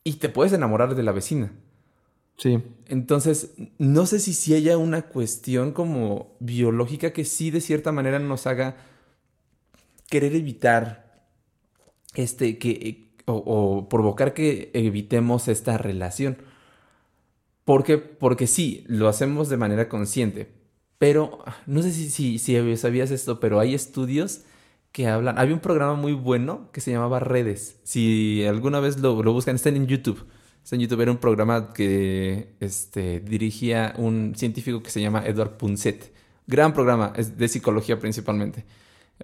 y 0.03 0.13
te 0.13 0.29
puedes 0.29 0.53
enamorar 0.53 0.95
de 0.95 1.03
la 1.03 1.11
vecina. 1.11 1.51
Sí. 2.37 2.61
Entonces, 2.87 3.51
no 3.77 4.05
sé 4.05 4.19
si, 4.19 4.33
si 4.33 4.55
haya 4.55 4.77
una 4.77 5.03
cuestión 5.03 5.71
como 5.71 6.35
biológica 6.39 7.13
que 7.13 7.23
sí 7.23 7.51
de 7.51 7.61
cierta 7.61 7.91
manera 7.91 8.19
nos 8.19 8.47
haga 8.47 8.77
querer 10.09 10.35
evitar 10.35 11.25
este 12.15 12.57
que 12.57 13.11
o, 13.25 13.87
provocar 13.89 14.33
que 14.33 14.71
evitemos 14.73 15.47
esta 15.47 15.77
relación. 15.77 16.37
¿Por 17.63 17.83
qué? 17.83 17.97
Porque 17.97 18.47
sí, 18.47 18.83
lo 18.87 19.07
hacemos 19.07 19.49
de 19.49 19.57
manera 19.57 19.87
consciente. 19.87 20.60
Pero 21.01 21.43
no 21.65 21.81
sé 21.81 21.91
si, 21.91 22.11
si, 22.11 22.37
si 22.37 22.77
sabías 22.77 23.09
esto, 23.09 23.39
pero 23.39 23.59
hay 23.59 23.73
estudios 23.73 24.43
que 24.91 25.07
hablan. 25.07 25.39
Había 25.39 25.55
un 25.55 25.59
programa 25.59 25.95
muy 25.95 26.13
bueno 26.13 26.69
que 26.71 26.79
se 26.79 26.91
llamaba 26.91 27.19
Redes. 27.19 27.79
Si 27.83 28.45
alguna 28.45 28.79
vez 28.79 28.99
lo, 28.99 29.23
lo 29.23 29.33
buscan, 29.33 29.55
está 29.55 29.69
en 29.69 29.87
YouTube 29.87 30.23
en 30.71 30.79
YouTube, 30.79 31.01
era 31.01 31.11
un 31.11 31.17
programa 31.17 31.73
que 31.73 32.55
este, 32.59 33.19
dirigía 33.19 33.93
un 33.97 34.35
científico 34.35 34.81
que 34.81 34.89
se 34.91 35.01
llama 35.01 35.25
Edward 35.25 35.57
Punset. 35.57 36.13
Gran 36.47 36.73
programa, 36.73 37.13
es 37.15 37.37
de 37.37 37.47
psicología 37.47 37.99
principalmente, 37.99 38.63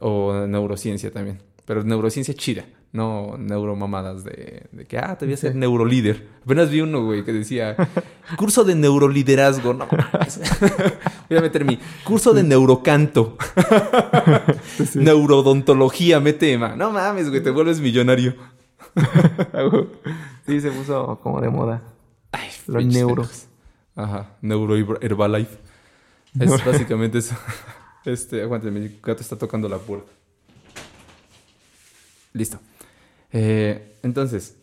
o 0.02 0.46
neurociencia 0.48 1.12
también, 1.12 1.42
pero 1.68 1.84
neurociencia 1.84 2.34
chida, 2.34 2.64
no 2.94 3.36
neuromamadas 3.38 4.24
de, 4.24 4.68
de 4.72 4.86
que, 4.86 4.98
ah, 4.98 5.18
te 5.18 5.26
voy 5.26 5.34
a 5.34 5.38
ser 5.38 5.54
neurolíder. 5.54 6.26
Apenas 6.46 6.70
vi 6.70 6.80
uno, 6.80 7.04
güey, 7.04 7.26
que 7.26 7.34
decía, 7.34 7.76
curso 8.38 8.64
de 8.64 8.74
neuroliderazgo, 8.74 9.74
no, 9.74 9.86
voy 11.30 11.38
a 11.38 11.42
meter 11.42 11.66
mi 11.66 11.78
curso 12.06 12.34
de 12.34 12.44
neurocanto, 12.44 13.38
neurodontología, 14.96 16.22
mete, 16.22 16.58
no 16.58 16.90
mames, 16.90 17.30
güey, 17.30 17.44
te 17.44 17.52
vuelves 17.52 17.82
millonario. 17.82 18.34
sí, 20.48 20.62
se 20.62 20.72
puso 20.72 21.20
como 21.22 21.42
de 21.42 21.50
moda. 21.50 21.84
Los 22.68 22.86
neuros. 22.86 23.48
Ajá, 23.94 24.38
Neuro 24.42 24.76
Herbalife. 25.02 25.58
Es 26.40 26.66
básicamente 26.66 27.18
eso. 27.18 27.36
Este, 28.06 28.42
aguante, 28.42 28.72
mi 28.72 28.88
gato 29.04 29.22
está 29.22 29.38
tocando 29.38 29.68
la 29.68 29.80
puerta. 29.80 30.10
Listo. 32.38 32.60
Eh, 33.32 33.98
entonces, 34.04 34.56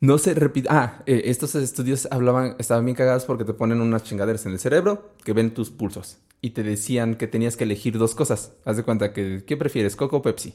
no 0.00 0.18
se 0.18 0.34
repite. 0.34 0.68
Ah, 0.70 1.02
eh, 1.06 1.22
estos 1.26 1.54
estudios 1.54 2.08
hablaban, 2.10 2.56
estaban 2.58 2.84
bien 2.84 2.96
cagados 2.96 3.24
porque 3.24 3.44
te 3.44 3.52
ponen 3.52 3.80
unas 3.80 4.04
chingaderas 4.04 4.46
en 4.46 4.52
el 4.52 4.58
cerebro 4.60 5.12
que 5.24 5.32
ven 5.32 5.52
tus 5.54 5.70
pulsos. 5.70 6.18
y 6.40 6.50
te 6.50 6.62
decían 6.62 7.16
que 7.16 7.26
tenías 7.26 7.56
que 7.56 7.64
elegir 7.64 7.98
dos 7.98 8.14
cosas. 8.14 8.52
Haz 8.64 8.76
de 8.76 8.84
cuenta 8.84 9.12
que, 9.12 9.42
¿qué 9.44 9.56
prefieres, 9.56 9.96
Coca 9.96 10.16
o 10.16 10.22
Pepsi? 10.22 10.54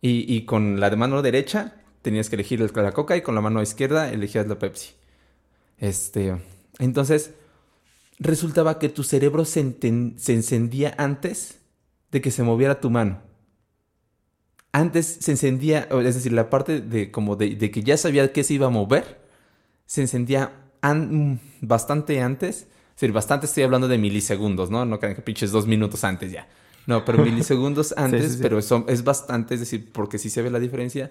Y, 0.00 0.32
y 0.34 0.44
con 0.44 0.80
la 0.80 0.90
de 0.90 0.96
mano 0.96 1.22
derecha 1.22 1.74
tenías 2.02 2.28
que 2.28 2.36
elegir 2.36 2.60
la 2.60 2.92
Coca 2.92 3.16
y 3.16 3.22
con 3.22 3.34
la 3.34 3.40
mano 3.40 3.62
izquierda 3.62 4.10
elegías 4.12 4.46
la 4.48 4.58
Pepsi. 4.58 4.94
Este, 5.78 6.36
entonces, 6.78 7.32
resultaba 8.18 8.78
que 8.78 8.88
tu 8.88 9.02
cerebro 9.04 9.44
se, 9.44 9.76
se 10.16 10.32
encendía 10.34 10.94
antes 10.98 11.60
de 12.10 12.20
que 12.20 12.30
se 12.30 12.42
moviera 12.42 12.80
tu 12.80 12.90
mano. 12.90 13.22
Antes 14.76 15.20
se 15.20 15.30
encendía, 15.30 15.88
es 15.90 16.16
decir, 16.16 16.34
la 16.34 16.50
parte 16.50 16.82
de 16.82 17.10
como 17.10 17.34
de, 17.34 17.56
que 17.70 17.82
ya 17.82 17.96
sabía 17.96 18.30
que 18.30 18.44
se 18.44 18.52
iba 18.52 18.66
a 18.66 18.68
mover, 18.68 19.22
se 19.86 20.02
encendía 20.02 20.52
bastante 21.62 22.20
antes. 22.20 22.66
Es 22.90 23.00
decir, 23.00 23.10
bastante 23.10 23.46
estoy 23.46 23.62
hablando 23.62 23.88
de 23.88 23.96
milisegundos, 23.96 24.70
¿no? 24.70 24.84
No 24.84 25.00
crean 25.00 25.14
que 25.14 25.22
pinches 25.22 25.50
dos 25.50 25.66
minutos 25.66 26.04
antes 26.04 26.30
ya. 26.30 26.46
No, 26.86 27.06
pero 27.06 27.24
milisegundos 27.24 27.94
antes, 27.96 28.36
pero 28.36 28.58
eso 28.58 28.84
es 28.86 29.02
bastante, 29.02 29.54
es 29.54 29.60
decir, 29.60 29.90
porque 29.94 30.18
si 30.18 30.28
se 30.28 30.42
ve 30.42 30.50
la 30.50 30.58
diferencia. 30.58 31.10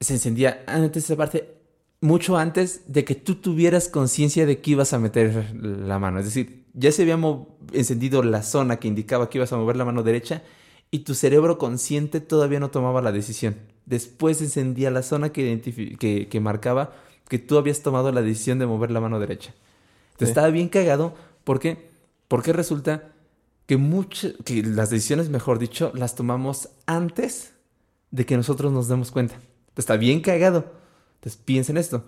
Se 0.00 0.14
encendía 0.14 0.64
antes 0.66 1.04
esa 1.04 1.14
parte 1.14 1.58
mucho 2.00 2.36
antes 2.36 2.82
de 2.88 3.04
que 3.04 3.14
tú 3.14 3.36
tuvieras 3.36 3.88
conciencia 3.88 4.46
de 4.46 4.60
que 4.60 4.72
ibas 4.72 4.94
a 4.94 4.98
meter 4.98 5.54
la 5.54 6.00
mano. 6.00 6.18
Es 6.18 6.24
decir, 6.24 6.64
ya 6.72 6.90
se 6.90 7.02
había 7.02 7.20
encendido 7.72 8.24
la 8.24 8.42
zona 8.42 8.80
que 8.80 8.88
indicaba 8.88 9.30
que 9.30 9.38
ibas 9.38 9.52
a 9.52 9.56
mover 9.58 9.76
la 9.76 9.84
mano 9.84 10.02
derecha 10.02 10.42
y 10.94 11.00
tu 11.00 11.16
cerebro 11.16 11.58
consciente 11.58 12.20
todavía 12.20 12.60
no 12.60 12.70
tomaba 12.70 13.02
la 13.02 13.10
decisión. 13.10 13.56
Después 13.84 14.40
encendía 14.40 14.92
la 14.92 15.02
zona 15.02 15.32
que, 15.32 16.28
que, 16.30 16.40
marcaba 16.40 16.92
que 17.26 17.40
tú 17.40 17.58
habías 17.58 17.82
tomado 17.82 18.12
la 18.12 18.22
decisión 18.22 18.60
de 18.60 18.66
mover 18.66 18.92
la 18.92 19.00
mano 19.00 19.18
derecha. 19.18 19.52
Entonces 20.12 20.28
estaba 20.28 20.50
bien 20.50 20.68
cagado 20.68 21.16
porque, 21.42 21.90
porque 22.28 22.52
resulta 22.52 23.10
que, 23.66 23.76
que 24.44 24.62
las 24.62 24.90
decisiones, 24.90 25.30
mejor 25.30 25.58
dicho, 25.58 25.90
las 25.96 26.14
tomamos 26.14 26.68
antes 26.86 27.54
de 28.12 28.24
que 28.24 28.36
nosotros 28.36 28.70
nos 28.70 28.86
demos 28.86 29.10
cuenta. 29.10 29.34
está 29.76 29.96
bien 29.96 30.20
cagado 30.20 30.64
entonces 31.16 31.42
piensen 31.44 31.76
esto. 31.76 32.04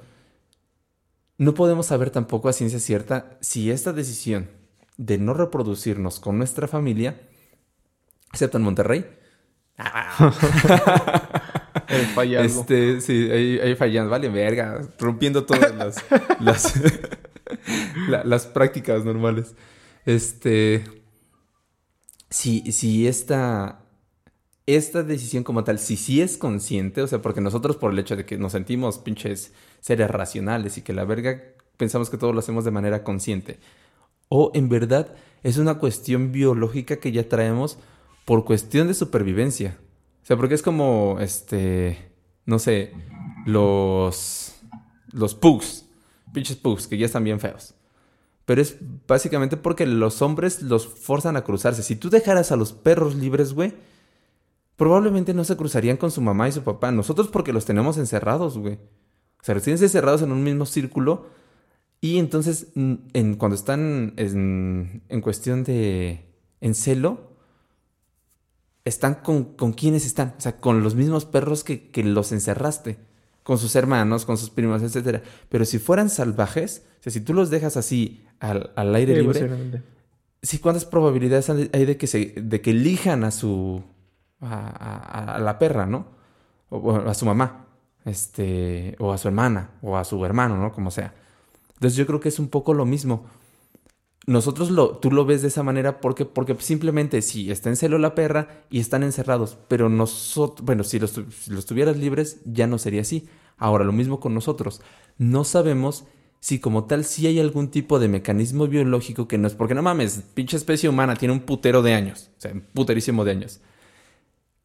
No 1.38 1.54
podemos 1.54 1.86
saber 1.86 2.10
tampoco 2.10 2.48
a 2.48 2.52
ciencia 2.52 2.78
cierta 2.78 3.36
si 3.40 3.72
esta 3.72 3.92
decisión 3.92 4.48
de 4.96 5.18
no 5.18 5.34
reproducirnos 5.34 6.20
con 6.20 6.38
nuestra 6.38 6.68
familia, 6.68 7.20
excepto 8.32 8.58
en 8.58 8.64
Monterrey, 8.64 9.06
fallando. 12.14 12.46
Este, 12.46 13.00
sí, 13.00 13.30
ahí, 13.30 13.74
fallando, 13.76 14.10
vale, 14.10 14.28
verga, 14.28 14.80
rompiendo 14.98 15.44
todas 15.44 15.74
las, 15.74 16.04
las, 16.40 16.74
las, 18.24 18.46
prácticas 18.46 19.04
normales. 19.04 19.54
Este, 20.04 20.84
si, 22.30 22.72
si 22.72 23.06
esta, 23.06 23.80
esta 24.66 25.02
decisión 25.02 25.44
como 25.44 25.64
tal, 25.64 25.78
si 25.78 25.96
sí 25.96 26.20
es 26.20 26.38
consciente, 26.38 27.02
o 27.02 27.06
sea, 27.06 27.22
porque 27.22 27.40
nosotros 27.40 27.76
por 27.76 27.92
el 27.92 27.98
hecho 27.98 28.16
de 28.16 28.24
que 28.24 28.38
nos 28.38 28.52
sentimos 28.52 28.98
pinches 28.98 29.52
seres 29.80 30.10
racionales 30.10 30.78
y 30.78 30.82
que 30.82 30.92
la 30.92 31.04
verga 31.04 31.42
pensamos 31.76 32.08
que 32.08 32.16
todo 32.16 32.32
lo 32.32 32.38
hacemos 32.38 32.64
de 32.64 32.70
manera 32.70 33.04
consciente, 33.04 33.58
o 34.28 34.50
en 34.54 34.68
verdad 34.68 35.14
es 35.42 35.58
una 35.58 35.74
cuestión 35.74 36.32
biológica 36.32 36.96
que 36.96 37.12
ya 37.12 37.28
traemos 37.28 37.78
por 38.26 38.44
cuestión 38.44 38.88
de 38.88 38.94
supervivencia. 38.94 39.78
O 40.22 40.26
sea, 40.26 40.36
porque 40.36 40.54
es 40.54 40.62
como, 40.62 41.16
este, 41.20 42.10
no 42.44 42.58
sé, 42.58 42.92
los, 43.46 44.56
los 45.12 45.34
pugs, 45.34 45.86
pinches 46.34 46.56
pugs, 46.56 46.88
que 46.88 46.98
ya 46.98 47.06
están 47.06 47.24
bien 47.24 47.40
feos. 47.40 47.74
Pero 48.44 48.60
es 48.60 48.76
básicamente 49.06 49.56
porque 49.56 49.86
los 49.86 50.22
hombres 50.22 50.60
los 50.60 50.86
forzan 50.86 51.36
a 51.36 51.44
cruzarse. 51.44 51.82
Si 51.82 51.96
tú 51.96 52.10
dejaras 52.10 52.50
a 52.50 52.56
los 52.56 52.72
perros 52.72 53.14
libres, 53.14 53.52
güey, 53.52 53.74
probablemente 54.74 55.32
no 55.32 55.44
se 55.44 55.56
cruzarían 55.56 55.96
con 55.96 56.10
su 56.10 56.20
mamá 56.20 56.48
y 56.48 56.52
su 56.52 56.62
papá. 56.62 56.90
Nosotros 56.90 57.28
porque 57.28 57.52
los 57.52 57.64
tenemos 57.64 57.96
encerrados, 57.96 58.58
güey. 58.58 58.74
O 59.40 59.44
sea, 59.44 59.54
los 59.54 59.62
tienes 59.62 59.82
encerrados 59.82 60.22
en 60.22 60.32
un 60.32 60.42
mismo 60.42 60.66
círculo. 60.66 61.26
Y 62.00 62.18
entonces, 62.18 62.68
en, 62.74 63.36
cuando 63.36 63.54
están 63.54 64.14
en, 64.16 65.02
en, 65.08 65.20
cuestión 65.20 65.62
de... 65.62 66.24
en 66.60 66.74
celo, 66.74 67.25
están 68.86 69.16
con, 69.16 69.44
con 69.44 69.72
quienes 69.72 70.06
están. 70.06 70.34
O 70.38 70.40
sea, 70.40 70.58
con 70.58 70.82
los 70.82 70.94
mismos 70.94 71.26
perros 71.26 71.64
que, 71.64 71.90
que 71.90 72.02
los 72.04 72.32
encerraste. 72.32 72.98
Con 73.42 73.58
sus 73.58 73.76
hermanos, 73.76 74.24
con 74.24 74.38
sus 74.38 74.50
primos, 74.50 74.82
etc. 74.82 75.22
Pero 75.48 75.64
si 75.64 75.78
fueran 75.78 76.08
salvajes, 76.08 76.84
o 77.00 77.02
sea, 77.02 77.12
si 77.12 77.20
tú 77.20 77.34
los 77.34 77.50
dejas 77.50 77.76
así 77.76 78.24
al, 78.40 78.70
al 78.76 78.94
aire 78.94 79.20
libre... 79.20 79.82
Sí, 80.42 80.58
¿cuántas 80.58 80.84
probabilidades 80.84 81.50
hay 81.50 81.84
de 81.84 81.96
que, 81.96 82.06
se, 82.06 82.34
de 82.36 82.60
que 82.60 82.70
elijan 82.70 83.24
a 83.24 83.32
su, 83.32 83.82
a, 84.40 85.38
la 85.40 85.58
perra, 85.58 85.86
¿no? 85.86 86.06
O, 86.68 86.94
a 86.94 87.14
su 87.14 87.26
mamá, 87.26 87.66
este, 88.04 88.94
o 89.00 89.12
a 89.12 89.18
su 89.18 89.26
hermana, 89.26 89.70
o 89.82 89.96
a 89.96 90.04
su 90.04 90.24
hermano, 90.24 90.56
¿no? 90.56 90.72
Como 90.72 90.92
sea. 90.92 91.14
Entonces 91.74 91.96
yo 91.96 92.06
creo 92.06 92.20
que 92.20 92.28
es 92.28 92.38
un 92.38 92.48
poco 92.48 92.74
lo 92.74 92.84
mismo. 92.84 93.26
Nosotros 94.26 94.70
lo, 94.70 94.98
tú 94.98 95.10
lo 95.10 95.24
ves 95.24 95.42
de 95.42 95.48
esa 95.48 95.62
manera 95.62 96.00
porque, 96.00 96.24
porque 96.24 96.56
simplemente 96.58 97.22
si 97.22 97.50
está 97.50 97.68
en 97.68 97.76
celo 97.76 97.98
la 97.98 98.14
perra 98.14 98.64
y 98.70 98.80
están 98.80 99.02
encerrados, 99.02 99.56
pero 99.68 99.88
nosotros, 99.88 100.64
bueno, 100.66 100.82
si 100.82 100.98
los, 100.98 101.12
si 101.12 101.50
los 101.50 101.64
tuvieras 101.64 101.96
libres 101.96 102.40
ya 102.44 102.66
no 102.66 102.78
sería 102.78 103.02
así. 103.02 103.28
Ahora, 103.56 103.84
lo 103.84 103.92
mismo 103.92 104.20
con 104.20 104.34
nosotros. 104.34 104.82
No 105.16 105.44
sabemos 105.44 106.04
si 106.40 106.58
como 106.58 106.84
tal 106.84 107.04
si 107.04 107.26
hay 107.26 107.38
algún 107.40 107.70
tipo 107.70 107.98
de 107.98 108.08
mecanismo 108.08 108.66
biológico 108.66 109.28
que 109.28 109.38
no 109.38 109.46
es, 109.46 109.54
porque 109.54 109.74
no 109.74 109.82
mames, 109.82 110.22
pinche 110.34 110.56
especie 110.56 110.88
humana 110.88 111.16
tiene 111.16 111.32
un 111.32 111.40
putero 111.40 111.82
de 111.82 111.94
años, 111.94 112.30
o 112.36 112.40
sea, 112.40 112.52
un 112.52 112.60
puterísimo 112.60 113.24
de 113.24 113.30
años 113.30 113.60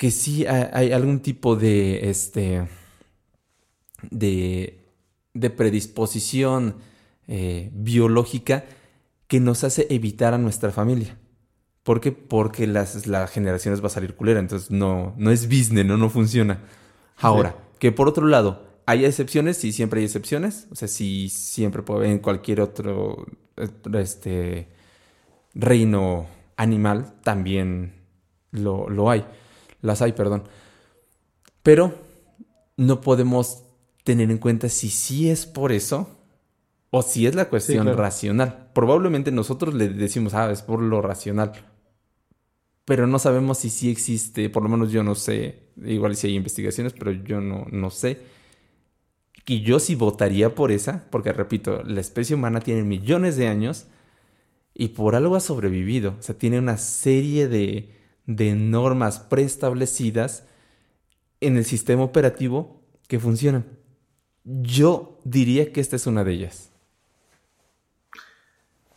que 0.02 0.10
sí 0.10 0.48
hay 0.48 0.94
algún 0.94 1.20
tipo 1.20 1.56
de, 1.56 2.10
este, 2.10 2.68
de, 4.10 4.80
de 5.36 5.50
predisposición 5.52 6.78
eh, 7.28 7.70
biológica 7.72 8.66
que 9.32 9.40
nos 9.40 9.64
hace 9.64 9.88
evitar 9.90 10.34
a 10.34 10.38
nuestra 10.38 10.72
familia. 10.72 11.18
¿Por 11.84 12.02
qué? 12.02 12.12
Porque 12.12 12.68
las, 12.68 13.08
la 13.08 13.26
generación 13.28 13.74
va 13.82 13.88
a 13.88 13.90
salir 13.90 14.14
culera, 14.16 14.42
entonces 14.42 14.70
no, 14.70 15.14
no 15.16 15.32
es 15.32 15.46
business, 15.48 15.86
no, 15.86 15.96
no 15.96 16.10
funciona. 16.10 16.60
Ahora, 17.16 17.56
que 17.80 17.94
por 17.94 18.10
otro 18.10 18.28
lado, 18.28 18.68
hay 18.86 19.06
excepciones, 19.06 19.56
sí, 19.56 19.72
siempre 19.72 20.02
hay 20.02 20.06
excepciones. 20.06 20.68
O 20.70 20.76
sea, 20.76 20.90
sí, 20.90 21.30
siempre 21.30 21.82
puede 21.82 22.12
en 22.12 22.20
cualquier 22.20 22.60
otro 22.60 23.26
este, 23.94 24.68
reino 25.54 26.28
animal 26.58 27.14
también 27.24 28.02
lo, 28.52 28.90
lo 28.90 29.10
hay 29.10 29.26
las 29.82 30.02
hay, 30.02 30.12
perdón. 30.12 30.44
Pero 31.64 31.96
no 32.76 33.00
podemos 33.00 33.64
tener 34.04 34.30
en 34.30 34.40
cuenta 34.40 34.70
si 34.70 34.90
sí 34.90 35.30
es 35.30 35.46
por 35.46 35.72
eso 35.72 36.21
o 36.92 37.02
si 37.02 37.26
es 37.26 37.36
la 37.36 37.50
cuestión 37.50 37.98
racional. 37.98 38.70
Probablemente 38.74 39.32
nosotros 39.32 39.74
le 39.74 39.90
decimos, 39.90 40.34
ah, 40.34 40.52
es 40.52 40.62
por 40.62 40.82
lo 40.82 41.02
racional. 41.02 41.54
Pero 42.86 43.08
no 43.08 43.18
sabemos 43.18 43.60
si 43.60 43.70
sí 43.70 43.90
existe, 43.90 44.50
por 44.50 44.64
lo 44.64 44.70
menos 44.70 44.92
yo 44.92 45.02
no 45.02 45.16
sé, 45.16 45.70
igual 45.84 46.16
si 46.16 46.28
hay 46.28 46.36
investigaciones, 46.36 46.94
pero 46.94 47.12
yo 47.12 47.40
no, 47.40 47.66
no 47.72 47.90
sé. 47.90 48.20
Y 49.48 49.62
yo 49.62 49.80
sí 49.80 49.96
votaría 49.96 50.54
por 50.54 50.72
esa, 50.72 51.06
porque 51.10 51.32
repito, 51.32 51.82
la 51.84 52.02
especie 52.02 52.36
humana 52.36 52.60
tiene 52.60 52.84
millones 52.84 53.38
de 53.38 53.48
años 53.48 53.88
y 54.74 54.90
por 54.90 55.16
algo 55.16 55.36
ha 55.38 55.40
sobrevivido. 55.40 56.16
O 56.20 56.22
sea, 56.22 56.38
tiene 56.38 56.60
una 56.60 56.78
serie 56.78 57.48
de, 57.48 57.96
de 58.26 58.56
normas 58.56 59.20
preestablecidas 59.20 60.46
en 61.40 61.56
el 61.56 61.64
sistema 61.66 62.04
operativo 62.04 62.82
que 63.08 63.20
funcionan. 63.20 63.66
Yo 64.44 65.20
diría 65.24 65.72
que 65.72 65.82
esta 65.82 65.96
es 65.96 66.08
una 66.08 66.24
de 66.24 66.34
ellas. 66.34 66.71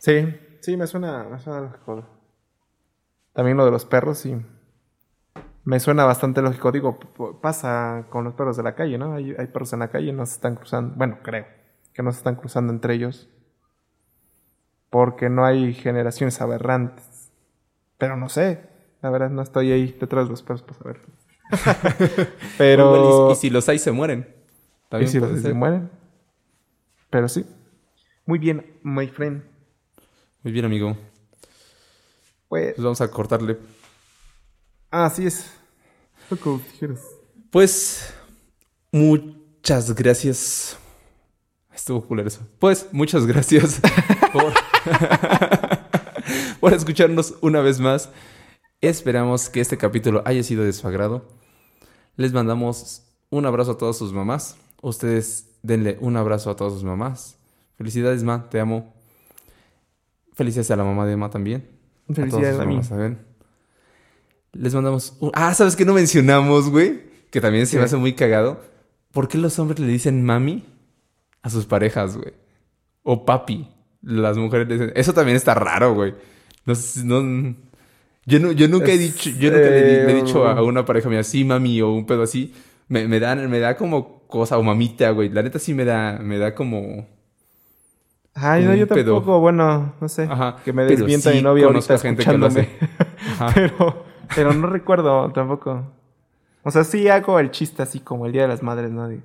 Sí, 0.05 0.37
sí, 0.61 0.77
me 0.77 0.85
suena, 0.85 1.23
me 1.23 1.39
suena 1.39 1.61
lógico. 1.61 2.05
También 3.33 3.57
lo 3.57 3.65
de 3.65 3.71
los 3.71 3.85
perros, 3.85 4.19
sí. 4.19 4.37
Me 5.63 5.79
suena 5.79 6.05
bastante 6.05 6.43
lógico. 6.43 6.71
Digo, 6.71 6.99
pasa 7.41 8.05
con 8.11 8.23
los 8.23 8.35
perros 8.35 8.55
de 8.55 8.61
la 8.61 8.75
calle, 8.75 8.99
¿no? 8.99 9.15
Hay, 9.15 9.33
hay 9.35 9.47
perros 9.47 9.73
en 9.73 9.79
la 9.79 9.87
calle, 9.87 10.13
no 10.13 10.23
se 10.27 10.35
están 10.35 10.53
cruzando. 10.57 10.93
Bueno, 10.95 11.17
creo 11.23 11.47
que 11.91 12.03
no 12.03 12.11
se 12.11 12.19
están 12.19 12.35
cruzando 12.35 12.71
entre 12.71 12.93
ellos. 12.93 13.31
Porque 14.91 15.27
no 15.27 15.43
hay 15.43 15.73
generaciones 15.73 16.39
aberrantes. 16.39 17.31
Pero 17.97 18.15
no 18.15 18.29
sé. 18.29 18.69
La 19.01 19.09
verdad, 19.09 19.31
no 19.31 19.41
estoy 19.41 19.71
ahí 19.71 19.91
detrás 19.99 20.25
de 20.25 20.29
los 20.29 20.43
perros 20.43 20.61
para 20.61 20.77
saber. 20.77 21.01
Pero. 22.59 23.31
y 23.31 23.35
si 23.35 23.49
los 23.49 23.67
hay, 23.69 23.79
se 23.79 23.91
mueren. 23.91 24.35
¿Y 25.01 25.07
si 25.07 25.19
los 25.19 25.31
hay, 25.31 25.39
se 25.39 25.53
mueren? 25.55 25.89
Pero 27.09 27.27
sí. 27.27 27.43
Muy 28.27 28.37
bien, 28.37 28.77
my 28.83 29.07
friend. 29.07 29.54
Muy 30.45 30.51
bien, 30.51 30.65
amigo. 30.65 30.95
Pues, 32.47 32.75
pues 32.75 32.83
vamos 32.83 33.01
a 33.01 33.09
cortarle. 33.09 33.57
Ah, 34.91 35.07
así 35.07 35.25
es. 35.25 35.49
Pues. 37.49 38.13
Muchas 38.91 39.95
gracias. 39.95 40.77
Estuvo 41.73 42.05
culero 42.05 42.27
eso. 42.27 42.47
Pues, 42.59 42.87
muchas 42.91 43.25
gracias 43.25 43.81
por. 44.33 44.53
por 46.59 46.73
escucharnos 46.73 47.33
una 47.41 47.61
vez 47.61 47.79
más. 47.79 48.11
Esperamos 48.81 49.49
que 49.49 49.61
este 49.61 49.79
capítulo 49.79 50.21
haya 50.25 50.43
sido 50.43 50.63
de 50.63 50.73
su 50.73 50.87
agrado. 50.87 51.25
Les 52.17 52.33
mandamos 52.33 53.01
un 53.31 53.47
abrazo 53.47 53.71
a 53.71 53.77
todas 53.79 53.97
sus 53.97 54.13
mamás. 54.13 54.57
Ustedes 54.83 55.57
denle 55.63 55.97
un 56.01 56.17
abrazo 56.17 56.51
a 56.51 56.55
todas 56.55 56.73
sus 56.73 56.83
mamás. 56.83 57.39
Felicidades, 57.77 58.23
Ma, 58.23 58.47
te 58.47 58.59
amo. 58.59 58.94
Felicidades 60.35 60.69
a 60.71 60.75
la 60.75 60.83
mamá 60.83 61.05
de 61.05 61.17
Ma 61.17 61.29
también. 61.29 61.67
Felicidades 62.13 62.59
a, 62.59 62.63
a 62.63 62.65
mí. 62.65 62.73
mamás, 62.75 62.87
¿saben? 62.87 63.17
Les 64.53 64.73
mandamos 64.73 65.17
un... 65.19 65.31
Ah, 65.33 65.53
¿sabes 65.53 65.75
qué 65.75 65.83
no 65.85 65.93
mencionamos, 65.93 66.69
güey? 66.69 67.01
Que 67.31 67.41
también 67.41 67.65
se 67.67 67.75
me 67.77 67.81
¿Qué? 67.81 67.85
hace 67.85 67.97
muy 67.97 68.13
cagado. 68.13 68.61
¿Por 69.11 69.27
qué 69.27 69.37
los 69.37 69.57
hombres 69.59 69.79
le 69.79 69.87
dicen 69.87 70.23
mami 70.23 70.63
a 71.41 71.49
sus 71.49 71.65
parejas, 71.65 72.15
güey? 72.17 72.33
O 73.03 73.25
papi. 73.25 73.67
Las 74.01 74.37
mujeres 74.37 74.67
le 74.67 74.73
dicen... 74.75 74.93
Eso 74.95 75.13
también 75.13 75.35
está 75.35 75.53
raro, 75.55 75.93
güey. 75.93 76.13
No, 76.65 76.73
no- 77.03 77.55
Yo, 78.25 78.39
no, 78.39 78.51
yo 78.51 78.67
nunca 78.67 78.87
he 78.87 78.93
Es, 78.95 78.99
dicho... 78.99 79.29
Yo 79.31 79.51
nunca 79.51 79.63
le, 79.69 79.81
di- 79.83 80.05
le 80.05 80.11
he 80.13 80.19
eh, 80.19 80.23
dicho 80.23 80.47
a 80.47 80.61
una 80.63 80.85
pareja 80.85 81.09
mía, 81.09 81.23
sí, 81.23 81.43
mami, 81.43 81.81
o 81.81 81.91
un 81.91 82.05
pedo 82.05 82.23
así. 82.23 82.53
Me, 82.87 83.07
me, 83.07 83.19
dan, 83.19 83.49
me 83.49 83.59
da 83.59 83.75
como 83.77 84.19
cosa, 84.27 84.57
o 84.57 84.63
mamita, 84.63 85.09
güey. 85.11 85.29
La 85.29 85.41
neta 85.43 85.59
sí 85.59 85.73
me 85.73 85.85
da, 85.85 86.19
me 86.19 86.37
da 86.37 86.55
como... 86.55 87.07
Ay, 88.37 88.65
no, 88.65 88.75
yo 88.75 88.85
pedo. 88.87 89.15
tampoco, 89.15 89.39
bueno, 89.39 89.93
no 89.99 90.09
sé. 90.09 90.23
Ajá. 90.23 90.57
Que 90.63 90.73
me 90.73 90.83
desmienta 90.83 91.31
sí 91.31 91.37
mi 91.37 91.41
novia 91.41 91.65
ahorita 91.67 91.97
gente 91.97 92.23
que 92.25 92.37
lo 92.37 92.47
hace. 92.47 92.59
escuchándome. 92.61 92.89
Ajá. 93.39 93.51
pero, 93.55 94.05
pero 94.35 94.53
no 94.53 94.67
recuerdo 94.67 95.31
tampoco. 95.31 95.83
O 96.63 96.71
sea, 96.71 96.83
sí 96.83 97.07
hago 97.07 97.39
el 97.39 97.51
chiste 97.51 97.81
así 97.83 97.99
como 98.01 98.25
el 98.25 98.33
Día 98.33 98.41
de 98.43 98.47
las 98.49 98.61
Madres, 98.61 98.91
¿no? 98.91 99.07
De, 99.07 99.21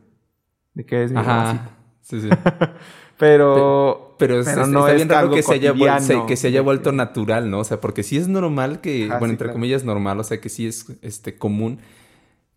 de 0.75 0.87
que 0.87 1.05
es 1.05 1.11
mi 1.11 1.17
mamacita. 1.17 1.65
Ajá. 1.65 1.71
Sí, 2.03 2.21
sí. 2.21 2.29
Pero, 3.19 4.15
Pero, 4.19 4.37
no 4.37 4.41
está 4.41 4.91
es 4.91 4.97
bien 4.97 5.09
raro 5.11 5.31
que 5.31 5.43
se, 5.43 5.53
haya, 5.55 5.73
vuel- 5.75 5.91
cotidiano. 5.93 6.01
se- 6.23 6.27
que 6.27 6.37
se 6.37 6.47
haya 6.49 6.63
vuelto 6.63 6.91
natural, 6.93 7.51
¿no? 7.51 7.59
O 7.59 7.65
sea, 7.65 7.79
porque 7.81 8.03
sí 8.03 8.17
es 8.17 8.29
normal 8.29 8.81
que, 8.81 9.05
Ah, 9.11 9.19
bueno, 9.19 9.27
sí, 9.27 9.31
entre 9.33 9.45
claro. 9.47 9.53
comillas 9.55 9.85
normal, 9.85 10.19
o 10.21 10.25
sea, 10.25 10.41
que 10.41 10.49
sí 10.49 10.67
es 10.67 10.87
este, 11.03 11.37
común 11.37 11.81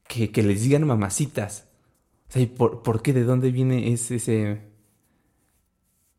que, 0.07 0.31
que 0.31 0.41
les 0.43 0.61
digan 0.63 0.87
mamacitas. 0.87 1.67
O 2.29 2.31
sea, 2.31 2.41
¿y 2.41 2.45
por, 2.45 2.81
por 2.81 3.01
qué? 3.01 3.11
¿De 3.11 3.23
dónde 3.25 3.51
viene 3.51 3.91
ese, 3.91 4.15
ese, 4.15 4.61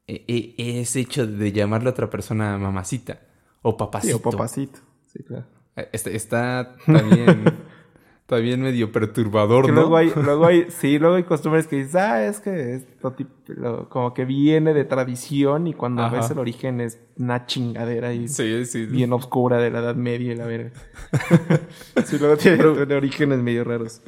e- 0.06 0.24
e- 0.58 0.80
ese 0.80 1.00
hecho 1.00 1.26
de 1.26 1.52
llamarle 1.52 1.88
a 1.88 1.92
otra 1.92 2.10
persona 2.10 2.56
mamacita? 2.58 3.20
O 3.62 3.70
Sí, 3.72 3.76
papacito. 3.78 4.16
o 4.16 4.20
papacito. 4.20 4.78
Sí, 5.12 5.22
claro. 5.22 5.46
Eh, 5.76 5.88
Este, 5.92 6.14
está 6.14 6.76
también, 6.86 7.44
también 8.26 8.60
medio 8.62 8.90
perturbador, 8.92 9.66
Que 9.66 9.72
¿no? 9.72 9.80
luego 9.82 9.96
hay, 9.96 10.12
luego 10.14 10.46
hay, 10.46 10.66
sí, 10.70 10.98
luego 10.98 11.16
hay 11.16 11.24
costumbres 11.24 11.66
que 11.66 11.76
dices, 11.76 11.94
ah, 11.96 12.24
es 12.26 12.40
que 12.40 12.74
esto 12.74 13.14
tip- 13.16 13.28
lo- 13.48 13.88
como 13.88 14.12
que 14.14 14.24
viene 14.24 14.72
de 14.74 14.84
tradición 14.84 15.66
y 15.66 15.74
cuando 15.74 16.02
Ajá. 16.02 16.16
ves 16.16 16.30
el 16.30 16.38
origen 16.38 16.80
es 16.80 16.98
una 17.16 17.46
chingadera 17.46 18.12
y 18.12 18.28
Sí, 18.28 18.64
sí. 18.66 18.86
bien 18.86 19.12
oscura 19.12 19.58
de 19.58 19.70
la 19.70 19.80
Edad 19.80 19.94
Media 19.96 20.32
y 20.32 20.36
la 20.36 20.46
verga. 20.46 20.70
sí, 22.06 22.18
luego 22.18 22.36
tiene 22.36 22.94
orígenes 22.94 23.38
medio 23.40 23.64
raros. 23.64 24.00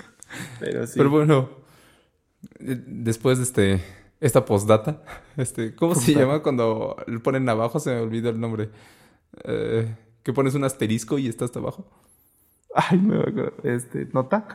Pero 0.61 0.87
sí. 0.87 0.95
Pero 0.97 1.11
bueno, 1.11 1.51
eh, 2.59 2.81
después 2.87 3.39
de 3.39 3.45
este, 3.45 3.85
esta 4.21 4.45
postdata, 4.45 5.03
este, 5.37 5.75
¿cómo 5.75 5.95
se 5.95 6.15
llama 6.15 6.43
cuando 6.43 6.97
le 7.07 7.19
ponen 7.21 7.49
abajo? 7.49 7.81
Se 7.81 7.91
me 7.91 8.01
olvidó 8.01 8.31
el 8.31 8.41
nombre. 8.41 8.71
Eh, 9.45 9.95
que 10.23 10.33
pones 10.33 10.55
un 10.55 10.65
asterisco 10.65 11.19
y 11.19 11.29
está 11.29 11.45
hasta 11.45 11.59
abajo. 11.59 11.87
Ay, 12.75 12.99
me 12.99 13.19
acuerdo. 13.21 13.55
Este, 13.63 14.07
¿nota? 14.13 14.49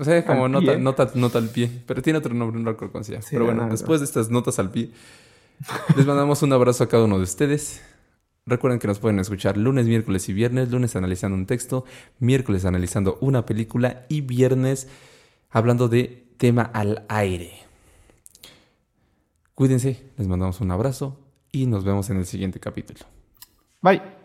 O 0.00 0.04
sea, 0.04 0.24
como 0.24 0.48
nota, 0.48 0.72
pie. 0.72 0.80
nota, 0.80 1.10
nota 1.14 1.38
al 1.38 1.48
pie. 1.48 1.82
Pero 1.86 2.00
tiene 2.00 2.18
otro 2.20 2.32
nombre, 2.32 2.60
no 2.60 2.70
recuerdo 2.70 2.92
cómo 2.92 3.04
se 3.04 3.12
llama. 3.12 3.24
Pero 3.28 3.44
bueno, 3.44 3.62
no, 3.62 3.66
no. 3.66 3.72
después 3.72 4.00
de 4.00 4.06
estas 4.06 4.30
notas 4.30 4.58
al 4.58 4.70
pie, 4.70 4.92
les 5.96 6.06
mandamos 6.06 6.42
un 6.42 6.52
abrazo 6.52 6.84
a 6.84 6.88
cada 6.88 7.04
uno 7.04 7.18
de 7.18 7.24
ustedes. 7.24 7.82
Recuerden 8.46 8.78
que 8.78 8.86
nos 8.86 8.98
pueden 8.98 9.18
escuchar 9.18 9.56
lunes, 9.56 9.86
miércoles 9.86 10.28
y 10.28 10.32
viernes. 10.32 10.70
Lunes 10.70 10.94
analizando 10.96 11.36
un 11.36 11.46
texto, 11.46 11.84
miércoles 12.18 12.64
analizando 12.64 13.18
una 13.20 13.46
película 13.46 14.06
y 14.08 14.20
viernes 14.20 14.88
hablando 15.50 15.88
de 15.88 16.28
tema 16.38 16.62
al 16.62 17.04
aire. 17.08 17.63
Cuídense, 19.54 20.10
les 20.16 20.26
mandamos 20.26 20.60
un 20.60 20.70
abrazo 20.70 21.20
y 21.52 21.66
nos 21.66 21.84
vemos 21.84 22.10
en 22.10 22.16
el 22.16 22.26
siguiente 22.26 22.58
capítulo. 22.58 23.00
Bye. 23.80 24.23